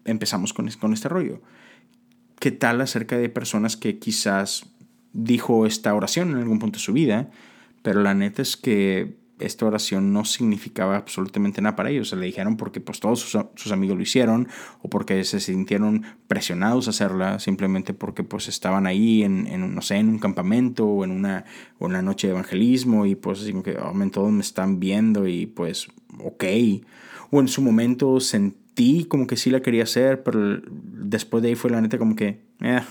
empezamos 0.06 0.54
con, 0.54 0.70
con 0.72 0.94
este 0.94 1.10
rollo. 1.10 1.42
¿Qué 2.40 2.52
tal 2.52 2.82
acerca 2.82 3.18
de 3.18 3.30
personas 3.30 3.78
que 3.78 4.00
quizás 4.00 4.66
dijo 5.14 5.66
esta 5.66 5.94
oración 5.94 6.32
en 6.32 6.38
algún 6.38 6.60
punto 6.60 6.78
de 6.78 6.84
su 6.84 6.94
vida, 6.94 7.30
pero 7.82 8.02
la 8.02 8.14
neta 8.14 8.42
es 8.42 8.58
que 8.58 9.20
esta 9.40 9.66
oración 9.66 10.12
no 10.12 10.26
significaba 10.26 10.98
absolutamente 10.98 11.62
nada 11.62 11.76
para 11.76 11.90
ellos. 11.90 12.10
Se 12.10 12.16
le 12.16 12.26
dijeron 12.26 12.58
porque 12.58 12.82
pues 12.82 13.00
todos 13.00 13.22
sus, 13.22 13.72
amigos 13.72 13.98
lo 13.98 14.04
hicieron 14.04 14.48
o 14.82 14.90
porque 14.90 15.24
se 15.24 15.40
sintieron 15.40 16.04
presionados 16.28 16.88
a 16.88 16.90
hacerla 16.92 17.40
simplemente 17.40 17.94
porque 17.94 18.24
pues 18.24 18.48
estaban 18.48 18.86
ahí 18.86 19.24
en, 19.24 19.48
en 19.48 19.74
no 19.74 19.82
sé, 19.82 19.96
en 19.96 20.10
un 20.10 20.20
campamento 20.20 20.86
o 20.86 21.04
en 21.04 21.12
una, 21.12 21.46
o 21.80 21.86
una 21.86 22.02
noche 22.02 22.28
de 22.28 22.32
evangelismo 22.32 23.06
y 23.06 23.16
pues 23.16 23.42
así 23.42 23.52
como 23.52 23.64
que 23.64 23.78
oh, 23.78 23.94
todos 24.12 24.32
me 24.32 24.42
están 24.42 24.80
viendo 24.80 25.28
y 25.28 25.46
pues 25.46 25.88
ok. 26.20 26.44
O 27.32 27.40
en 27.40 27.48
su 27.48 27.62
momento 27.62 28.20
sentí 28.20 29.06
como 29.06 29.28
que 29.28 29.38
sí 29.38 29.50
la 29.50 29.62
quería 29.62 29.84
hacer, 29.84 30.24
pero 30.24 30.62
después 30.70 31.44
de 31.44 31.50
ahí 31.50 31.56
fue 31.56 31.70
la 31.70 31.82
neta 31.82 31.98
como 31.98 32.16
que, 32.16 32.42
eh, 32.62 32.82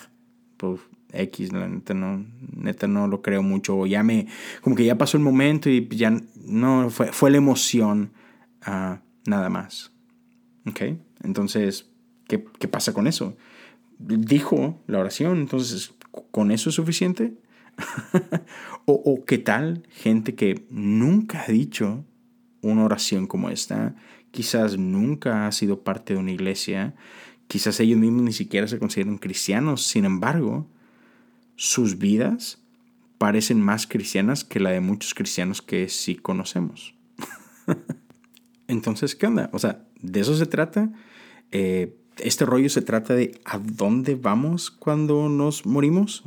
pues 0.56 0.80
X, 1.12 1.52
la 1.52 1.68
neta 1.68 1.94
no, 1.94 2.24
neta 2.54 2.86
no 2.86 3.06
lo 3.06 3.22
creo 3.22 3.42
mucho. 3.42 3.76
O 3.76 3.86
ya 3.86 4.02
me, 4.02 4.26
como 4.62 4.76
que 4.76 4.84
ya 4.84 4.98
pasó 4.98 5.16
el 5.16 5.22
momento 5.22 5.70
y 5.70 5.88
ya 5.88 6.12
no, 6.44 6.90
fue, 6.90 7.12
fue 7.12 7.30
la 7.30 7.38
emoción, 7.38 8.12
ah, 8.62 9.00
nada 9.26 9.48
más. 9.48 9.92
Ok, 10.66 10.82
entonces 11.22 11.88
¿Qué, 12.28 12.44
¿Qué 12.58 12.68
pasa 12.68 12.92
con 12.92 13.06
eso? 13.06 13.36
Dijo 13.98 14.80
la 14.86 15.00
oración, 15.00 15.38
entonces, 15.38 15.94
¿con 16.30 16.52
eso 16.52 16.68
es 16.68 16.76
suficiente? 16.76 17.32
o, 18.84 18.92
o, 18.92 19.24
qué 19.24 19.38
tal 19.38 19.86
gente 19.90 20.34
que 20.34 20.66
nunca 20.68 21.42
ha 21.42 21.50
dicho 21.50 22.04
una 22.60 22.84
oración 22.84 23.26
como 23.26 23.50
esta, 23.50 23.96
quizás 24.30 24.78
nunca 24.78 25.46
ha 25.46 25.52
sido 25.52 25.82
parte 25.82 26.14
de 26.14 26.20
una 26.20 26.32
iglesia, 26.32 26.94
quizás 27.46 27.80
ellos 27.80 27.98
mismos 27.98 28.22
ni 28.22 28.32
siquiera 28.32 28.68
se 28.68 28.78
consideran 28.78 29.16
cristianos, 29.16 29.86
sin 29.86 30.04
embargo, 30.04 30.68
sus 31.58 31.98
vidas 31.98 32.62
parecen 33.18 33.60
más 33.60 33.88
cristianas 33.88 34.44
que 34.44 34.60
la 34.60 34.70
de 34.70 34.80
muchos 34.80 35.12
cristianos 35.12 35.60
que 35.60 35.88
sí 35.88 36.14
conocemos. 36.14 36.94
Entonces, 38.68 39.16
¿qué 39.16 39.26
onda? 39.26 39.50
O 39.52 39.58
sea, 39.58 39.84
¿de 40.00 40.20
eso 40.20 40.36
se 40.36 40.46
trata? 40.46 40.92
Eh, 41.50 41.98
este 42.18 42.46
rollo 42.46 42.70
se 42.70 42.80
trata 42.80 43.14
de 43.14 43.40
a 43.44 43.58
dónde 43.58 44.14
vamos 44.14 44.70
cuando 44.70 45.28
nos 45.28 45.66
morimos. 45.66 46.22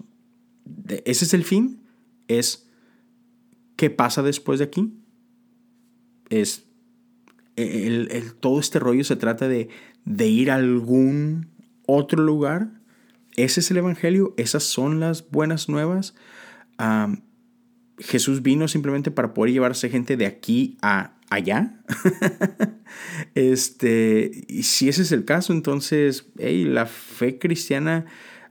¿Ese 1.06 1.24
es 1.24 1.34
el 1.34 1.46
fin? 1.46 1.82
¿Es 2.28 2.70
qué 3.78 3.90
pasa 3.90 4.24
después 4.24 4.60
de 4.60 4.66
aquí? 4.66 4.94
¿Es 6.30 6.66
el, 7.56 8.34
todo 8.42 8.60
este 8.60 8.80
rollo 8.80 9.06
se 9.06 9.16
trata 9.16 9.48
de, 9.48 9.70
de 10.04 10.28
ir 10.28 10.52
a 10.52 10.56
algún 10.56 11.48
otro 11.88 12.22
lugar? 12.22 12.81
¿Ese 13.42 13.62
es 13.62 13.72
el 13.72 13.78
Evangelio? 13.78 14.36
¿Esas 14.38 14.62
son 14.62 15.00
las 15.00 15.32
buenas 15.32 15.68
nuevas? 15.68 16.14
Jesús 17.98 18.44
vino 18.44 18.68
simplemente 18.68 19.10
para 19.10 19.34
poder 19.34 19.52
llevarse 19.52 19.90
gente 19.90 20.16
de 20.16 20.28
aquí 20.28 20.78
a 20.84 21.18
allá. 21.28 21.82
este, 23.36 24.46
y 24.48 24.62
si 24.62 24.90
ese 24.90 25.02
es 25.02 25.12
el 25.12 25.26
caso, 25.26 25.54
entonces, 25.54 26.30
la 26.36 26.86
fe 26.86 27.40
cristiana, 27.40 28.06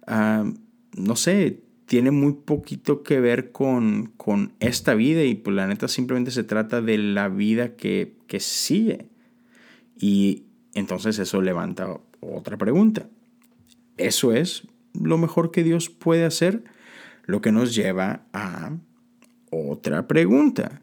no 0.09 1.15
sé, 1.15 1.63
tiene 1.87 2.11
muy 2.11 2.33
poquito 2.33 3.05
que 3.05 3.21
ver 3.21 3.53
con, 3.53 4.13
con, 4.17 4.55
esta 4.59 4.95
vida 4.95 5.23
y 5.23 5.37
pues 5.37 5.55
la 5.55 5.69
neta 5.69 5.87
simplemente 5.87 6.33
se 6.33 6.43
trata 6.43 6.83
de 6.83 6.99
la 6.99 7.29
vida 7.29 7.77
que, 7.77 8.17
que 8.27 8.41
sigue. 8.41 9.07
Y 9.97 10.47
entonces 10.75 11.21
eso 11.21 11.43
levanta 11.43 12.01
otra 12.21 12.59
pregunta. 12.59 13.09
¿Eso 13.97 14.33
es 14.33 14.67
lo 14.93 15.19
mejor 15.19 15.51
que 15.51 15.63
Dios 15.63 15.89
puede 15.89 16.25
hacer? 16.25 16.65
Lo 17.25 17.41
que 17.41 17.53
nos 17.53 17.75
lleva 17.75 18.27
a 18.33 18.77
otra 19.51 20.07
pregunta. 20.07 20.83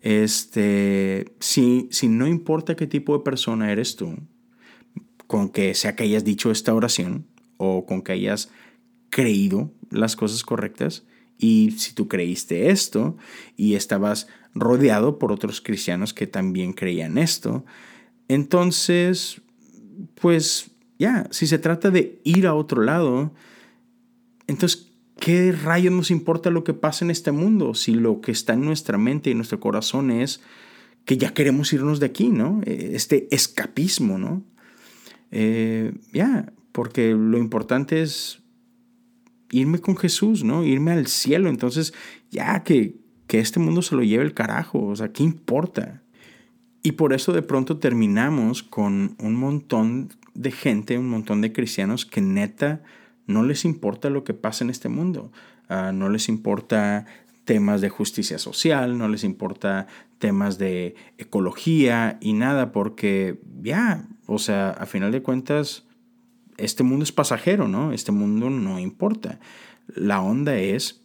Este, 0.00 1.32
si, 1.40 1.88
si 1.90 2.08
no 2.08 2.26
importa 2.26 2.76
qué 2.76 2.86
tipo 2.86 3.16
de 3.16 3.24
persona 3.24 3.72
eres 3.72 3.96
tú, 3.96 4.16
con 5.26 5.50
que 5.50 5.74
sea 5.74 5.96
que 5.96 6.04
hayas 6.04 6.24
dicho 6.24 6.50
esta 6.50 6.74
oración 6.74 7.26
o 7.56 7.84
con 7.84 8.02
que 8.02 8.12
hayas 8.12 8.50
creído 9.10 9.72
las 9.90 10.16
cosas 10.16 10.42
correctas, 10.42 11.04
y 11.38 11.72
si 11.72 11.94
tú 11.94 12.08
creíste 12.08 12.70
esto 12.70 13.16
y 13.56 13.74
estabas 13.74 14.26
rodeado 14.54 15.18
por 15.18 15.30
otros 15.30 15.60
cristianos 15.60 16.12
que 16.12 16.26
también 16.26 16.72
creían 16.72 17.16
esto, 17.16 17.64
entonces, 18.28 19.40
pues 20.20 20.70
ya, 20.98 21.26
si 21.30 21.46
se 21.46 21.58
trata 21.58 21.90
de 21.90 22.20
ir 22.24 22.46
a 22.46 22.54
otro 22.54 22.82
lado, 22.82 23.32
entonces, 24.46 24.90
¿qué 25.20 25.52
rayos 25.52 25.92
nos 25.92 26.10
importa 26.10 26.50
lo 26.50 26.64
que 26.64 26.74
pasa 26.74 27.04
en 27.04 27.10
este 27.10 27.32
mundo 27.32 27.74
si 27.74 27.94
lo 27.94 28.20
que 28.20 28.32
está 28.32 28.54
en 28.54 28.64
nuestra 28.64 28.98
mente 28.98 29.30
y 29.30 29.34
nuestro 29.34 29.60
corazón 29.60 30.10
es 30.10 30.40
que 31.04 31.16
ya 31.16 31.32
queremos 31.32 31.72
irnos 31.72 32.00
de 32.00 32.06
aquí, 32.06 32.28
¿no? 32.28 32.60
E, 32.64 32.90
este 32.94 33.28
escapismo, 33.30 34.18
¿no? 34.18 34.44
Eh, 35.30 35.92
ya, 36.12 36.52
porque 36.72 37.12
lo 37.12 37.38
importante 37.38 38.02
es 38.02 38.42
irme 39.50 39.78
con 39.78 39.96
Jesús, 39.96 40.44
¿no? 40.44 40.64
Irme 40.64 40.92
al 40.92 41.06
cielo. 41.06 41.48
Entonces, 41.48 41.94
ya 42.30 42.62
que, 42.62 42.96
que 43.26 43.38
este 43.38 43.60
mundo 43.60 43.82
se 43.82 43.94
lo 43.94 44.02
lleve 44.02 44.24
el 44.24 44.34
carajo, 44.34 44.84
o 44.84 44.96
sea, 44.96 45.12
¿qué 45.12 45.22
importa? 45.22 46.02
Y 46.82 46.92
por 46.92 47.12
eso 47.12 47.32
de 47.32 47.42
pronto 47.42 47.78
terminamos 47.78 48.62
con 48.62 49.16
un 49.18 49.34
montón 49.34 50.10
de 50.38 50.52
gente, 50.52 50.96
un 50.98 51.10
montón 51.10 51.40
de 51.40 51.52
cristianos 51.52 52.06
que 52.06 52.20
neta 52.20 52.82
no 53.26 53.42
les 53.42 53.64
importa 53.64 54.08
lo 54.08 54.24
que 54.24 54.34
pasa 54.34 54.64
en 54.64 54.70
este 54.70 54.88
mundo. 54.88 55.32
Ah, 55.68 55.92
no 55.92 56.08
les 56.08 56.28
importa 56.28 57.06
temas 57.44 57.80
de 57.80 57.88
justicia 57.88 58.38
social, 58.38 58.96
no 58.96 59.08
les 59.08 59.24
importa 59.24 59.86
temas 60.18 60.56
de 60.58 60.94
ecología 61.18 62.18
y 62.20 62.34
nada, 62.34 62.72
porque 62.72 63.40
ya, 63.62 64.06
o 64.26 64.38
sea, 64.38 64.70
a 64.70 64.86
final 64.86 65.10
de 65.12 65.22
cuentas, 65.22 65.84
este 66.56 66.84
mundo 66.84 67.02
es 67.02 67.12
pasajero, 67.12 67.66
¿no? 67.66 67.92
Este 67.92 68.12
mundo 68.12 68.48
no 68.48 68.78
importa. 68.78 69.40
La 69.88 70.20
onda 70.20 70.56
es 70.56 71.02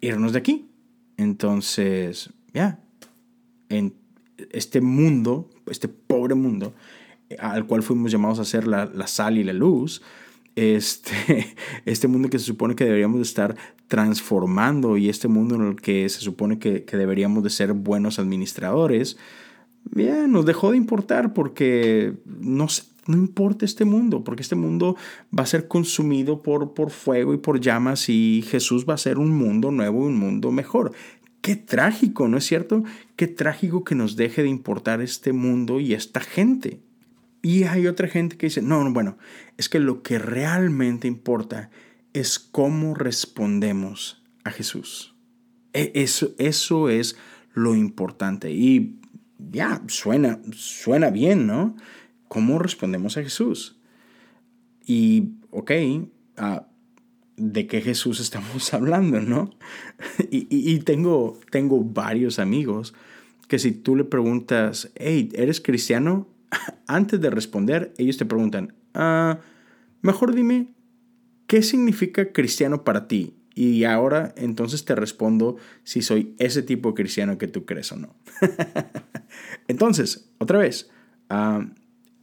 irnos 0.00 0.32
de 0.32 0.40
aquí. 0.40 0.68
Entonces, 1.16 2.30
ya, 2.52 2.80
en 3.68 3.94
este 4.50 4.80
mundo, 4.80 5.50
este 5.66 5.88
pobre 5.88 6.34
mundo, 6.34 6.74
al 7.38 7.66
cual 7.66 7.82
fuimos 7.82 8.12
llamados 8.12 8.38
a 8.38 8.44
ser 8.44 8.66
la, 8.66 8.86
la 8.86 9.06
sal 9.06 9.38
y 9.38 9.44
la 9.44 9.52
luz, 9.52 10.02
este, 10.56 11.54
este 11.84 12.08
mundo 12.08 12.28
que 12.28 12.38
se 12.38 12.44
supone 12.44 12.74
que 12.74 12.84
deberíamos 12.84 13.18
de 13.18 13.24
estar 13.24 13.56
transformando 13.88 14.96
y 14.96 15.08
este 15.08 15.28
mundo 15.28 15.54
en 15.54 15.62
el 15.62 15.76
que 15.76 16.08
se 16.08 16.20
supone 16.20 16.58
que, 16.58 16.84
que 16.84 16.96
deberíamos 16.96 17.42
de 17.42 17.50
ser 17.50 17.72
buenos 17.72 18.18
administradores, 18.18 19.18
bien, 19.90 20.32
nos 20.32 20.46
dejó 20.46 20.70
de 20.70 20.76
importar 20.76 21.34
porque 21.34 22.14
no, 22.24 22.68
no 23.06 23.16
importa 23.16 23.64
este 23.64 23.84
mundo, 23.84 24.24
porque 24.24 24.42
este 24.42 24.54
mundo 24.54 24.96
va 25.36 25.42
a 25.42 25.46
ser 25.46 25.68
consumido 25.68 26.42
por, 26.42 26.74
por 26.74 26.90
fuego 26.90 27.34
y 27.34 27.38
por 27.38 27.60
llamas 27.60 28.08
y 28.08 28.42
Jesús 28.46 28.86
va 28.88 28.94
a 28.94 28.98
ser 28.98 29.18
un 29.18 29.30
mundo 29.36 29.70
nuevo, 29.70 30.06
un 30.06 30.18
mundo 30.18 30.52
mejor. 30.52 30.92
Qué 31.40 31.56
trágico, 31.56 32.28
¿no 32.28 32.36
es 32.36 32.44
cierto? 32.44 32.84
Qué 33.16 33.26
trágico 33.26 33.82
que 33.82 33.96
nos 33.96 34.14
deje 34.14 34.42
de 34.42 34.48
importar 34.48 35.00
este 35.00 35.32
mundo 35.32 35.80
y 35.80 35.92
esta 35.92 36.20
gente. 36.20 36.80
Y 37.42 37.64
hay 37.64 37.88
otra 37.88 38.06
gente 38.06 38.36
que 38.36 38.46
dice, 38.46 38.62
no, 38.62 38.84
no, 38.84 38.92
bueno, 38.92 39.18
es 39.58 39.68
que 39.68 39.80
lo 39.80 40.02
que 40.02 40.18
realmente 40.20 41.08
importa 41.08 41.70
es 42.12 42.38
cómo 42.38 42.94
respondemos 42.94 44.22
a 44.44 44.52
Jesús. 44.52 45.16
E, 45.72 45.90
eso, 45.96 46.34
eso 46.38 46.88
es 46.88 47.16
lo 47.52 47.74
importante. 47.74 48.52
Y 48.52 49.00
ya, 49.38 49.82
suena, 49.88 50.40
suena 50.52 51.10
bien, 51.10 51.48
¿no? 51.48 51.76
¿Cómo 52.28 52.60
respondemos 52.60 53.16
a 53.16 53.22
Jesús? 53.22 53.76
Y, 54.86 55.32
ok, 55.50 55.70
uh, 56.38 56.60
¿de 57.36 57.66
qué 57.66 57.80
Jesús 57.80 58.20
estamos 58.20 58.72
hablando, 58.74 59.20
no? 59.20 59.50
y, 60.30 60.46
y, 60.48 60.78
tengo, 60.80 61.40
tengo 61.50 61.82
varios 61.82 62.38
amigos 62.38 62.94
que 63.48 63.58
si 63.58 63.72
tú 63.72 63.96
le 63.96 64.04
preguntas, 64.04 64.90
hey, 64.94 65.28
¿eres 65.34 65.60
cristiano? 65.60 66.28
Antes 66.86 67.20
de 67.20 67.30
responder, 67.30 67.92
ellos 67.98 68.16
te 68.16 68.26
preguntan, 68.26 68.74
ah, 68.94 69.40
mejor 70.02 70.34
dime, 70.34 70.74
¿qué 71.46 71.62
significa 71.62 72.32
cristiano 72.32 72.84
para 72.84 73.08
ti? 73.08 73.36
Y 73.54 73.84
ahora 73.84 74.32
entonces 74.36 74.84
te 74.84 74.94
respondo 74.94 75.56
si 75.84 76.00
soy 76.00 76.34
ese 76.38 76.62
tipo 76.62 76.90
de 76.90 76.94
cristiano 76.94 77.36
que 77.36 77.48
tú 77.48 77.66
crees 77.66 77.92
o 77.92 77.96
no. 77.96 78.16
entonces, 79.68 80.30
otra 80.38 80.58
vez, 80.58 80.90
ah, 81.28 81.66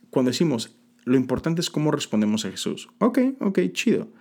cuando 0.09 0.31
decimos, 0.31 0.75
lo 1.05 1.17
importante 1.17 1.61
es 1.61 1.69
cómo 1.69 1.91
respondemos 1.91 2.45
a 2.45 2.51
Jesús. 2.51 2.89
Ok, 2.99 3.19
ok, 3.39 3.59
chido. 3.71 4.11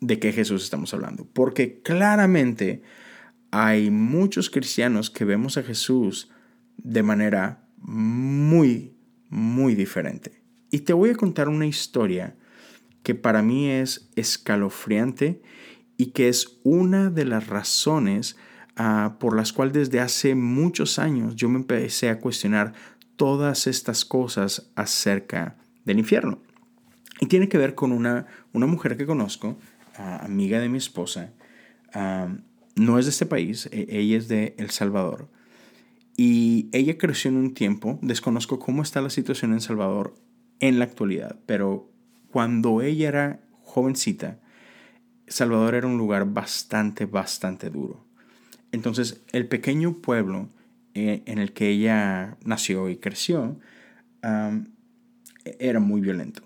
¿De 0.00 0.18
qué 0.20 0.32
Jesús 0.32 0.62
estamos 0.62 0.94
hablando? 0.94 1.26
Porque 1.32 1.80
claramente 1.82 2.82
hay 3.50 3.90
muchos 3.90 4.50
cristianos 4.50 5.10
que 5.10 5.24
vemos 5.24 5.56
a 5.56 5.62
Jesús 5.62 6.30
de 6.76 7.02
manera 7.02 7.67
muy, 7.80 8.96
muy 9.28 9.74
diferente. 9.74 10.42
Y 10.70 10.80
te 10.80 10.92
voy 10.92 11.10
a 11.10 11.14
contar 11.14 11.48
una 11.48 11.66
historia 11.66 12.36
que 13.02 13.14
para 13.14 13.42
mí 13.42 13.70
es 13.70 14.10
escalofriante 14.16 15.40
y 15.96 16.06
que 16.12 16.28
es 16.28 16.60
una 16.62 17.10
de 17.10 17.24
las 17.24 17.46
razones 17.46 18.36
ah, 18.76 19.16
por 19.18 19.34
las 19.36 19.52
cuales 19.52 19.72
desde 19.72 20.00
hace 20.00 20.34
muchos 20.34 20.98
años 20.98 21.34
yo 21.34 21.48
me 21.48 21.56
empecé 21.56 22.10
a 22.10 22.20
cuestionar 22.20 22.74
todas 23.16 23.66
estas 23.66 24.04
cosas 24.04 24.70
acerca 24.76 25.56
del 25.84 25.98
infierno. 25.98 26.40
Y 27.20 27.26
tiene 27.26 27.48
que 27.48 27.58
ver 27.58 27.74
con 27.74 27.92
una, 27.92 28.26
una 28.52 28.66
mujer 28.66 28.96
que 28.96 29.06
conozco, 29.06 29.58
ah, 29.96 30.20
amiga 30.22 30.60
de 30.60 30.68
mi 30.68 30.78
esposa. 30.78 31.32
Ah, 31.92 32.28
no 32.76 32.98
es 32.98 33.06
de 33.06 33.10
este 33.10 33.26
país, 33.26 33.68
e, 33.72 33.86
ella 33.88 34.16
es 34.16 34.28
de 34.28 34.54
El 34.56 34.70
Salvador. 34.70 35.28
Y 36.20 36.68
ella 36.72 36.98
creció 36.98 37.30
en 37.30 37.36
un 37.36 37.54
tiempo, 37.54 38.00
desconozco 38.02 38.58
cómo 38.58 38.82
está 38.82 39.00
la 39.00 39.08
situación 39.08 39.52
en 39.52 39.60
Salvador 39.60 40.16
en 40.58 40.80
la 40.80 40.84
actualidad, 40.84 41.38
pero 41.46 41.92
cuando 42.32 42.82
ella 42.82 43.06
era 43.06 43.40
jovencita, 43.62 44.40
Salvador 45.28 45.76
era 45.76 45.86
un 45.86 45.96
lugar 45.96 46.26
bastante, 46.32 47.06
bastante 47.06 47.70
duro. 47.70 48.04
Entonces, 48.72 49.22
el 49.30 49.46
pequeño 49.46 50.02
pueblo 50.02 50.48
eh, 50.94 51.22
en 51.26 51.38
el 51.38 51.52
que 51.52 51.68
ella 51.68 52.36
nació 52.44 52.88
y 52.88 52.96
creció, 52.96 53.56
era 55.60 55.78
muy 55.78 56.00
violento. 56.00 56.42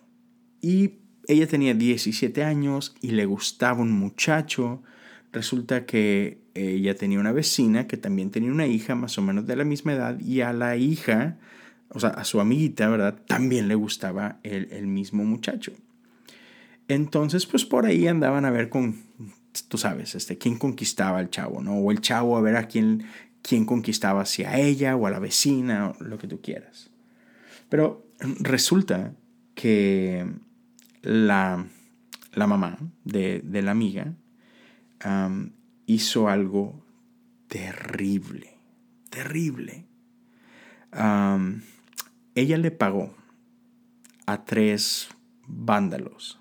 Y 0.61 0.99
ella 1.27 1.47
tenía 1.47 1.73
17 1.73 2.45
años 2.45 2.95
y 3.01 3.12
le 3.12 3.25
gustaba 3.25 3.81
un 3.81 3.93
muchacho. 3.93 4.83
Resulta 5.33 5.87
que 5.87 6.39
ella 6.55 6.95
tenía 6.95 7.18
una 7.18 7.33
vecina 7.33 7.87
que 7.87 7.97
también 7.97 8.30
tenía 8.30 8.53
una 8.53 8.66
hija 8.66 8.95
más 8.95 9.16
o 9.16 9.22
menos 9.22 9.47
de 9.47 9.57
la 9.57 9.64
misma 9.64 9.95
edad 9.95 10.20
y 10.20 10.43
a 10.43 10.53
la 10.53 10.76
hija, 10.76 11.39
o 11.89 12.01
sea, 12.01 12.11
a 12.11 12.24
su 12.24 12.41
amiguita, 12.41 12.89
¿verdad? 12.89 13.18
También 13.26 13.68
le 13.68 13.74
gustaba 13.74 14.39
el, 14.43 14.68
el 14.72 14.87
mismo 14.87 15.24
muchacho. 15.24 15.72
Entonces, 16.89 17.47
pues 17.47 17.64
por 17.64 17.87
ahí 17.87 18.07
andaban 18.07 18.45
a 18.45 18.51
ver 18.51 18.68
con, 18.68 19.03
tú 19.68 19.78
sabes, 19.78 20.14
este, 20.14 20.39
quién 20.39 20.59
conquistaba 20.59 21.18
al 21.18 21.30
chavo, 21.30 21.62
¿no? 21.62 21.74
O 21.76 21.91
el 21.91 22.01
chavo 22.01 22.37
a 22.37 22.41
ver 22.41 22.57
a 22.57 22.68
quién, 22.68 23.07
quién 23.41 23.64
conquistaba, 23.64 24.26
si 24.26 24.45
a 24.45 24.59
ella 24.59 24.97
o 24.97 25.07
a 25.07 25.11
la 25.11 25.18
vecina, 25.18 25.91
o 25.91 26.05
lo 26.05 26.18
que 26.18 26.28
tú 26.28 26.41
quieras. 26.41 26.91
Pero 27.68 28.07
resulta 28.41 29.14
que 29.55 30.26
la, 31.03 31.66
la 32.35 32.47
mamá 32.47 32.78
de, 33.05 33.41
de, 33.45 33.62
la 33.62 33.70
amiga 33.70 34.12
hizo 35.86 36.28
algo 36.28 36.84
terrible, 37.48 38.57
terrible. 39.11 39.86
ella 42.34 42.59
le 42.59 42.70
pagó 42.70 43.14
a 44.26 44.44
tres 44.44 45.09
vándalos 45.46 46.38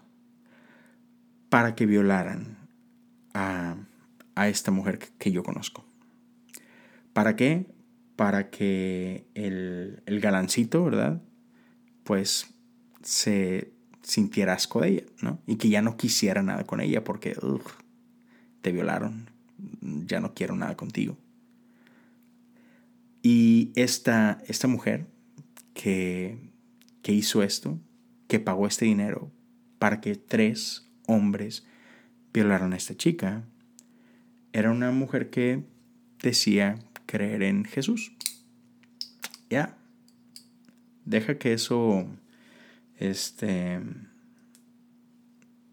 para 1.50 1.76
que 1.76 1.86
violaran 1.86 2.58
a, 3.34 3.76
a 4.36 4.48
esta 4.48 4.72
mujer 4.72 5.00
que, 5.00 5.32
yo 5.32 5.44
conozco. 5.44 5.84
¿Para 7.14 7.36
qué? 7.36 7.68
Para 8.16 8.50
que 8.50 9.28
el, 9.34 10.02
el 10.06 10.20
galancito, 10.22 10.84
¿verdad? 10.86 11.22
Pues 12.04 12.54
se 13.02 13.74
sintiera 14.02 14.54
asco 14.54 14.82
de 14.82 14.90
ella, 14.90 15.04
¿no? 15.22 15.40
Y 15.46 15.58
que 15.58 15.70
ya 15.70 15.82
no 15.82 15.98
quisiera 15.98 16.42
nada 16.42 16.64
con 16.64 16.80
ella 16.80 17.04
porque 17.04 17.36
te 18.62 18.72
violaron, 18.72 19.30
ya 19.82 20.20
no 20.20 20.34
quiero 20.34 20.56
nada 20.56 20.76
contigo. 20.76 21.18
Y 23.24 23.72
esta, 23.76 24.42
esta 24.48 24.68
mujer 24.68 25.08
que, 25.74 26.38
que 27.02 27.14
hizo 27.14 27.44
esto, 27.44 27.80
que 28.28 28.40
pagó 28.40 28.68
este 28.68 28.86
dinero 28.86 29.32
para 29.78 30.02
que 30.02 30.16
tres 30.16 30.88
hombres 31.08 31.66
violaron 32.34 32.74
a 32.74 32.78
esta 32.78 32.96
chica, 32.96 33.44
era 34.54 34.72
una 34.72 34.92
mujer 34.92 35.30
que 35.30 35.64
decía 36.22 36.80
creer 37.06 37.44
en 37.44 37.66
Jesús. 37.66 38.12
Ya. 39.50 39.78
Deja 41.06 41.38
que 41.38 41.54
eso. 41.54 42.08
Este. 42.98 43.80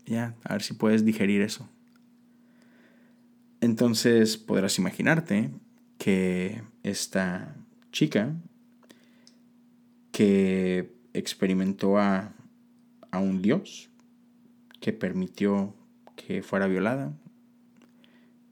Ya, 0.07 0.35
a 0.45 0.55
ver 0.55 0.63
si 0.63 0.75
puedes 0.75 1.05
digerir 1.05 1.43
eso. 1.43 1.69
Entonces 3.61 4.37
podrás 4.37 4.79
imaginarte 4.79 5.51
que 5.99 6.63
esta 6.83 7.57
chica 7.93 8.35
que 10.13 10.95
experimentó 11.13 11.99
a, 11.99 12.33
a 13.11 13.19
un 13.19 13.43
Dios, 13.43 13.91
que 14.81 14.93
permitió 14.93 15.75
que 16.15 16.43
fuera 16.43 16.67
violada, 16.67 17.13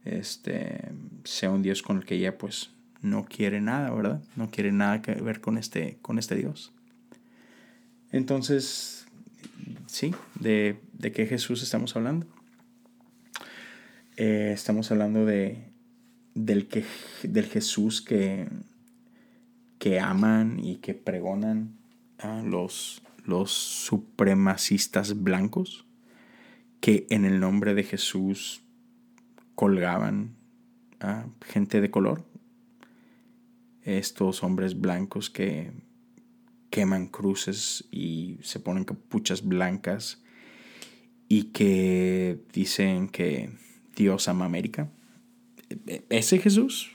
este, 0.04 0.92
sea 1.24 1.50
un 1.50 1.62
Dios 1.62 1.82
con 1.82 1.98
el 1.98 2.04
que 2.04 2.16
ella 2.16 2.38
pues 2.38 2.70
no 3.02 3.24
quiere 3.24 3.60
nada, 3.60 3.90
¿verdad? 3.90 4.22
No 4.36 4.50
quiere 4.50 4.72
nada 4.72 5.02
que 5.02 5.14
ver 5.14 5.40
con 5.40 5.58
este, 5.58 5.98
con 6.02 6.18
este 6.18 6.36
Dios. 6.36 6.72
Entonces, 8.12 9.06
sí, 9.86 10.14
¿de, 10.40 10.80
de 10.92 11.12
qué 11.12 11.26
Jesús 11.26 11.62
estamos 11.62 11.96
hablando? 11.96 12.26
Eh, 14.18 14.52
estamos 14.54 14.90
hablando 14.90 15.26
de, 15.26 15.70
del, 16.34 16.68
que, 16.68 16.86
del 17.22 17.44
Jesús 17.44 18.00
que, 18.00 18.48
que 19.78 20.00
aman 20.00 20.58
y 20.58 20.76
que 20.76 20.94
pregonan 20.94 21.76
a 22.18 22.40
los, 22.40 23.02
los 23.26 23.50
supremacistas 23.52 25.22
blancos 25.22 25.84
que 26.80 27.06
en 27.10 27.26
el 27.26 27.40
nombre 27.40 27.74
de 27.74 27.82
Jesús 27.82 28.62
colgaban 29.54 30.34
a 31.00 31.26
gente 31.44 31.82
de 31.82 31.90
color, 31.90 32.24
estos 33.82 34.42
hombres 34.42 34.80
blancos 34.80 35.28
que 35.28 35.72
queman 36.70 37.08
cruces 37.08 37.86
y 37.90 38.38
se 38.40 38.60
ponen 38.60 38.84
capuchas 38.84 39.44
blancas 39.44 40.22
y 41.28 41.44
que 41.52 42.40
dicen 42.54 43.08
que 43.08 43.65
Dios 43.96 44.28
ama 44.28 44.44
América. 44.44 44.88
¿Ese 46.10 46.38
Jesús? 46.38 46.92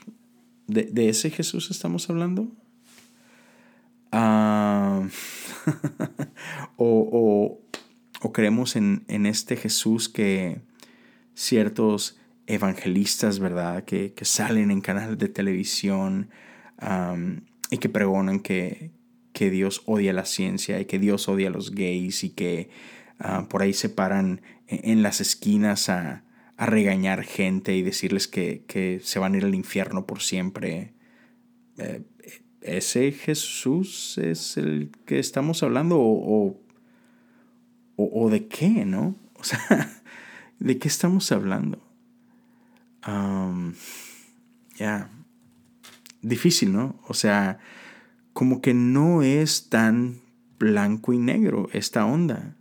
¿De, 0.66 1.08
ese 1.08 1.30
Jesús 1.30 1.70
estamos 1.70 2.08
hablando? 2.08 2.48
Ah, 4.12 5.06
o, 6.76 7.58
o 8.22 8.32
creemos 8.32 8.76
en, 8.76 9.04
este 9.26 9.56
Jesús 9.56 10.08
que 10.08 10.60
ciertos 11.34 12.18
evangelistas, 12.46 13.40
¿verdad? 13.40 13.84
Que, 13.84 14.14
salen 14.22 14.70
en 14.70 14.80
canales 14.80 15.18
de 15.18 15.28
televisión 15.28 16.30
y 17.70 17.78
que 17.78 17.88
pregonan 17.88 18.40
que, 18.40 18.92
que, 19.32 19.50
Dios 19.50 19.82
odia 19.86 20.12
la 20.12 20.24
ciencia 20.24 20.80
y 20.80 20.84
que 20.84 20.98
Dios 20.98 21.28
odia 21.28 21.48
a 21.48 21.50
los 21.50 21.72
gays 21.72 22.22
y 22.22 22.30
que 22.30 22.70
ah, 23.18 23.46
por 23.48 23.62
ahí 23.62 23.72
se 23.72 23.88
paran 23.88 24.40
en, 24.68 25.02
las 25.02 25.20
esquinas 25.20 25.88
a, 25.88 26.22
regañar 26.66 27.24
gente 27.24 27.76
y 27.76 27.82
decirles 27.82 28.28
que, 28.28 29.00
se 29.02 29.18
van 29.18 29.34
a 29.34 29.38
ir 29.38 29.44
al 29.44 29.54
infierno 29.54 30.06
por 30.06 30.20
siempre. 30.20 30.94
Eh, 31.78 32.02
¿Ese 32.60 33.10
Jesús 33.12 34.18
es 34.18 34.56
el 34.56 34.90
que 35.04 35.18
estamos 35.18 35.62
hablando 35.62 35.98
o 35.98 36.62
o, 37.96 38.30
de 38.30 38.48
qué, 38.48 38.84
¿no? 38.84 39.16
O 39.34 39.44
sea, 39.44 40.02
¿de 40.60 40.78
qué 40.78 40.86
estamos 40.86 41.32
hablando? 41.32 41.82
ya, 44.76 45.10
difícil, 46.20 46.72
¿no? 46.72 47.00
O 47.08 47.14
sea, 47.14 47.58
como 48.32 48.60
que 48.60 48.72
no 48.72 49.22
es 49.22 49.68
tan 49.68 50.20
blanco 50.60 51.12
y 51.12 51.18
negro 51.18 51.68
esta 51.72 52.06
onda. 52.06 52.56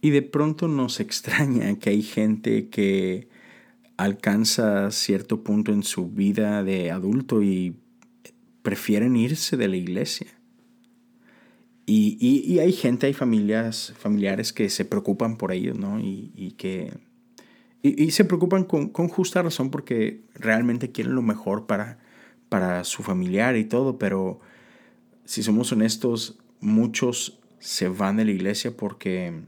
Y 0.00 0.10
de 0.10 0.22
pronto 0.22 0.68
nos 0.68 1.00
extraña 1.00 1.78
que 1.78 1.90
hay 1.90 2.02
gente 2.02 2.68
que 2.68 3.28
alcanza 3.96 4.90
cierto 4.90 5.42
punto 5.42 5.72
en 5.72 5.82
su 5.82 6.08
vida 6.08 6.62
de 6.62 6.90
adulto 6.90 7.42
y 7.42 7.76
prefieren 8.62 9.16
irse 9.16 9.56
de 9.56 9.68
la 9.68 9.76
iglesia. 9.76 10.26
Y, 11.88 12.58
hay 12.58 12.72
gente, 12.72 13.06
hay 13.06 13.12
familias, 13.12 13.94
familiares 13.96 14.52
que 14.52 14.68
se 14.70 14.84
preocupan 14.84 15.36
por 15.36 15.52
ellos, 15.52 15.78
¿no? 15.78 16.00
Y, 16.00 16.54
que... 16.58 16.92
Y, 17.80 18.10
se 18.10 18.24
preocupan 18.24 18.64
con, 18.64 18.90
justa 18.90 19.42
razón 19.42 19.70
porque 19.70 20.24
realmente 20.34 20.90
quieren 20.90 21.14
lo 21.14 21.22
mejor 21.22 21.66
para, 21.66 22.00
para 22.48 22.82
su 22.82 23.04
familiar 23.04 23.56
y 23.56 23.64
todo, 23.64 23.98
pero 23.98 24.40
si 25.24 25.44
somos 25.44 25.70
honestos, 25.70 26.38
muchos 26.60 27.38
se 27.60 27.88
van 27.88 28.16
de 28.16 28.24
la 28.24 28.32
iglesia 28.32 28.76
porque 28.76 29.42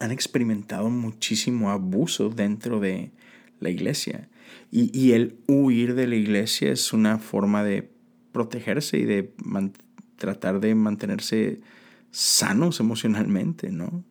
han 0.00 0.10
experimentado 0.10 0.88
muchísimo 0.90 1.70
abuso 1.70 2.30
dentro 2.30 2.80
de 2.80 3.10
la 3.60 3.70
iglesia. 3.70 4.28
Y, 4.70 5.12
el 5.12 5.38
huir 5.46 5.94
de 5.94 6.06
la 6.06 6.16
iglesia 6.16 6.70
es 6.70 6.92
una 6.92 7.18
forma 7.18 7.64
de 7.64 7.90
protegerse 8.32 8.98
y 8.98 9.04
de 9.04 9.32
tratar 10.16 10.60
de 10.60 10.74
mantenerse 10.74 11.60
sanos 12.10 12.80
emocionalmente, 12.80 13.70
¿no? 13.70 14.04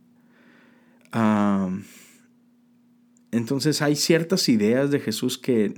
entonces 3.32 3.82
hay 3.82 3.96
ciertas 3.96 4.50
ideas 4.50 4.92
de 4.92 5.00
Jesús 5.00 5.40
que 5.40 5.74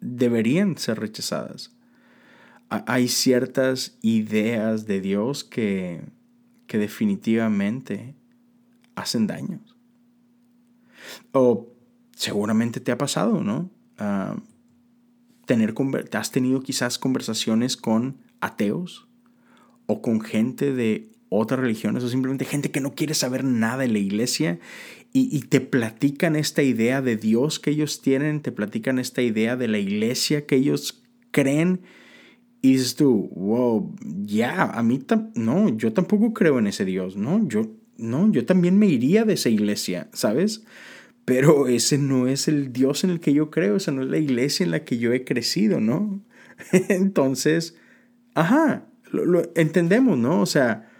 deberían 0.00 0.78
ser 0.78 0.98
rechazadas. 0.98 1.76
Hay 2.70 3.08
ciertas 3.08 3.98
ideas 4.00 4.86
de 4.86 5.00
Dios 5.00 5.44
que, 5.44 6.02
que 6.66 6.78
definitivamente 6.78 8.14
hacen 8.98 9.26
daños. 9.26 9.76
O 11.32 11.72
seguramente 12.14 12.80
te 12.80 12.92
ha 12.92 12.98
pasado, 12.98 13.42
¿no? 13.42 13.70
tener, 15.46 15.74
has 16.12 16.30
tenido 16.30 16.60
quizás 16.60 16.98
conversaciones 16.98 17.76
con 17.76 18.18
ateos 18.40 19.08
o 19.86 20.02
con 20.02 20.20
gente 20.20 20.72
de 20.72 21.10
otras 21.30 21.60
religiones 21.60 22.04
o 22.04 22.08
simplemente 22.08 22.44
gente 22.44 22.70
que 22.70 22.80
no 22.80 22.94
quiere 22.94 23.14
saber 23.14 23.44
nada 23.44 23.78
de 23.78 23.88
la 23.88 23.98
iglesia 23.98 24.60
y, 25.10 25.40
te 25.40 25.60
platican 25.60 26.36
esta 26.36 26.62
idea 26.62 27.00
de 27.00 27.16
Dios 27.16 27.58
que 27.58 27.70
ellos 27.70 28.02
tienen, 28.02 28.42
te 28.42 28.52
platican 28.52 28.98
esta 28.98 29.22
idea 29.22 29.56
de 29.56 29.66
la 29.66 29.78
iglesia 29.78 30.46
que 30.46 30.56
ellos 30.56 31.02
creen 31.30 31.80
Y 32.60 32.72
dices 32.72 32.94
tú, 32.94 33.30
wow, 33.34 33.96
ya, 34.02 34.64
a 34.64 34.82
mí 34.82 35.00
no, 35.34 35.70
yo 35.70 35.92
tampoco 35.94 36.34
creo 36.34 36.58
en 36.58 36.66
ese 36.66 36.84
Dios, 36.84 37.16
¿no? 37.16 37.48
Yo, 37.48 37.77
no, 37.98 38.30
yo 38.30 38.46
también 38.46 38.78
me 38.78 38.86
iría 38.86 39.24
de 39.24 39.34
esa 39.34 39.48
iglesia, 39.48 40.08
¿sabes? 40.12 40.64
Pero 41.24 41.66
ese 41.66 41.98
no 41.98 42.26
es 42.26 42.48
el 42.48 42.72
Dios 42.72 43.04
en 43.04 43.10
el 43.10 43.20
que 43.20 43.34
yo 43.34 43.50
creo, 43.50 43.76
esa 43.76 43.92
no 43.92 44.02
es 44.02 44.08
la 44.08 44.18
iglesia 44.18 44.64
en 44.64 44.70
la 44.70 44.84
que 44.84 44.98
yo 44.98 45.12
he 45.12 45.24
crecido, 45.24 45.80
¿no? 45.80 46.22
Entonces, 46.72 47.76
ajá, 48.34 48.86
lo, 49.10 49.42
entendemos, 49.54 50.16
¿no? 50.16 50.40
O 50.40 50.46
sea, 50.46 50.90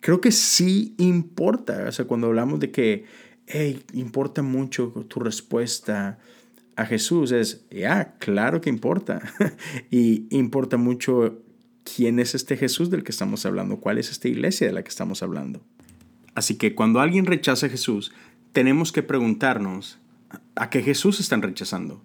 creo 0.00 0.20
que 0.20 0.32
sí 0.32 0.94
importa, 0.98 1.86
o 1.88 1.92
sea, 1.92 2.04
cuando 2.04 2.28
hablamos 2.28 2.60
de 2.60 2.70
que, 2.70 3.04
hey, 3.46 3.82
importa 3.94 4.42
mucho 4.42 4.88
tu 5.08 5.20
respuesta 5.20 6.18
a 6.76 6.86
Jesús, 6.86 7.32
es, 7.32 7.66
ya, 7.70 8.16
claro 8.18 8.60
que 8.60 8.70
importa. 8.70 9.22
y 9.90 10.26
importa 10.30 10.76
mucho 10.76 11.42
quién 11.84 12.18
es 12.18 12.34
este 12.34 12.56
Jesús 12.56 12.90
del 12.90 13.02
que 13.02 13.12
estamos 13.12 13.46
hablando, 13.46 13.80
cuál 13.80 13.98
es 13.98 14.10
esta 14.10 14.28
iglesia 14.28 14.66
de 14.66 14.72
la 14.72 14.82
que 14.82 14.90
estamos 14.90 15.22
hablando. 15.22 15.62
Así 16.34 16.56
que 16.56 16.74
cuando 16.74 17.00
alguien 17.00 17.26
rechaza 17.26 17.66
a 17.66 17.70
Jesús, 17.70 18.12
tenemos 18.52 18.92
que 18.92 19.02
preguntarnos 19.02 19.98
a 20.56 20.70
qué 20.70 20.82
Jesús 20.82 21.20
están 21.20 21.42
rechazando. 21.42 22.02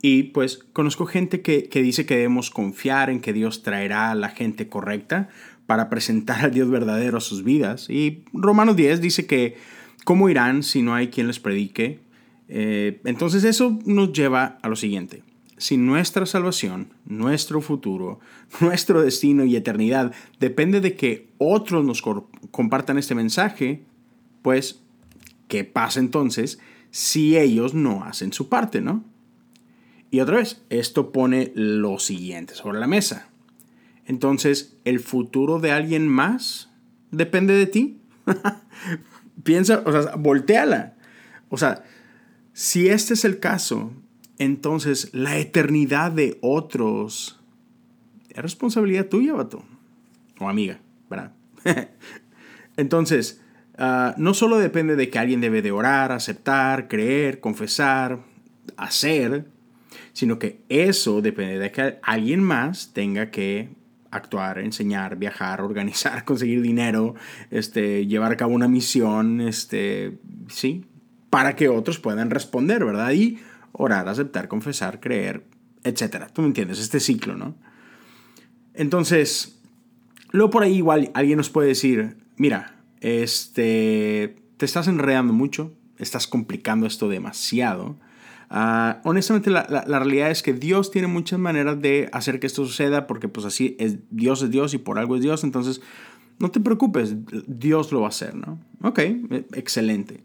Y 0.00 0.24
pues 0.24 0.64
conozco 0.72 1.06
gente 1.06 1.42
que, 1.42 1.68
dice 1.72 2.06
que 2.06 2.16
debemos 2.16 2.50
confiar 2.50 3.08
en 3.08 3.20
que 3.20 3.32
Dios 3.32 3.62
traerá 3.62 4.10
a 4.10 4.14
la 4.16 4.30
gente 4.30 4.68
correcta 4.68 5.28
para 5.66 5.88
presentar 5.88 6.44
al 6.44 6.50
Dios 6.50 6.68
verdadero 6.68 7.18
a 7.18 7.20
sus 7.20 7.44
vidas. 7.44 7.88
Y 7.88 8.24
Romanos 8.32 8.76
10 8.76 9.00
dice 9.00 9.26
que 9.26 9.56
¿cómo 10.04 10.28
irán 10.28 10.64
si 10.64 10.82
no 10.82 10.94
hay 10.94 11.08
quien 11.08 11.28
les 11.28 11.38
predique? 11.38 12.00
Eh, 12.48 13.00
entonces 13.04 13.44
eso 13.44 13.78
nos 13.84 14.12
lleva 14.12 14.58
a 14.60 14.68
lo 14.68 14.76
siguiente. 14.76 15.22
Si 15.62 15.76
nuestra 15.76 16.26
salvación, 16.26 16.88
nuestro 17.04 17.60
futuro, 17.60 18.18
nuestro 18.60 19.00
destino 19.00 19.44
y 19.44 19.54
eternidad 19.54 20.12
depende 20.40 20.80
de 20.80 20.96
que 20.96 21.28
otros 21.38 21.84
nos 21.84 22.02
compartan 22.50 22.98
este 22.98 23.14
mensaje, 23.14 23.84
pues, 24.42 24.80
¿qué 25.46 25.62
pasa 25.62 26.00
entonces 26.00 26.58
si 26.90 27.38
ellos 27.38 27.74
no 27.74 28.02
hacen 28.02 28.32
su 28.32 28.48
parte, 28.48 28.80
no? 28.80 29.04
Y 30.10 30.18
otra 30.18 30.38
vez, 30.38 30.64
esto 30.68 31.12
pone 31.12 31.52
lo 31.54 32.00
siguiente 32.00 32.56
sobre 32.56 32.80
la 32.80 32.88
mesa. 32.88 33.28
Entonces, 34.04 34.76
¿el 34.84 34.98
futuro 34.98 35.60
de 35.60 35.70
alguien 35.70 36.08
más 36.08 36.70
depende 37.12 37.54
de 37.54 37.66
ti? 37.66 38.00
Piensa, 39.44 39.84
o 39.86 39.92
sea, 39.92 40.16
volteala. 40.16 40.96
O 41.50 41.56
sea, 41.56 41.84
si 42.52 42.88
este 42.88 43.14
es 43.14 43.24
el 43.24 43.38
caso, 43.38 43.92
entonces 44.38 45.10
la 45.12 45.38
eternidad 45.38 46.12
de 46.12 46.38
otros 46.40 47.40
es 48.30 48.42
responsabilidad 48.42 49.06
tuya, 49.06 49.34
vato. 49.34 49.62
O 50.40 50.48
amiga, 50.48 50.80
¿verdad? 51.10 51.32
entonces, 52.76 53.40
ah, 53.78 54.14
no 54.16 54.34
solo 54.34 54.58
depende 54.58 54.96
de 54.96 55.10
que 55.10 55.18
alguien 55.18 55.40
debe 55.40 55.62
de 55.62 55.72
orar, 55.72 56.12
aceptar, 56.12 56.88
creer, 56.88 57.40
confesar, 57.40 58.20
hacer, 58.76 59.46
sino 60.12 60.38
que 60.38 60.60
eso 60.68 61.20
depende 61.22 61.58
de 61.58 61.70
que 61.70 61.98
alguien 62.02 62.42
más 62.42 62.92
tenga 62.92 63.30
que 63.30 63.70
actuar, 64.10 64.58
enseñar, 64.58 65.16
viajar, 65.16 65.60
organizar, 65.62 66.24
conseguir 66.24 66.62
dinero, 66.62 67.14
este, 67.50 68.06
llevar 68.06 68.32
a 68.32 68.36
cabo 68.36 68.54
una 68.54 68.68
misión, 68.68 69.40
este, 69.40 70.18
sí, 70.48 70.84
para 71.30 71.56
que 71.56 71.68
otros 71.68 71.98
puedan 71.98 72.30
responder, 72.30 72.84
¿verdad? 72.84 73.12
Y 73.12 73.38
orar, 73.72 74.08
aceptar, 74.08 74.48
confesar, 74.48 75.00
creer, 75.00 75.44
etcétera. 75.84 76.28
Tú 76.28 76.42
me 76.42 76.48
entiendes, 76.48 76.78
este 76.78 77.00
ciclo, 77.00 77.36
¿no? 77.36 77.54
Entonces, 78.74 79.58
luego 80.30 80.50
por 80.50 80.62
ahí 80.62 80.76
igual 80.76 81.10
alguien 81.14 81.38
nos 81.38 81.50
puede 81.50 81.68
decir, 81.68 82.16
mira, 82.36 82.76
este, 83.00 84.36
te 84.56 84.64
estás 84.64 84.88
enredando 84.88 85.32
mucho, 85.32 85.72
estás 85.98 86.26
complicando 86.26 86.86
esto 86.86 87.08
demasiado. 87.08 87.96
Ah, 88.48 89.00
honestamente, 89.04 89.50
la, 89.50 89.64
realidad 89.86 90.30
es 90.30 90.42
que 90.42 90.52
Dios 90.52 90.90
tiene 90.90 91.08
muchas 91.08 91.38
maneras 91.38 91.80
de 91.80 92.08
hacer 92.12 92.38
que 92.38 92.46
esto 92.46 92.64
suceda, 92.66 93.06
porque 93.06 93.28
pues 93.28 93.46
así 93.46 93.76
es, 93.78 93.98
Dios 94.10 94.42
es 94.42 94.50
Dios 94.50 94.74
y 94.74 94.78
por 94.78 94.98
algo 94.98 95.16
es 95.16 95.22
Dios, 95.22 95.42
entonces 95.42 95.80
no 96.38 96.50
te 96.50 96.60
preocupes, 96.60 97.14
Dios 97.46 97.92
lo 97.92 98.00
va 98.00 98.06
a 98.06 98.10
hacer, 98.10 98.34
¿no? 98.34 98.58
Ok, 98.82 98.98
e, 98.98 99.46
excelente. 99.54 100.22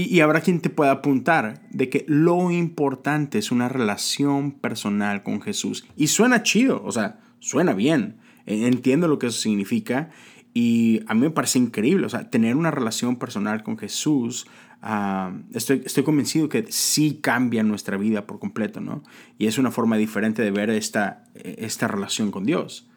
Y, 0.00 0.20
habrá 0.20 0.42
quien 0.42 0.60
te 0.60 0.70
pueda 0.70 0.92
apuntar 0.92 1.66
de 1.70 1.90
que 1.90 2.04
lo 2.06 2.52
importante 2.52 3.38
es 3.38 3.50
una 3.50 3.68
relación 3.68 4.52
personal 4.52 5.24
con 5.24 5.40
Jesús. 5.40 5.86
Y 5.96 6.06
suena 6.06 6.44
chido, 6.44 6.80
o 6.84 6.92
sea, 6.92 7.18
suena 7.40 7.74
bien, 7.74 8.18
e, 8.46 8.68
entiendo 8.68 9.08
lo 9.08 9.18
que 9.18 9.26
eso 9.26 9.40
significa 9.40 10.10
y 10.54 11.00
a 11.08 11.14
mí 11.14 11.22
me 11.22 11.30
parece 11.30 11.58
increíble, 11.58 12.06
o 12.06 12.08
sea, 12.08 12.30
tener 12.30 12.54
una 12.54 12.70
relación 12.70 13.16
personal 13.16 13.64
con 13.64 13.76
Jesús 13.76 14.46
Ah, 14.80 15.32
estoy, 15.54 15.82
estoy 15.84 16.04
convencido 16.04 16.48
que 16.48 16.66
sí 16.70 17.18
cambia 17.20 17.64
nuestra 17.64 17.96
vida 17.96 18.26
por 18.26 18.38
completo, 18.38 18.80
¿no? 18.80 19.02
Y 19.36 19.46
es 19.46 19.58
una 19.58 19.70
forma 19.70 19.96
diferente 19.96 20.42
de 20.42 20.50
ver 20.50 20.70
esta, 20.70 21.24
esta 21.34 21.88
relación 21.88 22.30
con 22.30 22.44
Dios. 22.44 22.88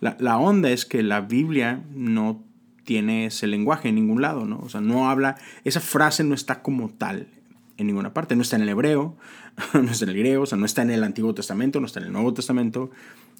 La 0.00 0.38
onda 0.38 0.70
es 0.70 0.86
que 0.86 1.02
la 1.02 1.20
Biblia 1.20 1.84
no 1.94 2.42
tiene 2.90 3.26
ese 3.26 3.46
lenguaje 3.46 3.90
en 3.90 3.94
ningún 3.94 4.20
lado, 4.20 4.46
¿no? 4.46 4.58
O 4.58 4.68
sea, 4.68 4.80
no 4.80 5.08
habla, 5.08 5.36
esa 5.62 5.78
frase 5.78 6.24
no 6.24 6.34
está 6.34 6.60
como 6.60 6.88
tal 6.88 7.28
en 7.76 7.86
ninguna 7.86 8.12
parte, 8.12 8.34
no 8.34 8.42
está 8.42 8.56
en 8.56 8.62
el 8.62 8.70
hebreo, 8.70 9.16
no 9.74 9.88
está 9.92 10.06
en 10.06 10.10
el 10.10 10.16
griego, 10.16 10.42
o 10.42 10.46
sea, 10.46 10.58
no 10.58 10.66
está 10.66 10.82
en 10.82 10.90
el 10.90 11.04
Antiguo 11.04 11.32
Testamento, 11.32 11.78
no 11.78 11.86
está 11.86 12.00
en 12.00 12.06
el 12.06 12.12
Nuevo 12.12 12.34
Testamento. 12.34 12.90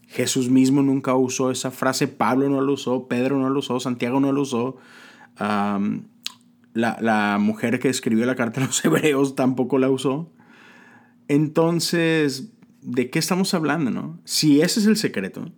Jesús 0.07 0.51
mismo 0.51 0.83
nunca 0.83 1.17
usó 1.17 1.51
esa 1.51 1.73
frase, 1.73 2.07
Pablo 2.07 2.49
no 2.49 2.61
lo 2.61 2.75
usó, 2.75 3.09
Pedro 3.09 3.41
no 3.41 3.51
lo 3.51 3.59
usó, 3.59 3.81
Santiago 3.81 4.21
no 4.21 4.31
lo 4.31 4.43
usó 4.43 4.77
la, 6.75 7.39
mujer 7.41 7.81
que 7.81 7.89
escribió 7.89 8.25
la 8.27 8.37
carta 8.37 8.63
a 8.63 8.67
los 8.67 8.85
hebreos 8.85 9.35
tampoco 9.35 9.81
la 9.81 9.91
usó. 9.91 10.31
Entonces, 11.27 12.53
¿de 12.83 13.11
qué 13.11 13.19
estamos 13.19 13.53
hablando, 13.53 13.91
no? 13.91 14.21
Si 14.25 14.61
ese 14.61 14.79
es 14.79 14.87
el 14.87 14.97
secreto, 14.97 15.51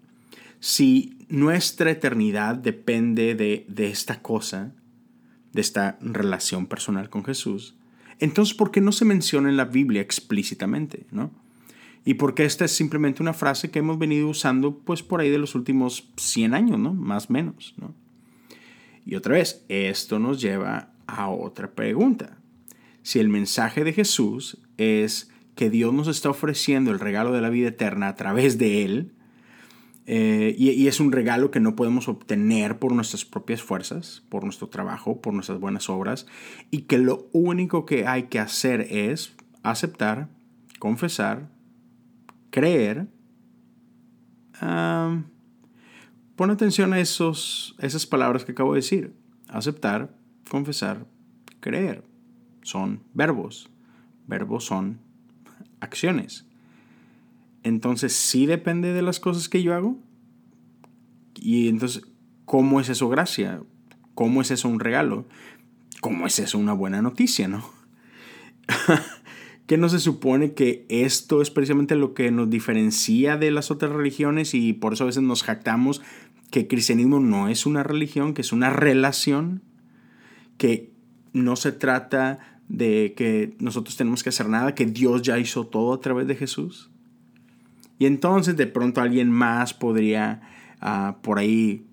si 0.63 1.17
nuestra 1.29 1.91
eternidad 1.91 2.55
depende 2.55 3.35
de, 3.35 3.67
esta 3.85 4.23
cosa, 4.23 4.73
de 5.53 5.61
esta 5.61 5.99
relación 6.01 6.69
personal 6.69 7.11
con 7.11 7.25
Jesús, 7.25 7.75
entonces, 8.21 8.55
¿por 8.55 8.71
qué 8.71 8.81
no 8.81 8.93
se 8.93 9.05
menciona 9.05 9.49
en 9.49 9.57
la 9.57 9.65
Biblia 9.65 10.01
explícitamente, 10.01 11.05
no? 11.11 11.33
Y 12.05 12.15
porque 12.15 12.45
esta 12.45 12.65
es 12.65 12.71
simplemente 12.71 13.25
una 13.25 13.33
frase 13.33 13.73
que 13.73 13.81
hemos 13.81 13.99
venido 13.99 14.29
usando, 14.29 14.79
pues, 14.79 15.03
por 15.03 15.21
ahí 15.21 15.31
de 15.31 15.39
los 15.39 15.57
últimos 15.57 16.09
100 16.17 16.55
años, 16.55 16.79
¿no? 16.79 16.95
Más 16.95 17.29
o 17.29 17.33
menos, 17.33 17.75
¿no? 17.77 17.93
Y 19.05 19.17
otra 19.17 19.35
vez, 19.35 19.65
esto 19.69 20.21
nos 20.21 20.41
lleva 20.41 20.93
a 21.09 21.29
otra 21.29 21.73
pregunta. 21.73 22.39
Si 23.03 23.19
el 23.19 23.29
mensaje 23.29 23.83
de 23.83 23.93
Jesús 23.93 24.59
es 24.77 25.29
que 25.57 25.71
Dios 25.71 25.93
nos 25.93 26.07
está 26.07 26.31
ofreciendo 26.31 26.93
el 26.93 27.01
regalo 27.01 27.33
de 27.33 27.41
la 27.41 27.51
vida 27.51 27.71
eterna 27.71 28.07
a 28.07 28.15
través 28.15 28.59
de 28.59 28.85
Él, 28.85 29.13
eh, 30.05 30.55
y, 30.59 30.89
es 30.89 30.99
un 30.99 31.13
regalo 31.13 31.53
que 31.53 31.61
no 31.61 31.77
podemos 31.77 32.09
obtener 32.09 32.79
por 32.79 32.93
nuestras 32.93 33.25
propias 33.25 33.63
fuerzas, 33.63 34.25
por 34.29 34.43
nuestro 34.43 34.69
trabajo, 34.69 35.21
por 35.21 35.33
nuestras 35.33 35.61
buenas 35.61 35.89
obras, 35.89 36.27
y 36.71 36.83
que 36.83 36.99
lo 36.99 37.29
único 37.33 37.87
que 37.87 38.07
hay 38.07 38.25
que 38.25 38.41
hacer 38.41 38.81
es 38.91 39.35
aceptar, 39.63 40.29
confesar, 40.81 41.49
creer. 42.51 43.07
pon 44.59 46.51
atención 46.51 46.93
a 46.93 46.99
esos, 46.99 47.77
esas 47.79 48.07
palabras 48.07 48.45
que 48.45 48.53
acabo 48.53 48.73
de 48.75 48.81
decir. 48.81 49.15
Aceptar, 49.49 50.17
confesar, 50.51 51.07
creer. 51.61 52.05
Son 52.63 53.03
verbos. 53.15 53.71
Verbos 54.27 54.65
son 54.65 54.99
acciones. 55.81 56.47
Entonces, 57.63 58.13
sí 58.13 58.47
depende 58.47 58.93
de 58.93 59.03
las 59.03 59.21
cosas 59.21 59.49
que 59.49 59.63
yo 59.63 59.75
hago. 59.75 59.99
Y 61.35 61.69
entonces, 61.69 62.03
¿cómo 62.45 62.81
es 62.81 62.89
eso 62.89 63.09
gracia? 63.09 63.63
¿Cómo 64.15 64.43
es 64.43 64.51
eso 64.51 64.69
un 64.69 64.81
regalo? 64.81 65.27
¿Cómo 66.01 66.27
es 66.27 66.39
eso 66.39 66.59
una 66.59 66.73
buena 66.73 67.03
noticia, 67.03 67.49
no? 67.49 67.65
que 69.67 69.79
no 69.79 69.89
se 69.89 70.01
supone 70.01 70.55
que 70.55 70.85
esto 70.89 71.41
es 71.41 71.51
precisamente 71.51 71.97
lo 71.97 72.15
que 72.15 72.31
nos 72.31 72.51
diferencia 72.51 73.37
de 73.37 73.51
las 73.51 73.71
otras 73.71 73.93
religiones 73.93 74.55
y 74.55 74.73
por 74.73 74.93
eso 74.93 75.05
a 75.05 75.07
veces 75.07 75.23
nos 75.23 75.43
jactamos 75.43 76.03
que 76.51 76.61
el 76.61 76.69
cristianismo 76.69 77.21
no 77.21 77.49
es 77.49 77.65
una 77.65 77.83
religión, 77.83 78.35
que 78.35 78.43
es 78.43 78.53
una 78.53 78.71
relación 78.71 79.63
que 80.59 80.93
no 81.33 81.57
se 81.57 81.73
trata 81.73 82.61
de 82.69 83.15
que 83.17 83.57
nosotros 83.59 83.97
tenemos 83.97 84.23
que 84.23 84.29
hacer 84.29 84.49
nada, 84.49 84.75
que 84.75 84.87
Dios 84.87 85.23
ya 85.23 85.39
hizo 85.39 85.67
todo 85.67 85.95
a 85.95 86.01
través 86.01 86.27
de 86.27 86.37
Jesús. 86.37 86.92
Y 88.03 88.07
entonces 88.07 88.57
de 88.57 88.67
pronto 88.67 89.01
alguien 89.01 89.31
más 89.31 89.75
podría 89.75 90.41
ah, 90.81 91.19
por 91.23 91.39
ahí 91.39 91.87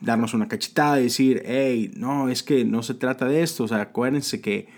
darnos 0.00 0.32
una 0.32 0.46
cachetada 0.46 1.00
y 1.00 1.02
decir, 1.02 1.42
hey, 1.44 1.90
no, 1.96 2.28
es 2.28 2.44
que 2.44 2.64
no 2.64 2.84
se 2.84 2.94
trata 2.94 3.26
de 3.26 3.42
esto. 3.42 3.64
O 3.64 3.68
sea, 3.68 3.80
acuérdense 3.80 4.40
que 4.40 4.68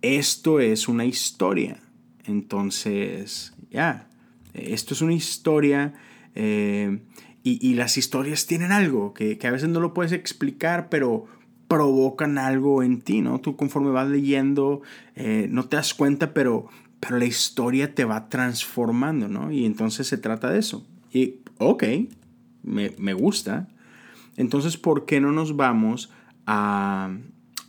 esto 0.00 0.58
es 0.58 0.88
una 0.88 1.04
historia. 1.04 1.82
Entonces, 2.24 3.52
ya, 3.70 4.08
esto 4.54 4.94
es 4.94 5.02
una 5.02 5.12
historia 5.12 5.92
Eh, 6.34 6.98
y, 7.42 7.74
las 7.74 7.96
historias 7.96 8.46
tienen 8.46 8.72
algo 8.72 9.14
que, 9.14 9.38
a 9.42 9.50
veces 9.50 9.68
no 9.68 9.80
lo 9.80 9.94
puedes 9.94 10.12
explicar, 10.12 10.88
pero 10.88 11.26
provocan 11.68 12.38
algo 12.38 12.82
en 12.82 13.00
ti, 13.02 13.20
¿no? 13.20 13.40
Tú 13.40 13.56
conforme 13.56 13.90
vas 13.90 14.08
leyendo, 14.08 14.82
eh, 15.14 15.46
no 15.50 15.64
te 15.66 15.76
das 15.76 15.94
cuenta, 15.94 16.34
pero, 16.34 16.68
pero 17.00 17.18
la 17.18 17.24
historia 17.24 17.94
te 17.94 18.04
va 18.04 18.28
transformando, 18.28 19.28
¿no? 19.28 19.52
Y 19.52 19.64
entonces 19.64 20.06
se 20.06 20.18
trata 20.18 20.50
de 20.50 20.58
eso. 20.58 20.86
Y, 21.12 21.36
ok, 21.58 21.84
me, 22.62 22.92
me 22.98 23.14
gusta. 23.14 23.68
Entonces, 24.36 24.76
¿por 24.76 25.06
qué 25.06 25.20
no 25.20 25.32
nos 25.32 25.56
vamos 25.56 26.10
a, 26.46 27.10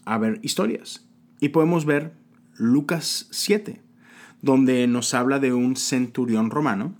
a 0.05 0.17
ver 0.17 0.39
historias? 0.43 1.05
Y 1.39 1.49
podemos 1.49 1.85
ver 1.85 2.13
Lucas 2.55 3.27
7, 3.31 3.81
donde 4.41 4.87
nos 4.87 5.13
habla 5.13 5.39
de 5.39 5.53
un 5.53 5.75
centurión 5.75 6.49
romano 6.49 6.95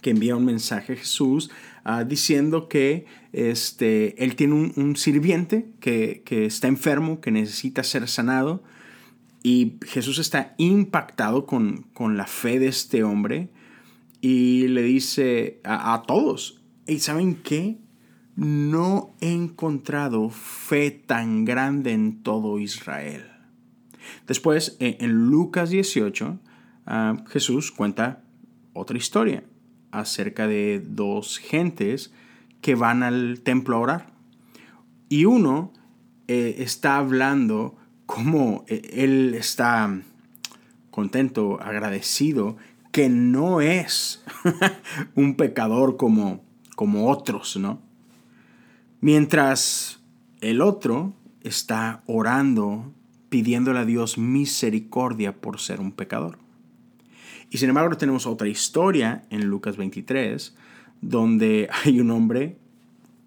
que 0.00 0.10
envía 0.10 0.36
un 0.36 0.44
mensaje 0.44 0.92
a 0.92 0.96
Jesús 0.96 1.50
ah, 1.84 2.04
diciendo 2.04 2.68
que 2.68 3.06
este, 3.32 4.22
él 4.22 4.36
tiene 4.36 4.54
un, 4.54 4.96
sirviente 4.96 5.70
que, 5.80 6.22
está 6.46 6.68
enfermo, 6.68 7.20
que 7.20 7.30
necesita 7.30 7.82
ser 7.82 8.08
sanado, 8.08 8.62
y 9.48 9.78
Jesús 9.86 10.18
está 10.18 10.54
impactado 10.58 11.46
con, 11.46 11.86
la 11.98 12.26
fe 12.26 12.58
de 12.58 12.68
este 12.68 13.02
hombre 13.02 13.48
y 14.20 14.68
le 14.68 14.82
dice 14.82 15.62
a, 15.64 16.02
todos, 16.06 16.60
¿y 16.86 16.98
saben 16.98 17.36
qué? 17.36 17.78
No 18.36 19.14
he 19.22 19.32
encontrado 19.32 20.28
fe 20.28 20.90
tan 20.90 21.46
grande 21.46 21.92
en 21.92 22.22
todo 22.22 22.58
Israel. 22.58 23.24
Después, 24.26 24.76
en 24.80 25.30
Lucas 25.30 25.70
18, 25.70 26.38
ah, 26.84 27.24
Jesús 27.28 27.72
cuenta 27.72 28.24
otra 28.74 28.98
historia 28.98 29.44
acerca 29.92 30.46
de 30.46 30.84
dos 30.86 31.38
gentes 31.38 32.12
que 32.60 32.74
van 32.74 33.02
al 33.02 33.40
templo 33.40 33.76
a 33.76 33.80
orar. 33.80 34.06
Y 35.08 35.24
uno 35.24 35.72
eh, 36.26 36.56
está 36.58 36.98
hablando 36.98 37.78
como 38.08 38.64
eh, 38.68 39.04
él 39.04 39.34
está 39.34 40.00
contento, 40.90 41.60
agradecido, 41.60 42.56
que 42.90 43.10
no 43.10 43.60
es 43.60 44.24
un 45.14 45.36
pecador 45.36 45.98
como, 45.98 46.42
como 46.74 47.10
otros, 47.10 47.58
¿no? 47.58 47.82
Mientras 49.02 50.00
el 50.40 50.62
otro 50.62 51.12
está 51.42 52.02
orando, 52.06 52.94
pidiéndole 53.28 53.80
a 53.80 53.84
Dios 53.84 54.16
misericordia 54.16 55.36
por 55.36 55.60
ser 55.60 55.78
un 55.78 55.92
pecador. 55.92 56.38
Y 57.50 57.58
sin 57.58 57.68
embargo 57.68 57.98
tenemos 57.98 58.26
otra 58.26 58.48
historia 58.48 59.22
en 59.28 59.44
Lucas 59.48 59.76
23, 59.76 60.56
donde 61.02 61.68
hay 61.84 62.00
un 62.00 62.10
hombre 62.10 62.56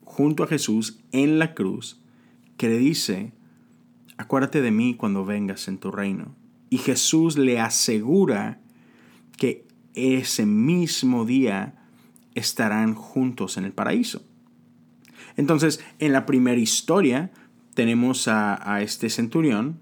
junto 0.06 0.44
a 0.44 0.48
Jesús 0.48 1.00
en 1.12 1.38
la 1.38 1.54
cruz 1.54 2.02
que 2.58 2.68
le 2.68 2.80
dice, 2.80 3.32
acuérdate 4.22 4.62
de 4.62 4.72
mí 4.72 4.96
cuando 4.96 5.26
vengas 5.26 5.68
en 5.68 5.78
tu 5.78 5.92
reino. 5.92 6.36
Y 6.70 6.78
Jesús 6.78 7.38
le 7.38 7.60
asegura 7.60 8.62
que 9.38 9.68
ese 9.94 10.46
mismo 10.46 11.26
día 11.26 11.76
estarán 12.36 12.94
juntos 12.94 13.58
en 13.58 13.66
el 13.66 13.74
paraíso. 13.74 14.24
Entonces, 15.36 15.84
en 16.00 16.14
la 16.14 16.26
primera 16.26 16.60
historia 16.60 17.32
tenemos 17.74 18.28
a, 18.28 18.82
este 18.82 19.10
centurión 19.10 19.80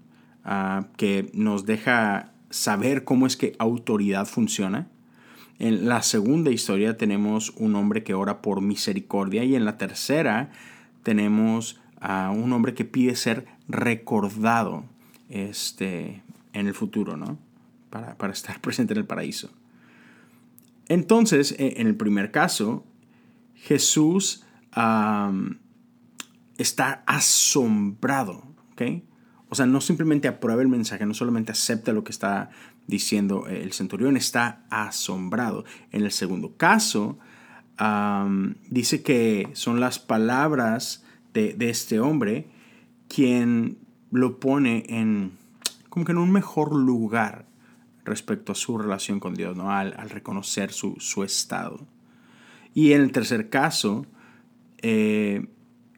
que 0.96 1.30
nos 1.34 1.66
deja 1.66 2.32
saber 2.48 3.04
cómo 3.04 3.26
es 3.26 3.36
que 3.36 3.54
autoridad 3.58 4.26
funciona. 4.26 4.88
En 5.58 5.86
la 5.86 6.02
segunda 6.02 6.50
historia 6.50 6.96
tenemos 6.96 7.50
un 7.56 7.76
hombre 7.76 8.02
que 8.02 8.14
ora 8.14 8.40
por 8.40 8.62
misericordia 8.62 9.44
y 9.44 9.54
en 9.54 9.64
la 9.66 9.76
tercera 9.76 10.50
tenemos 11.02 11.80
a 12.00 12.30
un 12.30 12.52
hombre 12.52 12.74
que 12.74 12.84
pide 12.84 13.14
ser 13.14 13.46
recordado 13.68 14.84
este, 15.28 16.22
en 16.52 16.66
el 16.66 16.74
futuro, 16.74 17.16
¿no? 17.16 17.38
Para, 17.90 18.32
estar 18.32 18.60
presente 18.62 18.94
en 18.94 18.98
el 18.98 19.06
paraíso. 19.06 19.50
Entonces, 20.88 21.54
e, 21.58 21.80
en 21.80 21.86
el 21.86 21.96
primer 21.96 22.30
caso, 22.30 22.84
Jesús 23.54 24.44
está 26.56 27.02
asombrado, 27.06 28.44
¿ok? 28.72 28.82
O 29.48 29.56
sea, 29.56 29.66
no 29.66 29.80
simplemente 29.80 30.28
aprueba 30.28 30.62
el 30.62 30.68
mensaje, 30.68 31.04
no 31.04 31.14
solamente 31.14 31.52
acepta 31.52 31.92
lo 31.92 32.04
que 32.04 32.12
está 32.12 32.50
diciendo 32.86 33.46
el 33.48 33.72
centurión, 33.72 34.16
está 34.16 34.64
asombrado. 34.70 35.64
En 35.90 36.04
el 36.04 36.12
segundo 36.12 36.56
caso, 36.56 37.18
dice 38.68 39.02
que 39.02 39.50
son 39.54 39.80
las 39.80 39.98
palabras 39.98 41.04
de, 41.34 41.56
este 41.60 42.00
hombre 42.00 42.46
quien 43.08 43.78
lo 44.10 44.40
pone 44.40 44.84
en 44.88 45.32
como 45.88 46.04
que 46.04 46.12
en 46.12 46.18
un 46.18 46.30
mejor 46.30 46.74
lugar 46.74 47.46
respecto 48.04 48.52
a 48.52 48.54
su 48.54 48.78
relación 48.78 49.20
con 49.20 49.34
Dios, 49.34 49.56
¿no? 49.56 49.72
al, 49.72 49.92
reconocer 50.08 50.72
su, 50.72 51.22
estado. 51.24 51.86
Y 52.74 52.92
en 52.92 53.02
el 53.02 53.12
tercer 53.12 53.50
caso, 53.50 54.06
eh, 54.78 55.46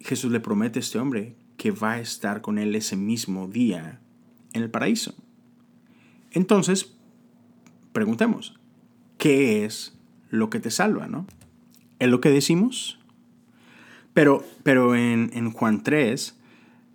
Jesús 0.00 0.32
le 0.32 0.40
promete 0.40 0.78
a 0.78 0.80
este 0.80 0.98
hombre 0.98 1.36
que 1.56 1.70
va 1.70 1.92
a 1.92 2.00
estar 2.00 2.40
con 2.40 2.58
él 2.58 2.74
ese 2.74 2.96
mismo 2.96 3.48
día 3.48 4.00
en 4.52 4.62
el 4.62 4.70
paraíso. 4.70 5.14
Entonces, 6.32 6.94
preguntemos, 7.92 8.58
¿qué 9.18 9.64
es 9.64 9.96
lo 10.30 10.50
que 10.50 10.60
te 10.60 10.70
salva? 10.70 11.06
¿no? 11.06 11.26
¿Es 11.98 12.08
lo 12.08 12.20
que 12.20 12.30
decimos? 12.30 12.98
Pero, 14.14 14.44
pero 14.62 14.94
en, 14.94 15.30
en 15.34 15.50
Juan 15.52 15.82
3, 15.82 16.36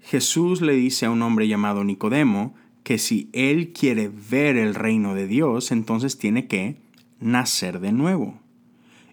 Jesús 0.01 0.61
le 0.61 0.73
dice 0.73 1.05
a 1.05 1.11
un 1.11 1.21
hombre 1.21 1.47
llamado 1.47 1.83
Nicodemo 1.83 2.55
que 2.83 2.97
si 2.97 3.29
él 3.33 3.73
quiere 3.73 4.09
ver 4.09 4.55
el 4.55 4.75
reino 4.75 5.13
de 5.13 5.27
Dios, 5.27 5.71
entonces 5.71 6.17
tiene 6.17 6.47
que 6.47 6.77
nacer 7.19 7.79
de 7.79 7.91
nuevo. 7.91 8.39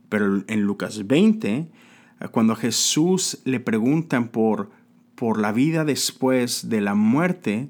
Pero 0.08 0.44
en 0.46 0.62
Lucas 0.62 1.06
20, 1.06 1.68
cuando 2.30 2.52
a 2.52 2.56
Jesús 2.56 3.40
le 3.44 3.58
preguntan 3.58 4.28
por 4.28 4.70
por 5.14 5.38
la 5.38 5.52
vida 5.52 5.84
después 5.84 6.68
de 6.68 6.80
la 6.80 6.94
muerte, 6.94 7.68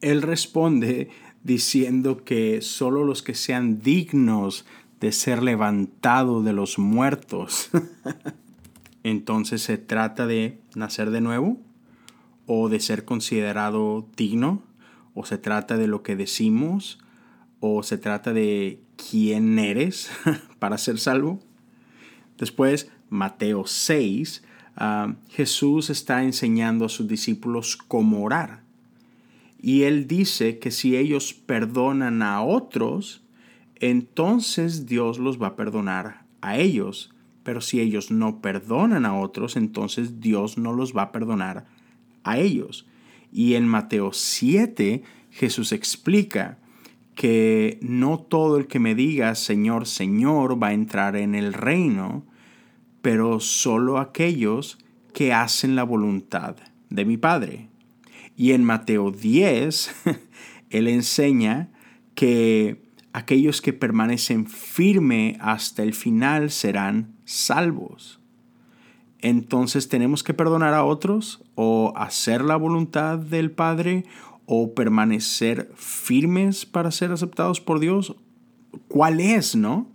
él 0.00 0.22
responde 0.22 1.10
diciendo 1.42 2.24
que 2.24 2.62
solo 2.62 3.04
los 3.04 3.22
que 3.22 3.34
sean 3.34 3.80
dignos 3.80 4.64
de 5.00 5.12
ser 5.12 5.42
levantados 5.42 6.44
de 6.44 6.52
los 6.52 6.78
muertos. 6.78 7.70
Entonces 9.02 9.62
se 9.62 9.78
trata 9.78 10.26
de 10.26 10.60
nacer 10.74 11.10
de 11.10 11.20
nuevo 11.20 11.58
o 12.46 12.68
de 12.68 12.80
ser 12.80 13.04
considerado 13.04 14.08
digno 14.16 14.62
o 15.14 15.24
se 15.24 15.38
trata 15.38 15.76
de 15.76 15.86
lo 15.86 16.02
que 16.02 16.16
decimos 16.16 16.98
o 17.60 17.82
se 17.82 17.98
trata 17.98 18.32
de 18.32 18.80
quién 18.96 19.58
eres 19.58 20.10
para 20.58 20.78
ser 20.78 20.98
salvo. 20.98 21.40
Después, 22.36 22.90
Mateo 23.10 23.66
6 23.66 24.42
Ah, 24.80 25.16
Jesús 25.30 25.90
está 25.90 26.22
enseñando 26.22 26.84
a 26.84 26.88
sus 26.88 27.08
discípulos 27.08 27.76
cómo 27.76 28.22
orar. 28.22 28.62
Y 29.60 29.82
él 29.82 30.06
dice 30.06 30.60
que 30.60 30.70
si 30.70 30.96
ellos 30.96 31.34
perdonan 31.34 32.22
a 32.22 32.44
otros, 32.44 33.24
entonces 33.74 34.86
Dios 34.86 35.18
los 35.18 35.42
va 35.42 35.48
a 35.48 35.56
perdonar 35.56 36.24
a 36.42 36.58
ellos. 36.58 37.12
Pero 37.48 37.62
si 37.62 37.80
ellos 37.80 38.10
no 38.10 38.42
perdonan 38.42 39.06
a 39.06 39.18
otros, 39.18 39.56
entonces 39.56 40.20
Dios 40.20 40.58
no 40.58 40.74
los 40.74 40.94
va 40.94 41.04
a 41.04 41.12
perdonar 41.12 41.64
a 42.22 42.36
ellos. 42.36 42.86
Y 43.32 43.54
en 43.54 43.66
Mateo 43.66 44.12
7 44.12 45.02
Jesús 45.30 45.72
explica 45.72 46.58
que 47.14 47.78
no 47.80 48.18
todo 48.18 48.58
el 48.58 48.66
que 48.66 48.80
me 48.80 48.94
diga 48.94 49.34
Señor, 49.34 49.86
Señor 49.86 50.62
va 50.62 50.66
a 50.66 50.72
entrar 50.74 51.16
en 51.16 51.34
el 51.34 51.54
reino, 51.54 52.26
pero 53.00 53.40
solo 53.40 53.96
aquellos 53.96 54.76
que 55.14 55.32
hacen 55.32 55.74
la 55.74 55.84
voluntad 55.84 56.56
de 56.90 57.06
mi 57.06 57.16
Padre. 57.16 57.70
Y 58.36 58.52
en 58.52 58.62
Mateo 58.62 59.10
10, 59.10 59.94
él 60.68 60.86
enseña 60.86 61.70
que 62.14 62.87
aquellos 63.18 63.60
que 63.60 63.72
permanecen 63.72 64.46
firme 64.46 65.36
hasta 65.40 65.82
el 65.82 65.92
final 65.92 66.50
serán 66.50 67.16
salvos. 67.24 68.20
Entonces 69.20 69.88
tenemos 69.88 70.22
que 70.22 70.34
perdonar 70.34 70.74
a 70.74 70.84
otros 70.84 71.42
o 71.56 71.92
hacer 71.96 72.42
la 72.42 72.56
voluntad 72.56 73.18
del 73.18 73.50
Padre 73.50 74.04
o 74.46 74.72
permanecer 74.72 75.70
firmes 75.74 76.64
para 76.64 76.92
ser 76.92 77.10
aceptados 77.10 77.60
por 77.60 77.80
Dios. 77.80 78.14
¿Cuál 78.86 79.20
es, 79.20 79.56
no? 79.56 79.90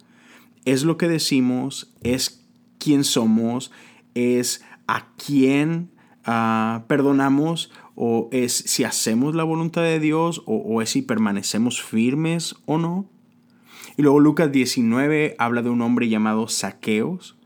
Es 0.65 0.84
lo 0.84 0.97
que 0.97 1.07
decimos, 1.07 1.93
es 2.03 2.45
quién 2.78 3.05
somos, 3.05 3.71
es 4.15 4.63
a 4.88 5.07
quién 5.15 5.91
ah, 6.26 6.84
perdonamos 6.88 7.71
o 7.95 8.30
es 8.32 8.53
si 8.53 8.84
hacemos 8.84 9.36
la 9.36 9.43
voluntad 9.43 9.84
de 9.84 9.99
Dios 9.99 10.41
o, 10.45 10.82
es 10.82 10.89
si 10.89 11.01
permanecemos 11.01 11.82
firmes 11.82 12.55
o 12.65 12.78
no. 12.78 13.12
Y 13.95 14.01
luego 14.01 14.19
Lucas 14.19 14.51
19 14.51 15.35
habla 15.37 15.61
de 15.61 15.69
un 15.69 15.81
hombre 15.81 16.09
llamado 16.09 16.47
Saqueos, 16.47 17.37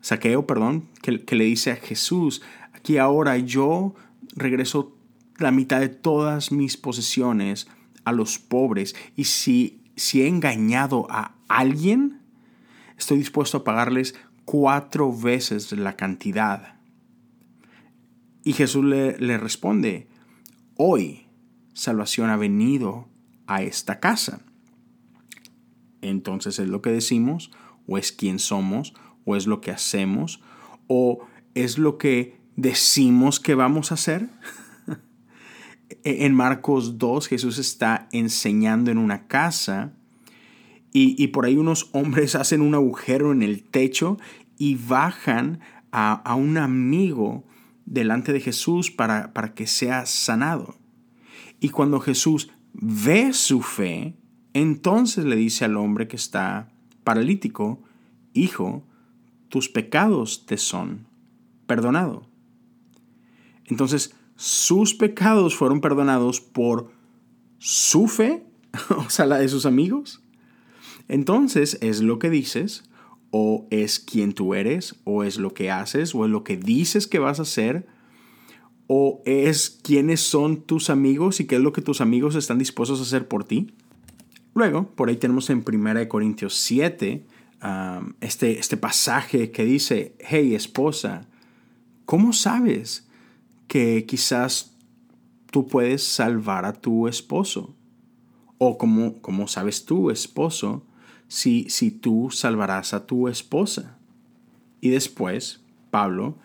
Saqueo, 0.00 0.46
perdón, 0.46 0.88
que, 1.02 1.24
que 1.24 1.34
le 1.34 1.44
dice 1.44 1.72
a 1.72 1.76
Jesús, 1.76 2.42
aquí 2.72 2.98
ahora 2.98 3.36
yo 3.38 3.94
regreso 4.36 4.96
la 5.38 5.50
mitad 5.50 5.80
de 5.80 5.88
todas 5.88 6.52
mis 6.52 6.76
posesiones 6.76 7.66
a 8.04 8.12
los 8.12 8.38
pobres 8.38 8.94
y 9.16 9.24
si, 9.24 9.82
si 9.96 10.22
he 10.22 10.28
engañado 10.28 11.06
a 11.10 11.34
alguien, 11.48 12.20
estoy 12.96 13.18
dispuesto 13.18 13.58
a 13.58 13.64
pagarles 13.64 14.14
cuatro 14.44 15.12
veces 15.12 15.72
la 15.72 15.96
cantidad. 15.96 16.76
Y 18.44 18.52
Jesús 18.52 18.84
le, 18.84 19.18
le 19.18 19.38
responde, 19.38 20.06
hoy 20.76 21.26
salvación 21.74 22.30
ha 22.30 22.36
venido 22.36 23.08
a 23.46 23.62
esta 23.62 23.98
casa. 23.98 24.42
Entonces 26.08 26.58
es 26.58 26.68
lo 26.68 26.82
que 26.82 26.90
decimos, 26.90 27.50
o 27.86 27.98
es 27.98 28.12
quien 28.12 28.38
somos, 28.38 28.94
o 29.24 29.36
es 29.36 29.46
lo 29.46 29.60
que 29.60 29.70
hacemos, 29.70 30.40
o 30.86 31.26
es 31.54 31.78
lo 31.78 31.98
que 31.98 32.38
decimos 32.56 33.40
que 33.40 33.54
vamos 33.54 33.90
a 33.90 33.94
hacer. 33.94 34.28
en 36.04 36.34
Marcos 36.34 36.98
2 36.98 37.26
Jesús 37.26 37.58
está 37.58 38.08
enseñando 38.12 38.90
en 38.90 38.98
una 38.98 39.26
casa 39.26 39.92
y, 40.98 41.26
por 41.26 41.44
ahí 41.44 41.58
unos 41.58 41.90
hombres 41.92 42.34
hacen 42.36 42.62
un 42.62 42.74
agujero 42.74 43.30
en 43.30 43.42
el 43.42 43.62
techo 43.62 44.16
y 44.56 44.76
bajan 44.76 45.60
a, 45.92 46.34
un 46.34 46.56
amigo 46.56 47.44
delante 47.84 48.32
de 48.32 48.40
Jesús 48.40 48.90
para, 48.90 49.34
para 49.34 49.52
que 49.52 49.66
sea 49.66 50.06
sanado. 50.06 50.78
Y 51.60 51.68
cuando 51.68 52.00
Jesús 52.00 52.50
ve 52.72 53.34
su 53.34 53.60
fe, 53.60 54.16
entonces 54.60 55.24
le 55.24 55.36
dice 55.36 55.64
al 55.64 55.76
hombre 55.76 56.08
que 56.08 56.16
está 56.16 56.70
paralítico, 57.04 57.80
Hijo, 58.32 58.82
tus 59.48 59.68
pecados 59.68 60.44
te 60.44 60.58
son 60.58 61.06
perdonados. 61.66 62.26
Entonces, 63.64 64.14
sus 64.36 64.94
pecados 64.94 65.56
fueron 65.56 65.80
perdonados 65.80 66.40
por 66.40 66.90
su 67.58 68.08
fe, 68.08 68.44
o 68.96 69.08
sea, 69.08 69.26
la 69.26 69.38
de 69.38 69.48
sus 69.48 69.66
amigos. 69.66 70.22
Entonces, 71.08 71.78
es 71.80 72.02
lo 72.02 72.18
que 72.18 72.30
dices, 72.30 72.84
o 73.30 73.66
es 73.70 73.98
quien 73.98 74.32
tú 74.32 74.54
eres, 74.54 74.96
o 75.04 75.24
es 75.24 75.38
lo 75.38 75.54
que 75.54 75.70
haces, 75.70 76.14
o 76.14 76.24
es 76.24 76.30
lo 76.30 76.44
que 76.44 76.56
dices 76.56 77.06
que 77.06 77.18
vas 77.18 77.38
a 77.38 77.42
hacer, 77.42 77.86
o 78.86 79.22
es 79.24 79.80
quiénes 79.82 80.20
son 80.20 80.62
tus 80.62 80.90
amigos 80.90 81.40
y 81.40 81.46
qué 81.46 81.56
es 81.56 81.62
lo 81.62 81.72
que 81.72 81.82
tus 81.82 82.00
amigos 82.00 82.34
están 82.34 82.58
dispuestos 82.58 83.00
a 83.00 83.02
hacer 83.02 83.26
por 83.28 83.44
ti. 83.44 83.72
Luego, 84.56 84.88
por 84.88 85.08
ahí 85.08 85.16
tenemos 85.16 85.48
en 85.50 85.62
1 85.64 86.08
Corintios 86.08 86.54
7 86.54 87.24
um, 87.62 88.14
este, 88.20 88.58
este 88.58 88.76
pasaje 88.76 89.52
que 89.52 89.64
dice, 89.64 90.16
hey 90.18 90.56
esposa, 90.56 91.28
¿cómo 92.06 92.32
sabes 92.32 93.06
que 93.68 94.04
quizás 94.06 94.76
tú 95.56 95.66
puedes 95.66 96.06
salvar 96.06 96.66
a 96.66 96.74
tu 96.74 97.08
esposo. 97.08 97.74
O 98.58 98.76
como, 98.76 99.20
como 99.22 99.48
sabes 99.48 99.86
tú, 99.86 100.10
esposo, 100.10 100.84
si, 101.28 101.70
si 101.70 101.90
tú 101.90 102.30
salvarás 102.30 102.94
a 102.94 103.06
tu 103.06 103.28
esposa. 103.28 103.96
Y 104.82 104.90
después, 104.90 105.62
Pablo 105.90 106.36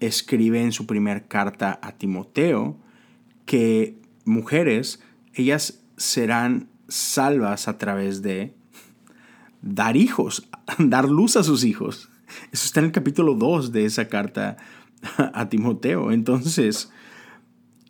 escribe 0.00 0.62
en 0.62 0.72
su 0.72 0.84
primera 0.84 1.28
carta 1.28 1.78
a 1.80 1.92
Timoteo 1.92 2.76
que 3.46 3.96
mujeres, 4.24 5.00
ellas 5.32 5.80
serán 5.96 6.68
salvas 6.88 7.68
a 7.68 7.78
través 7.78 8.22
de 8.22 8.54
dar 9.62 9.96
hijos, 9.96 10.48
dar 10.78 11.08
luz 11.08 11.36
a 11.36 11.42
sus 11.42 11.64
hijos. 11.64 12.08
Eso 12.52 12.66
está 12.66 12.80
en 12.80 12.86
el 12.86 12.92
capítulo 12.92 13.34
2 13.34 13.72
de 13.72 13.84
esa 13.84 14.08
carta 14.08 14.56
a 15.16 15.48
Timoteo. 15.48 16.10
Entonces, 16.12 16.90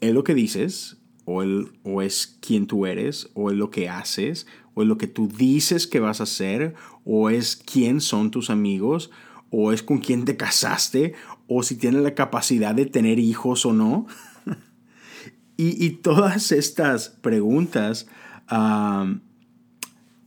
es 0.00 0.12
lo 0.12 0.24
que 0.24 0.34
dices, 0.34 0.98
o, 1.24 2.02
es 2.02 2.38
quien 2.40 2.66
tú 2.66 2.86
eres, 2.86 3.30
o 3.34 3.50
es 3.50 3.56
lo 3.56 3.70
que 3.70 3.88
haces, 3.88 4.46
o 4.74 4.82
es 4.82 4.88
lo 4.88 4.96
que 4.96 5.06
tú 5.06 5.28
dices 5.28 5.86
que 5.86 6.00
vas 6.00 6.20
a 6.20 6.24
hacer, 6.24 6.74
o 7.04 7.30
es 7.30 7.56
quién 7.56 8.00
son 8.00 8.30
tus 8.30 8.50
amigos, 8.50 9.10
o 9.50 9.72
es 9.72 9.82
con 9.82 9.98
quién 9.98 10.24
te 10.24 10.36
casaste, 10.36 11.14
o 11.46 11.62
si 11.62 11.76
tienes 11.76 12.02
la 12.02 12.14
capacidad 12.14 12.74
de 12.74 12.86
tener 12.86 13.18
hijos 13.18 13.66
o 13.66 13.72
no. 13.72 14.06
y, 15.56 15.90
todas 15.90 16.52
estas 16.52 17.08
preguntas 17.08 18.06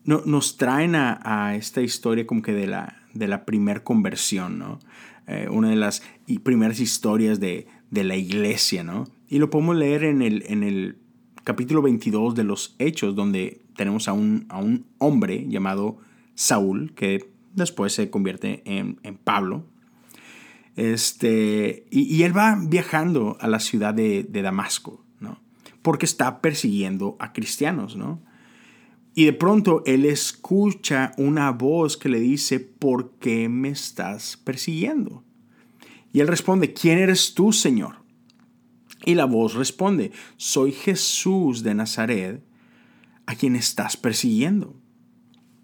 nos 0.05 0.57
traen 0.57 0.95
a, 0.95 1.55
esta 1.55 1.81
historia 1.81 2.25
como 2.25 2.41
que 2.41 2.53
de 2.53 2.67
la, 2.67 2.97
de 3.13 3.27
la 3.27 3.45
primer 3.45 3.83
conversión, 3.83 4.59
¿no? 4.59 4.79
Eh, 5.27 5.47
una 5.49 5.69
de 5.69 5.75
las 5.75 6.03
primeras 6.43 6.79
historias 6.79 7.39
de, 7.39 7.67
la 7.91 8.15
iglesia, 8.15 8.83
¿no? 8.83 9.07
Y 9.29 9.39
lo 9.39 9.49
podemos 9.49 9.75
leer 9.75 10.03
en 10.03 10.21
el, 10.21 10.43
en 10.47 10.63
el 10.63 10.97
capítulo 11.43 11.81
22 11.81 12.35
de 12.35 12.43
los 12.43 12.75
Hechos, 12.79 13.15
donde 13.15 13.61
tenemos 13.75 14.07
a 14.07 14.13
un, 14.13 14.45
a 14.49 14.59
un 14.59 14.85
hombre 14.97 15.45
llamado 15.47 15.97
Saúl, 16.35 16.93
que 16.93 17.31
después 17.53 17.93
se 17.93 18.09
convierte 18.09 18.61
en, 18.65 18.97
Pablo. 19.23 19.65
Este, 20.75 21.85
y, 21.91 22.23
él 22.23 22.35
va 22.35 22.57
viajando 22.61 23.37
a 23.39 23.47
la 23.47 23.59
ciudad 23.59 23.93
de, 23.93 24.23
de, 24.23 24.41
Damasco, 24.41 25.03
¿no? 25.10 25.10
Porque 25.81 26.05
está 26.05 26.41
persiguiendo 26.41 27.15
a 27.19 27.33
cristianos, 27.33 27.95
¿no? 27.95 28.21
Y 29.13 29.25
de 29.25 29.33
pronto 29.33 29.83
él 29.85 30.05
escucha 30.05 31.11
una 31.17 31.51
voz 31.51 31.97
que 31.97 32.09
le 32.09 32.19
dice, 32.19 32.59
¿por 32.59 33.11
qué 33.19 33.49
me 33.49 33.69
estás 33.69 34.37
persiguiendo? 34.37 35.23
Y 36.13 36.21
él 36.21 36.27
responde, 36.27 36.73
¿quién 36.73 36.97
eres 36.97 37.33
tú, 37.33 37.51
Señor? 37.51 37.95
Y 39.05 39.15
la 39.15 39.25
voz 39.25 39.55
responde, 39.55 40.11
soy 40.37 40.71
Jesús 40.71 41.63
de 41.63 41.73
Nazaret, 41.73 42.43
a 43.25 43.35
quien 43.35 43.55
estás 43.55 43.97
persiguiendo. 43.97 44.75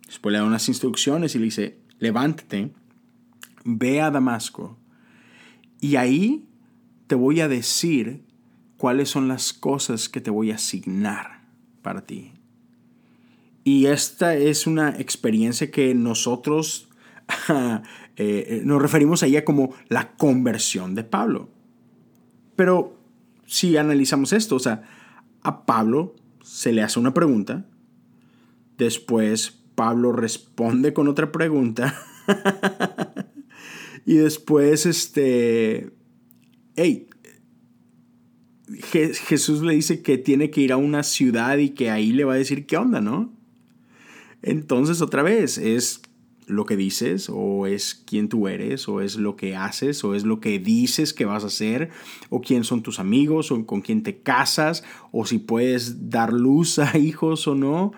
Después 0.06 0.34
le 0.34 0.40
da 0.40 0.46
unas 0.46 0.68
instrucciones 0.68 1.36
y 1.36 1.40
le 1.40 1.46
dice, 1.46 1.80
levántate, 2.00 2.72
ve 3.64 4.02
a 4.02 4.12
Damasco, 4.12 4.78
y 5.80 5.96
ahí 5.96 6.46
te 7.08 7.16
voy 7.16 7.42
a 7.42 7.48
decir 7.48 8.24
cuáles 8.78 9.10
son 9.10 9.28
las 9.28 9.54
cosas 9.54 10.08
que 10.10 10.22
te 10.22 10.32
voy 10.32 10.52
a 10.52 10.56
asignar 10.56 11.42
para 11.82 12.06
ti. 12.06 12.34
Y 13.64 13.88
esta 13.88 14.36
es 14.36 14.66
una 14.66 14.92
experiencia 14.98 15.72
que 15.72 15.94
nosotros 15.94 16.88
eh, 18.16 18.62
nos 18.64 18.82
referimos 18.82 19.24
a 19.24 19.26
ella 19.26 19.44
como 19.44 19.74
la 19.90 20.16
conversión 20.16 20.96
de 20.96 21.04
Pablo. 21.04 21.50
Pero 22.56 22.98
si 23.46 23.78
analizamos 23.78 24.34
esto, 24.34 24.56
o 24.56 24.60
sea, 24.60 24.84
a 25.42 25.66
Pablo 25.66 26.16
se 26.42 26.72
le 26.72 26.82
hace 26.82 27.00
una 27.00 27.14
pregunta, 27.14 27.66
después 28.78 29.60
Pablo 29.76 30.12
responde 30.12 30.94
con 30.94 31.08
otra 31.08 31.32
pregunta, 31.32 32.00
y 34.06 34.16
después, 34.16 34.86
este, 34.86 35.92
hey, 36.76 37.10
Jesús 38.92 39.62
le 39.62 39.74
dice 39.74 40.02
que 40.02 40.18
tiene 40.18 40.50
que 40.50 40.62
ir 40.62 40.72
a 40.74 40.78
una 40.78 41.04
ciudad 41.04 41.58
y 41.58 41.70
que 41.70 41.90
ahí 41.90 42.12
le 42.12 42.26
va 42.26 42.34
a 42.34 42.38
decir 42.38 42.66
qué 42.66 42.78
onda, 42.78 43.00
¿no? 43.02 43.32
Entonces 44.42 45.02
otra 45.02 45.24
vez 45.24 45.58
es 45.58 46.02
lo 46.48 46.66
que 46.66 46.78
dices 46.78 47.30
o 47.30 47.68
es 47.68 47.94
quién 48.06 48.30
tú 48.30 48.48
eres 48.48 48.88
o 48.88 49.02
es 49.02 49.18
lo 49.18 49.36
que 49.36 49.56
haces 49.56 50.04
o 50.04 50.16
es 50.16 50.24
lo 50.24 50.40
que 50.40 50.60
dices 50.60 51.14
que 51.14 51.26
vas 51.26 51.44
a 51.44 51.48
hacer 51.48 51.90
o 52.30 52.40
quién 52.42 52.64
son 52.64 52.82
tus 52.82 53.00
amigos 53.00 53.52
o 53.52 53.66
con 53.66 53.82
quién 53.82 54.02
te 54.02 54.20
casas 54.20 54.84
o 55.12 55.26
si 55.26 55.40
puedes 55.40 56.10
dar 56.10 56.32
luz 56.32 56.80
a 56.80 56.98
hijos 56.98 57.48
o 57.48 57.56
no 57.56 57.92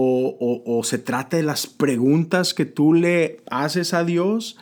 o, 0.00 0.80
se 0.84 0.98
trata 0.98 1.38
de 1.38 1.42
las 1.42 1.66
preguntas 1.66 2.54
que 2.54 2.66
tú 2.66 2.94
le 2.94 3.40
haces 3.50 3.94
a 3.94 4.04
Dios 4.04 4.56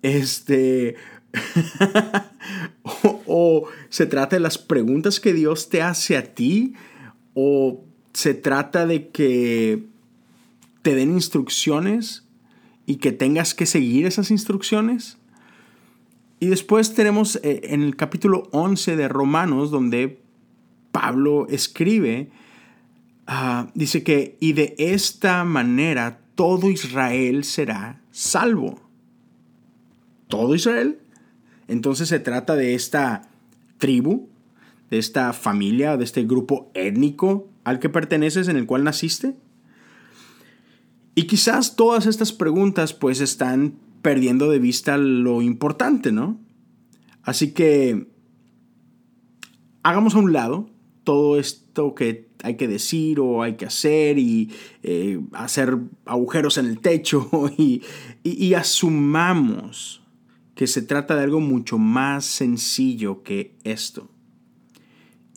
este 0.00 0.94
o, 3.26 3.68
se 3.88 4.06
trata 4.06 4.36
de 4.36 4.40
las 4.40 4.58
preguntas 4.58 5.20
que 5.20 5.32
Dios 5.32 5.68
te 5.68 5.82
hace 5.82 6.16
a 6.16 6.34
ti 6.34 6.74
o 7.34 7.84
se 8.12 8.34
trata 8.34 8.86
de 8.86 9.08
que 9.08 9.84
te 10.82 10.94
den 10.94 11.12
instrucciones 11.12 12.24
y 12.86 12.96
que 12.96 13.12
tengas 13.12 13.54
que 13.54 13.66
seguir 13.66 14.06
esas 14.06 14.30
instrucciones. 14.30 15.18
Y 16.40 16.46
después 16.46 16.94
tenemos 16.94 17.36
eh, 17.42 17.60
en 17.64 17.82
el 17.82 17.96
capítulo 17.96 18.48
11 18.52 18.96
de 18.96 19.08
Romanos, 19.08 19.70
donde 19.70 20.22
Pablo 20.90 21.46
escribe, 21.48 22.30
ah, 23.26 23.70
dice 23.74 24.02
que, 24.02 24.36
y 24.40 24.54
de 24.54 24.74
esta 24.78 25.44
manera 25.44 26.20
todo 26.34 26.70
Israel 26.70 27.44
será 27.44 28.00
salvo. 28.10 28.80
¿Todo 30.28 30.54
Israel? 30.54 30.98
Entonces 31.70 32.08
se 32.08 32.18
trata 32.18 32.56
de 32.56 32.74
esta 32.74 33.30
tribu, 33.78 34.28
de 34.90 34.98
esta 34.98 35.32
familia, 35.32 35.96
de 35.96 36.02
este 36.02 36.24
grupo 36.24 36.68
étnico 36.74 37.48
al 37.62 37.78
que 37.78 37.88
perteneces, 37.88 38.48
en 38.48 38.56
el 38.56 38.66
cual 38.66 38.82
naciste. 38.82 39.36
Y 41.14 41.28
quizás 41.28 41.76
todas 41.76 42.06
estas 42.06 42.32
preguntas 42.32 42.92
pues 42.92 43.20
están 43.20 43.74
perdiendo 44.02 44.50
de 44.50 44.58
vista 44.58 44.96
lo 44.96 45.42
importante, 45.42 46.10
¿no? 46.10 46.40
Así 47.22 47.52
que 47.52 48.08
hagamos 49.84 50.16
a 50.16 50.18
un 50.18 50.32
lado 50.32 50.70
todo 51.04 51.38
esto 51.38 51.94
que 51.94 52.30
hay 52.42 52.56
que 52.56 52.66
decir 52.66 53.20
o 53.20 53.44
hay 53.44 53.54
que 53.54 53.66
hacer 53.66 54.18
y 54.18 54.50
eh, 54.82 55.20
hacer 55.34 55.78
agujeros 56.04 56.58
en 56.58 56.66
el 56.66 56.80
techo 56.80 57.30
y, 57.56 57.82
y 58.24 58.54
asumamos 58.54 60.00
que 60.60 60.66
se 60.66 60.82
trata 60.82 61.16
de 61.16 61.22
algo 61.22 61.40
mucho 61.40 61.78
más 61.78 62.26
sencillo 62.26 63.22
que 63.22 63.56
esto. 63.64 64.10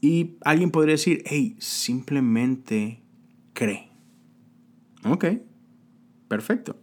Y 0.01 0.36
alguien 0.43 0.69
podría 0.69 0.95
decir, 0.95 1.24
hey, 1.26 1.55
simplemente 1.59 3.01
cree. 3.53 3.88
Ok, 5.05 5.28
perfecto. 6.28 6.76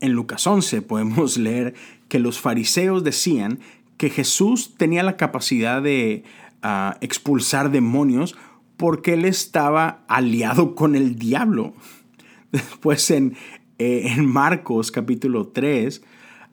En 0.00 0.12
Lucas 0.12 0.46
11 0.46 0.82
podemos 0.82 1.38
leer 1.38 1.72
que 2.08 2.18
los 2.18 2.38
fariseos 2.38 3.02
decían 3.02 3.60
que 3.96 4.10
Jesús 4.10 4.74
tenía 4.76 5.02
la 5.02 5.16
capacidad 5.16 5.80
de 5.80 6.24
ah, 6.60 6.98
expulsar 7.00 7.70
demonios 7.70 8.36
porque 8.76 9.14
él 9.14 9.24
estaba 9.24 10.04
aliado 10.06 10.74
con 10.74 10.96
el 10.96 11.16
diablo. 11.16 11.72
Después 12.52 13.10
en, 13.10 13.38
eh, 13.78 14.12
en 14.14 14.26
Marcos 14.26 14.92
capítulo 14.92 15.46
3, 15.46 16.02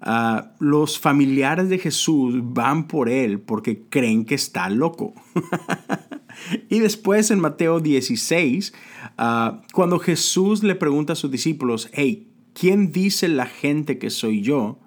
ah, 0.01 0.53
los 0.59 0.99
familiares 0.99 1.69
de 1.69 1.77
Jesús 1.77 2.35
van 2.41 2.87
por 2.87 3.09
él 3.09 3.39
porque 3.39 3.83
creen 3.89 4.25
que 4.25 4.35
está 4.35 4.69
loco. 4.69 5.13
y 6.69 6.79
después 6.79 7.31
en 7.31 7.39
Mateo 7.39 7.79
16, 7.79 8.73
ah, 9.17 9.61
cuando 9.73 9.99
Jesús 9.99 10.63
le 10.63 10.75
pregunta 10.75 11.13
a 11.13 11.15
sus 11.15 11.31
discípulos, 11.31 11.89
hey, 11.93 12.27
¿quién 12.53 12.91
dice 12.91 13.27
la 13.27 13.45
gente 13.45 13.97
que 13.97 14.09
soy 14.09 14.41
yo? 14.41 14.79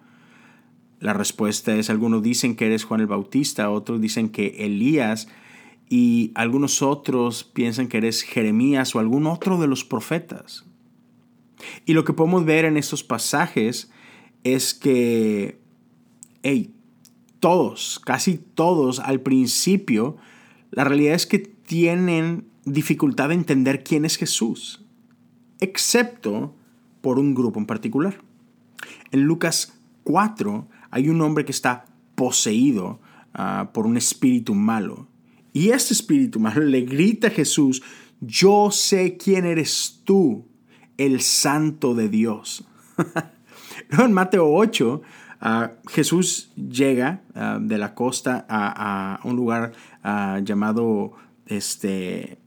La 1.01 1.13
respuesta 1.13 1.75
es, 1.75 1.91
algunos 1.91 2.23
dicen 2.23 2.57
que 2.57 2.67
eres 2.67 2.85
Juan 2.85 3.01
el 3.01 3.07
Bautista, 3.07 3.71
otros 3.71 4.01
dicen 4.01 4.31
que 4.31 4.65
Elías 4.65 5.29
y 5.89 6.33
algunos 6.35 6.83
otros 6.83 7.45
piensan 7.45 7.89
que 7.89 7.99
eres 7.99 8.23
Jeremías 8.23 8.95
o 8.95 9.01
algún 9.01 9.27
otro 9.27 9.61
de 9.61 9.67
los 9.67 9.85
profetas. 9.85 10.65
Y 11.85 11.93
lo 11.93 12.05
que 12.05 12.13
podemos 12.13 12.45
ver 12.45 12.65
en 12.65 12.77
estos 12.77 13.05
pasajes 13.05 13.91
es 14.45 14.75
que, 14.75 15.59
hey, 16.43 16.75
todos, 17.41 18.01
casi 18.05 18.39
todos 18.39 19.01
al 19.01 19.21
principio, 19.21 20.17
la 20.71 20.85
realidad 20.85 21.15
es 21.15 21.27
que 21.27 21.39
tienen 21.39 22.47
dificultad 22.65 23.31
de 23.31 23.35
entender 23.35 23.83
quién 23.83 24.05
es 24.05 24.17
Jesús, 24.17 24.85
excepto 25.61 26.55
por 27.01 27.19
un 27.19 27.35
grupo 27.35 27.59
en 27.59 27.67
particular. 27.67 28.23
En 29.11 29.23
Lucas 29.23 29.79
4 30.05 30.69
hay 30.91 31.09
un 31.09 31.21
hombre 31.21 31.45
que 31.45 31.53
está 31.53 31.87
poseído 32.15 33.01
ah, 33.33 33.71
por 33.73 33.87
un 33.87 33.97
espíritu 33.97 34.55
malo. 34.55 35.09
Y 35.53 35.71
este 35.71 35.95
espíritu 35.95 36.41
malo 36.41 36.63
le 36.63 36.83
grita 36.83 37.29
a 37.29 37.31
Jesús, 37.31 37.83
yo 38.21 38.71
sé 38.71 39.17
quién 39.17 39.45
eres 39.45 40.01
tú, 40.05 40.47
el 40.97 41.21
santo 41.21 41.95
de 41.95 42.09
Dios. 42.09 42.65
En 43.91 44.13
Mateo 44.13 44.53
8, 44.53 45.03
ah, 45.41 45.73
Jesús 45.89 46.53
llega 46.57 47.23
ah, 47.35 47.59
de 47.61 47.79
la 47.79 47.95
costa 47.95 48.47
a, 48.49 49.21
un 49.25 49.37
lugar 49.37 49.73
llamado, 50.43 51.13
este, 51.47 52.39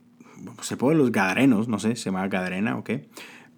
se 0.62 0.76
puede 0.76 0.96
los 0.96 1.10
Gadarenos, 1.10 1.68
no 1.68 1.78
sé, 1.78 1.96
se 1.96 2.06
llama 2.06 2.28
Gadarena, 2.28 2.76
¿ok? 2.76 2.90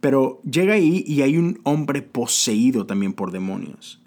Pero 0.00 0.40
llega 0.42 0.74
ahí 0.74 1.04
y 1.06 1.22
hay 1.22 1.36
un 1.36 1.60
hombre 1.64 2.00
poseído 2.00 2.86
también 2.86 3.12
por 3.12 3.32
demonios. 3.32 4.02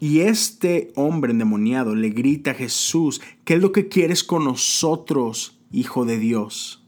Y 0.00 0.22
este 0.22 0.92
hombre 0.96 1.30
endemoniado 1.30 1.94
le 1.94 2.10
grita 2.10 2.50
a 2.50 2.54
Jesús, 2.54 3.20
¿qué 3.44 3.54
es 3.54 3.62
lo 3.62 3.70
que 3.70 3.86
quieres 3.86 4.24
con 4.24 4.44
nosotros, 4.44 5.60
Hijo 5.70 6.04
de 6.04 6.18
Dios? 6.18 6.84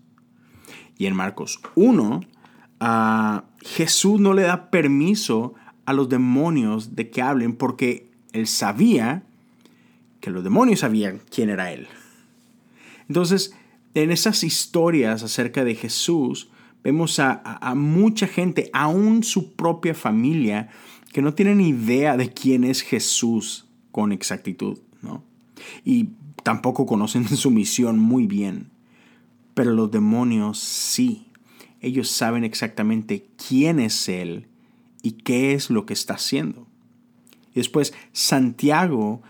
Y 0.98 1.06
en 1.06 1.14
Marcos 1.14 1.60
1, 1.76 2.22
Jesús 3.62 4.20
no 4.20 4.34
le 4.34 4.42
da 4.42 4.70
permiso 4.70 5.54
a 5.86 5.92
los 5.92 6.08
demonios 6.08 6.96
de 6.96 7.10
que 7.10 7.22
hablen 7.22 7.54
porque 7.54 8.10
él 8.32 8.46
sabía 8.46 9.22
que 10.20 10.30
los 10.30 10.42
demonios 10.42 10.80
sabían 10.80 11.20
quién 11.30 11.50
era 11.50 11.72
él. 11.72 11.86
Entonces, 13.08 13.54
en 13.94 14.10
esas 14.10 14.42
historias 14.42 15.22
acerca 15.22 15.64
de 15.64 15.74
Jesús, 15.74 16.48
Vemos 16.84 17.18
a, 17.18 17.72
mucha 17.74 18.26
gente, 18.26 18.68
aún 18.74 19.24
su 19.24 19.54
propia 19.54 19.94
familia, 19.94 20.68
que 21.14 21.22
no 21.22 21.32
tienen 21.32 21.62
idea 21.62 22.18
de 22.18 22.30
quién 22.30 22.62
es 22.62 22.82
Jesús 22.82 23.64
con 23.90 24.12
exactitud, 24.12 24.80
¿no? 25.00 25.24
Y 25.82 26.10
tampoco 26.42 26.84
conocen 26.84 27.26
su 27.26 27.50
misión 27.50 27.98
muy 27.98 28.26
bien. 28.26 28.68
Pero 29.54 29.72
los 29.72 29.90
demonios 29.90 30.58
sí. 30.58 31.28
Ellos 31.80 32.10
saben 32.10 32.44
exactamente 32.44 33.30
quién 33.48 33.80
es 33.80 34.10
Él 34.10 34.46
y 35.04 35.12
qué 35.12 35.52
es 35.52 35.70
lo 35.70 35.86
que 35.86 35.92
está 35.92 36.14
haciendo. 36.14 36.66
Y 37.52 37.60
después 37.60 37.94
Santiago 38.12 39.22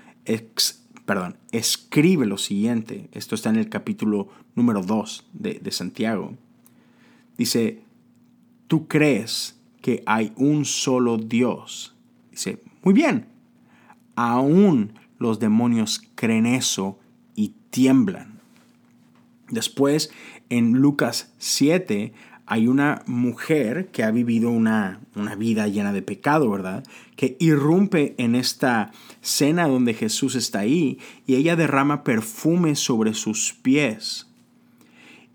perdón, 1.05 1.37
escribe 1.53 2.27
lo 2.27 2.39
siguiente. 2.39 3.11
Esto 3.13 3.35
está 3.35 3.51
en 3.51 3.57
el 3.57 3.69
capítulo 3.69 4.29
número 4.55 4.83
2 4.83 5.27
de, 5.35 5.55
de 5.55 5.71
Santiago. 5.71 6.33
Dice, 7.37 7.83
tú 8.69 8.87
crees 8.89 9.59
que 9.83 10.03
hay 10.07 10.33
un 10.37 10.65
solo 10.65 11.19
Dios. 11.19 11.95
Dice, 12.31 12.63
muy 12.83 12.95
bien, 12.95 13.27
aún 14.15 14.95
los 15.19 15.41
demonios 15.41 16.01
creen 16.15 16.47
eso 16.47 16.99
y 17.35 17.55
tiemblan. 17.71 18.41
Después, 19.51 20.11
en 20.49 20.73
Lucas 20.73 21.33
7, 21.39 22.13
hay 22.47 22.67
una 22.67 23.03
mujer 23.07 23.89
que 23.91 24.03
ha 24.03 24.11
vivido 24.11 24.51
una, 24.51 25.01
una, 25.17 25.35
vida 25.35 25.67
llena 25.67 25.93
de 25.93 26.03
pecado, 26.03 26.51
¿verdad? 26.51 26.85
Que 27.17 27.37
irrumpe 27.41 28.15
en 28.19 28.35
esta 28.35 28.93
cena 29.23 29.67
donde 29.67 29.95
Jesús 29.95 30.35
está 30.35 30.61
ahí 30.61 30.99
y 31.27 31.37
ella 31.37 31.57
derrama 31.57 32.05
perfume 32.05 32.77
sobre 32.77 33.15
sus 33.15 33.55
pies. 33.55 34.31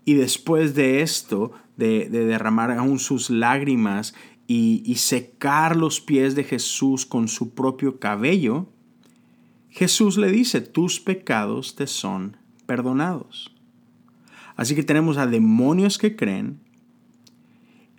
Y 0.04 0.14
después 0.14 0.74
de 0.74 1.02
esto, 1.02 1.52
de, 1.76 2.08
derramar 2.08 2.70
aún 2.70 3.00
sus 3.00 3.28
lágrimas 3.28 4.14
y, 4.46 4.82
y 4.86 4.96
secar 4.96 5.76
los 5.76 6.00
pies 6.00 6.36
de 6.36 6.44
Jesús 6.44 7.06
con 7.06 7.26
su 7.26 7.54
propio 7.54 7.98
cabello, 7.98 8.68
Jesús 9.68 10.16
le 10.16 10.30
dice, 10.30 10.60
tus 10.60 11.00
pecados 11.00 11.74
te 11.74 11.88
son 11.88 12.36
perdonados. 12.66 13.52
Así 14.54 14.76
que 14.76 14.82
tenemos 14.84 15.16
a 15.16 15.26
demonios 15.26 15.98
que 15.98 16.14
creen 16.14 16.60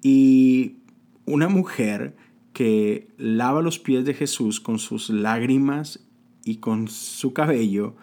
y 0.02 0.78
una 1.26 1.48
mujer 1.48 2.16
que 2.54 3.08
lava 3.18 3.62
los 3.62 3.80
pies 3.80 4.06
de 4.06 4.14
Jesús 4.14 4.60
con 4.60 4.80
sus 4.80 5.10
lágrimas 5.10 6.00
y 6.44 6.58
con 6.58 6.88
su 6.88 7.34
cabello 7.34 7.96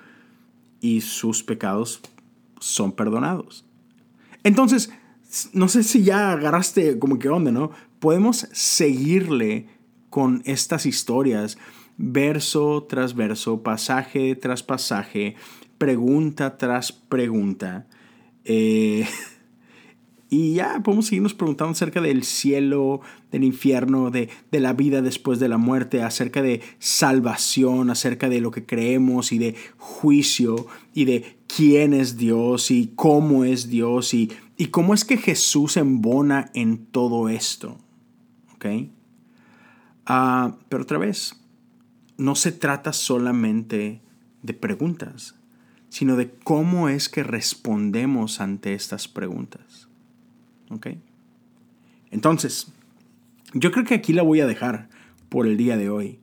y 0.81 1.01
sus 1.01 1.43
pecados 1.43 2.01
son 2.61 2.93
perdonados. 2.93 3.65
Entonces, 4.45 4.91
no 5.53 5.69
sé 5.69 5.83
si 5.83 6.03
ya 6.03 6.33
agarraste 6.33 6.99
como 6.99 7.19
que 7.19 7.29
onda, 7.29 7.51
¿no? 7.51 7.71
Podemos 7.99 8.49
seguirle 8.53 9.67
con 10.11 10.43
estas 10.47 10.87
historias, 10.87 11.59
verso 11.97 12.87
tras 12.89 13.15
verso, 13.15 13.63
pasaje 13.63 14.35
tras 14.37 14.63
pasaje, 14.63 15.35
pregunta 15.77 16.57
tras 16.57 16.93
pregunta. 16.93 17.87
Eh, 18.45 19.07
y 20.31 20.55
ya 20.55 20.81
podemos 20.83 21.07
seguirnos 21.07 21.35
preguntando 21.35 21.73
acerca 21.73 22.01
del 22.01 22.23
cielo, 22.23 23.01
del 23.33 23.45
infierno, 23.45 24.11
de, 24.11 24.29
de, 24.51 24.61
la 24.61 24.75
vida 24.75 25.01
después 25.01 25.39
de 25.39 25.49
la 25.49 25.57
muerte, 25.57 26.03
acerca 26.03 26.43
de 26.43 26.61
salvación, 26.79 27.91
acerca 27.91 28.29
de 28.29 28.41
lo 28.41 28.51
que 28.51 28.67
creemos 28.67 29.33
y 29.33 29.39
de 29.39 29.55
juicio 29.79 30.67
y 30.93 31.07
de 31.07 31.39
quién 31.47 31.95
es 31.95 32.19
Dios 32.19 32.71
y 32.71 32.93
cómo 32.95 33.45
es 33.45 33.69
Dios 33.69 34.13
y 34.13 34.31
¿Y 34.61 34.67
cómo 34.67 34.93
es 34.93 35.05
que 35.05 35.17
Jesús 35.17 35.77
embona 35.77 36.51
en 36.53 36.87
todo 36.87 37.29
esto? 37.29 37.79
¿Ok? 38.55 38.67
Ah, 40.05 40.57
pero 40.69 40.83
otra 40.83 40.99
vez, 40.99 41.41
no 42.17 42.35
se 42.35 42.51
trata 42.51 42.93
solamente 42.93 44.03
de 44.43 44.55
preguntas, 44.55 45.37
sino 45.91 46.17
de 46.17 46.33
cómo 46.33 46.89
es 46.89 47.09
que 47.09 47.23
respondemos 47.23 48.41
ante 48.41 48.75
estas 48.75 49.07
preguntas. 49.07 49.88
¿Ok? 50.71 50.89
Entonces, 52.11 52.73
yo 53.55 53.71
creo 53.71 53.85
que 53.85 53.95
aquí 53.95 54.13
la 54.13 54.23
voy 54.23 54.41
a 54.41 54.47
dejar 54.47 54.89
por 55.29 55.47
el 55.47 55.57
día 55.57 55.77
de 55.77 55.91
hoy. 55.91 56.21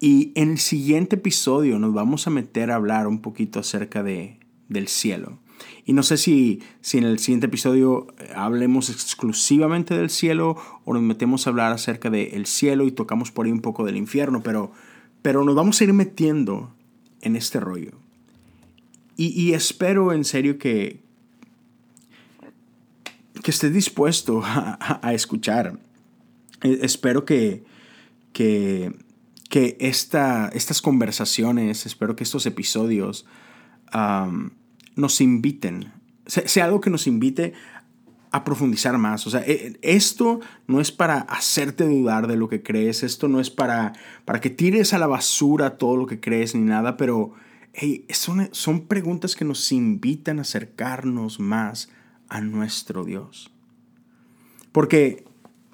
Y 0.00 0.32
en 0.34 0.52
el 0.52 0.58
siguiente 0.58 1.16
episodio 1.16 1.78
nos 1.78 1.92
vamos 1.92 2.26
a 2.26 2.30
meter 2.30 2.70
a 2.70 2.76
hablar 2.76 3.06
un 3.06 3.20
poquito 3.20 3.58
acerca 3.58 4.02
de, 4.02 4.38
del 4.68 4.86
cielo 4.86 5.38
Y 5.84 5.92
no 5.92 6.02
sé 6.02 6.16
si, 6.16 6.60
si 6.80 6.98
en 6.98 7.04
el 7.04 7.18
siguiente 7.18 7.46
episodio 7.46 8.06
eh, 8.18 8.30
hablemos 8.34 8.90
exclusivamente 8.90 9.96
del 9.96 10.10
cielo 10.10 10.56
o 10.84 10.92
nos 10.92 11.02
metemos 11.02 11.46
a 11.46 11.50
hablar 11.50 11.72
acerca 11.72 12.10
del 12.10 12.46
cielo 12.46 12.86
y 12.86 12.92
tocamos 12.92 13.32
por 13.32 13.46
ahí 13.46 13.52
un 13.52 13.60
poco 13.60 13.84
del 13.84 13.96
infierno, 13.96 14.42
pero, 14.42 14.72
pero 15.22 15.44
nos 15.44 15.54
vamos 15.54 15.80
a 15.80 15.84
ir 15.84 15.92
metiendo 15.92 16.74
en 17.22 17.34
este 17.34 17.58
rollo. 17.58 17.92
Y, 19.20 19.52
espero 19.52 20.12
en 20.12 20.24
serio 20.24 20.58
que, 20.58 21.02
que 23.48 23.52
estés 23.52 23.72
dispuesto 23.72 24.42
a, 24.44 25.14
escuchar. 25.14 25.78
E, 26.62 26.80
espero 26.82 27.24
que, 27.24 27.64
que, 28.34 28.92
que 29.48 29.78
estas 29.80 30.82
conversaciones, 30.82 31.86
espero 31.86 32.14
que 32.14 32.24
estos 32.24 32.44
episodios 32.44 33.24
nos 34.96 35.20
inviten, 35.22 35.90
sea, 36.26 36.66
algo 36.66 36.82
que 36.82 36.90
nos 36.90 37.06
invite 37.06 37.54
a 38.32 38.44
profundizar 38.44 38.98
más. 38.98 39.26
O 39.26 39.30
sea, 39.30 39.40
e, 39.46 39.78
esto 39.80 40.40
no 40.66 40.82
es 40.82 40.92
para 40.92 41.20
hacerte 41.20 41.84
dudar 41.84 42.26
de 42.26 42.36
lo 42.36 42.50
que 42.50 42.62
crees, 42.62 43.02
esto 43.02 43.28
no 43.28 43.40
es 43.40 43.48
para, 43.48 43.94
para 44.26 44.42
que 44.42 44.50
tires 44.50 44.92
a 44.92 44.98
la 44.98 45.06
basura 45.06 45.78
todo 45.78 45.96
lo 45.96 46.04
que 46.04 46.20
crees 46.20 46.54
ni 46.54 46.64
nada, 46.64 46.98
pero 46.98 47.32
son, 48.10 48.50
son 48.52 48.86
preguntas 48.88 49.34
que 49.34 49.46
nos 49.46 49.72
invitan 49.72 50.38
a 50.38 50.42
acercarnos 50.42 51.40
más 51.40 51.88
a 52.28 52.40
nuestro 52.40 53.04
Dios. 53.04 53.50
Porque 54.72 55.24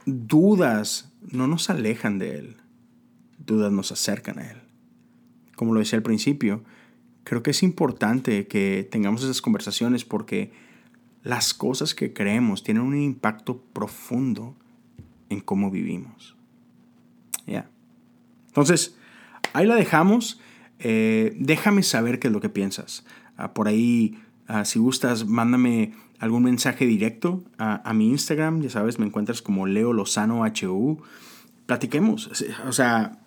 dudas 0.07 1.12
no 1.20 1.46
nos 1.46 1.70
alejan 1.70 2.18
de 2.18 2.38
Él, 2.38 2.57
dudas 3.38 3.72
nos 3.72 3.92
acercan 3.92 4.38
a 4.38 4.50
Él. 4.50 4.59
Como 5.57 5.72
lo 5.72 5.80
decía 5.80 5.96
al 5.96 6.02
principio, 6.02 6.64
creo 7.24 7.42
que 7.42 7.50
es 7.50 7.62
importante 7.62 8.46
que 8.46 8.86
tengamos 8.90 9.22
esas 9.22 9.40
conversaciones 9.40 10.05
porque 10.05 10.52
las 11.22 11.55
cosas 11.55 11.94
que 11.94 12.12
creemos 12.12 12.62
tienen 12.62 12.82
un 12.82 13.00
impacto 13.00 13.62
profundo 13.72 14.57
en 15.30 15.40
cómo 15.40 15.70
vivimos. 15.70 16.36
Ya. 17.46 17.68
Entonces, 18.48 18.96
ahí 19.52 19.66
la 19.66 19.74
dejamos. 19.74 20.40
Eh, 20.78 21.34
déjame 21.38 21.82
saber 21.82 22.18
qué 22.18 22.28
es 22.28 22.32
lo 22.32 22.40
que 22.40 22.50
piensas. 22.50 23.05
Ah, 23.36 23.55
por 23.55 23.68
ahí, 23.68 24.18
ah, 24.46 24.64
si 24.64 24.78
gustas, 24.78 25.26
mándame 25.26 25.94
algún 26.18 26.44
mensaje 26.44 26.86
directo 26.86 27.44
a, 27.58 27.92
mi 27.94 28.08
Instagram. 28.08 28.62
Ya 28.62 28.70
sabes, 28.70 28.98
me 28.98 29.06
encuentras 29.06 29.42
como 29.42 29.66
Leo 29.66 29.92
Lozano 29.92 30.42
HU. 30.44 30.98
Platiquemos. 31.66 32.30
O 32.66 32.72
sea, 32.72 33.18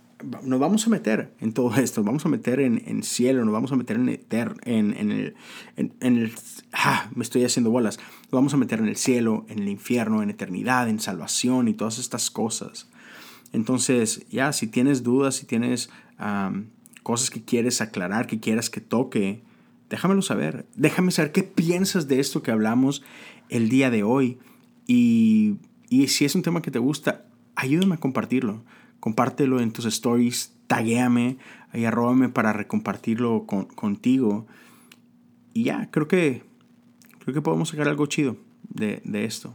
nos 0.44 0.60
vamos 0.60 0.88
a 0.88 0.90
meter 0.90 1.34
en 1.40 1.54
todo 1.54 1.76
esto, 1.78 2.02
nos 2.02 2.08
vamos 2.08 2.26
a 2.26 2.30
meter 2.30 2.60
en, 2.60 3.04
cielo, 3.04 3.44
nos 3.46 3.54
vamos 3.54 3.72
a 3.72 3.76
meter 3.76 3.98
en, 3.98 4.10
en, 4.10 4.94
en 4.98 5.12
el... 5.12 5.36
En, 5.76 6.18
el 6.18 6.34
ah, 6.74 7.10
me 7.14 7.24
estoy 7.24 7.44
haciendo 7.44 7.72
bolas. 7.72 8.00
Vamos 8.32 8.54
a 8.54 8.58
meter 8.58 8.80
en 8.80 8.88
el 8.88 8.98
cielo, 8.98 9.46
en 9.50 9.60
el 9.60 9.70
infierno, 9.70 10.24
en 10.24 10.30
eternidad, 10.30 10.90
en 10.90 11.00
salvación 11.00 11.68
y 11.68 11.74
todas 11.74 12.00
estas 12.00 12.32
cosas. 12.32 12.88
Entonces, 13.54 14.26
ya, 14.30 14.52
si 14.54 14.68
tienes 14.68 15.04
dudas, 15.04 15.36
si 15.36 15.46
tienes 15.46 15.90
cosas 17.04 17.30
que 17.30 17.44
quieres 17.44 17.80
aclarar, 17.82 18.28
que 18.28 18.40
quieras 18.40 18.70
que 18.70 18.82
toque, 18.82 19.42
déjamelo 19.90 20.22
saber. 20.22 20.66
Déjame 20.76 21.12
saber 21.12 21.32
qué 21.32 21.44
piensas 21.44 22.08
de 22.08 22.20
esto 22.20 22.44
que 22.44 22.52
hablamos 22.52 23.04
el 23.50 23.70
día 23.70 23.90
de 23.90 24.04
hoy. 24.04 24.40
Y, 24.88 25.58
y 25.90 26.08
si 26.08 26.26
es 26.26 26.36
un 26.36 26.42
tema 26.42 26.62
que 26.62 26.72
te 26.72 26.80
gusta, 26.80 27.26
ayúdame 27.56 27.96
a 27.96 28.00
compartirlo 28.00 28.64
compártelo 29.00 29.60
en 29.60 29.72
tus 29.72 29.86
stories, 29.86 30.54
taguéame 30.68 31.38
y 31.74 31.86
arróbame 31.86 32.30
para 32.30 32.54
recompartirlo 32.54 33.46
contigo. 33.46 34.48
Y 35.54 35.64
ya, 35.64 35.90
creo 35.92 36.08
que, 36.08 36.44
creo 37.20 37.34
que 37.34 37.42
podemos 37.42 37.70
sacar 37.70 37.88
algo 37.88 38.06
chido 38.08 38.38
de, 38.70 39.02
esto. 39.24 39.54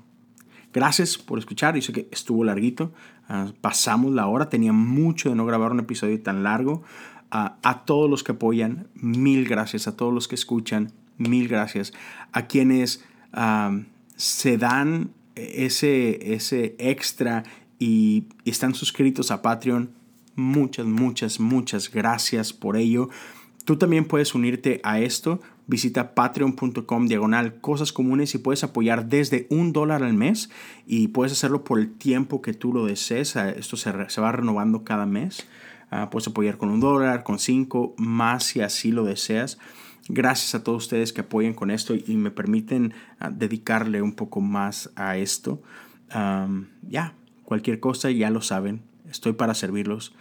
Gracias 0.72 1.18
por 1.18 1.39
escuchar. 1.39 1.74
Yo 1.74 1.83
sé 1.83 1.93
que 1.93 2.09
estuvo 2.11 2.45
larguito. 2.45 2.93
Ah, 3.28 3.53
pasamos 3.61 4.12
la 4.12 4.26
hora. 4.26 4.49
Tenía 4.49 4.72
mucho 4.72 5.28
de 5.28 5.35
no 5.35 5.45
grabar 5.45 5.72
un 5.72 5.80
episodio 5.80 6.20
tan 6.22 6.43
largo. 6.43 6.83
A 7.35 7.85
todos 7.87 8.11
los 8.11 8.22
que 8.22 8.33
apoyan, 8.33 8.89
mil 8.95 9.49
gracias. 9.49 9.89
A 9.89 9.97
todos 9.97 10.12
los 10.12 10.28
que 10.28 10.35
escuchan, 10.35 10.93
mil 11.16 11.49
gracias. 11.49 11.95
A 12.33 12.47
quienes 12.47 13.03
se 14.16 14.59
dan 14.59 15.11
ese, 15.35 16.35
ese 16.35 16.76
extra 16.78 17.45
y 17.78 18.24
están 18.45 18.74
suscritos 18.74 19.30
a 19.30 19.41
Patreon, 19.41 19.91
muchas, 20.37 20.87
muchas, 20.87 21.41
muchas 21.41 21.91
gracias 21.91 22.53
por 22.53 22.76
ello. 22.76 23.09
Tú 23.64 23.76
también 23.76 24.05
puedes 24.05 24.35
unirte 24.35 24.80
a 24.83 25.01
esto. 25.01 25.41
Visita 25.66 26.14
patreon.com 26.14 27.07
diagonal 27.07 27.61
cosas 27.61 27.93
comunes 27.93 28.35
y 28.35 28.39
puedes 28.39 28.64
apoyar 28.64 29.09
desde 29.09 29.47
un 29.51 29.72
dólar 29.72 30.03
al 30.03 30.14
mes 30.14 30.51
y 30.87 31.09
puedes 31.09 31.33
hacerlo 31.33 31.62
por 31.64 31.78
el 31.78 31.93
tiempo 31.93 32.43
que 32.43 32.53
tú 32.53 32.72
lo 32.72 32.87
desees. 32.87 33.37
Esto 33.37 33.76
se, 33.76 33.93
va 33.93 34.33
renovando 34.33 34.85
cada 34.85 35.07
mes. 35.07 35.47
Ah, 35.93 36.11
puedes 36.11 36.26
apoyar 36.26 36.57
con 36.59 36.70
un 36.70 36.80
dólar, 36.80 37.22
con 37.22 37.38
cinco, 37.38 37.95
más 37.97 38.43
si 38.43 38.61
así 38.61 38.90
lo 38.90 39.05
deseas. 39.05 39.59
Gracias 40.09 40.57
a 40.57 40.64
todos 40.64 40.82
ustedes 40.82 41.12
que 41.12 41.20
apoyen 41.20 41.55
con 41.55 41.70
esto 41.70 41.95
y 41.95 42.16
me 42.16 42.32
permiten 42.32 42.93
ah, 43.20 43.30
dedicarle 43.30 44.03
un 44.03 44.14
poco 44.14 44.40
más 44.40 44.90
a 44.97 45.16
esto. 45.16 45.62
ya, 46.88 47.14
Cualquier 47.53 47.80
cosa 47.80 48.11
ya 48.11 48.30
lo 48.30 48.40
saben, 48.40 48.80
estoy 49.11 49.34
para 49.34 49.53
servirlos. 49.53 50.14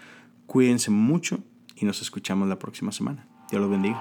Cuídense 0.48 0.92
mucho 0.92 1.40
y 1.78 1.86
nos 1.86 2.02
escuchamos 2.02 2.50
la 2.50 2.60
próxima 2.60 2.92
semana. 2.92 3.26
Dios 3.50 3.62
los 3.62 3.72
bendiga. 3.72 3.98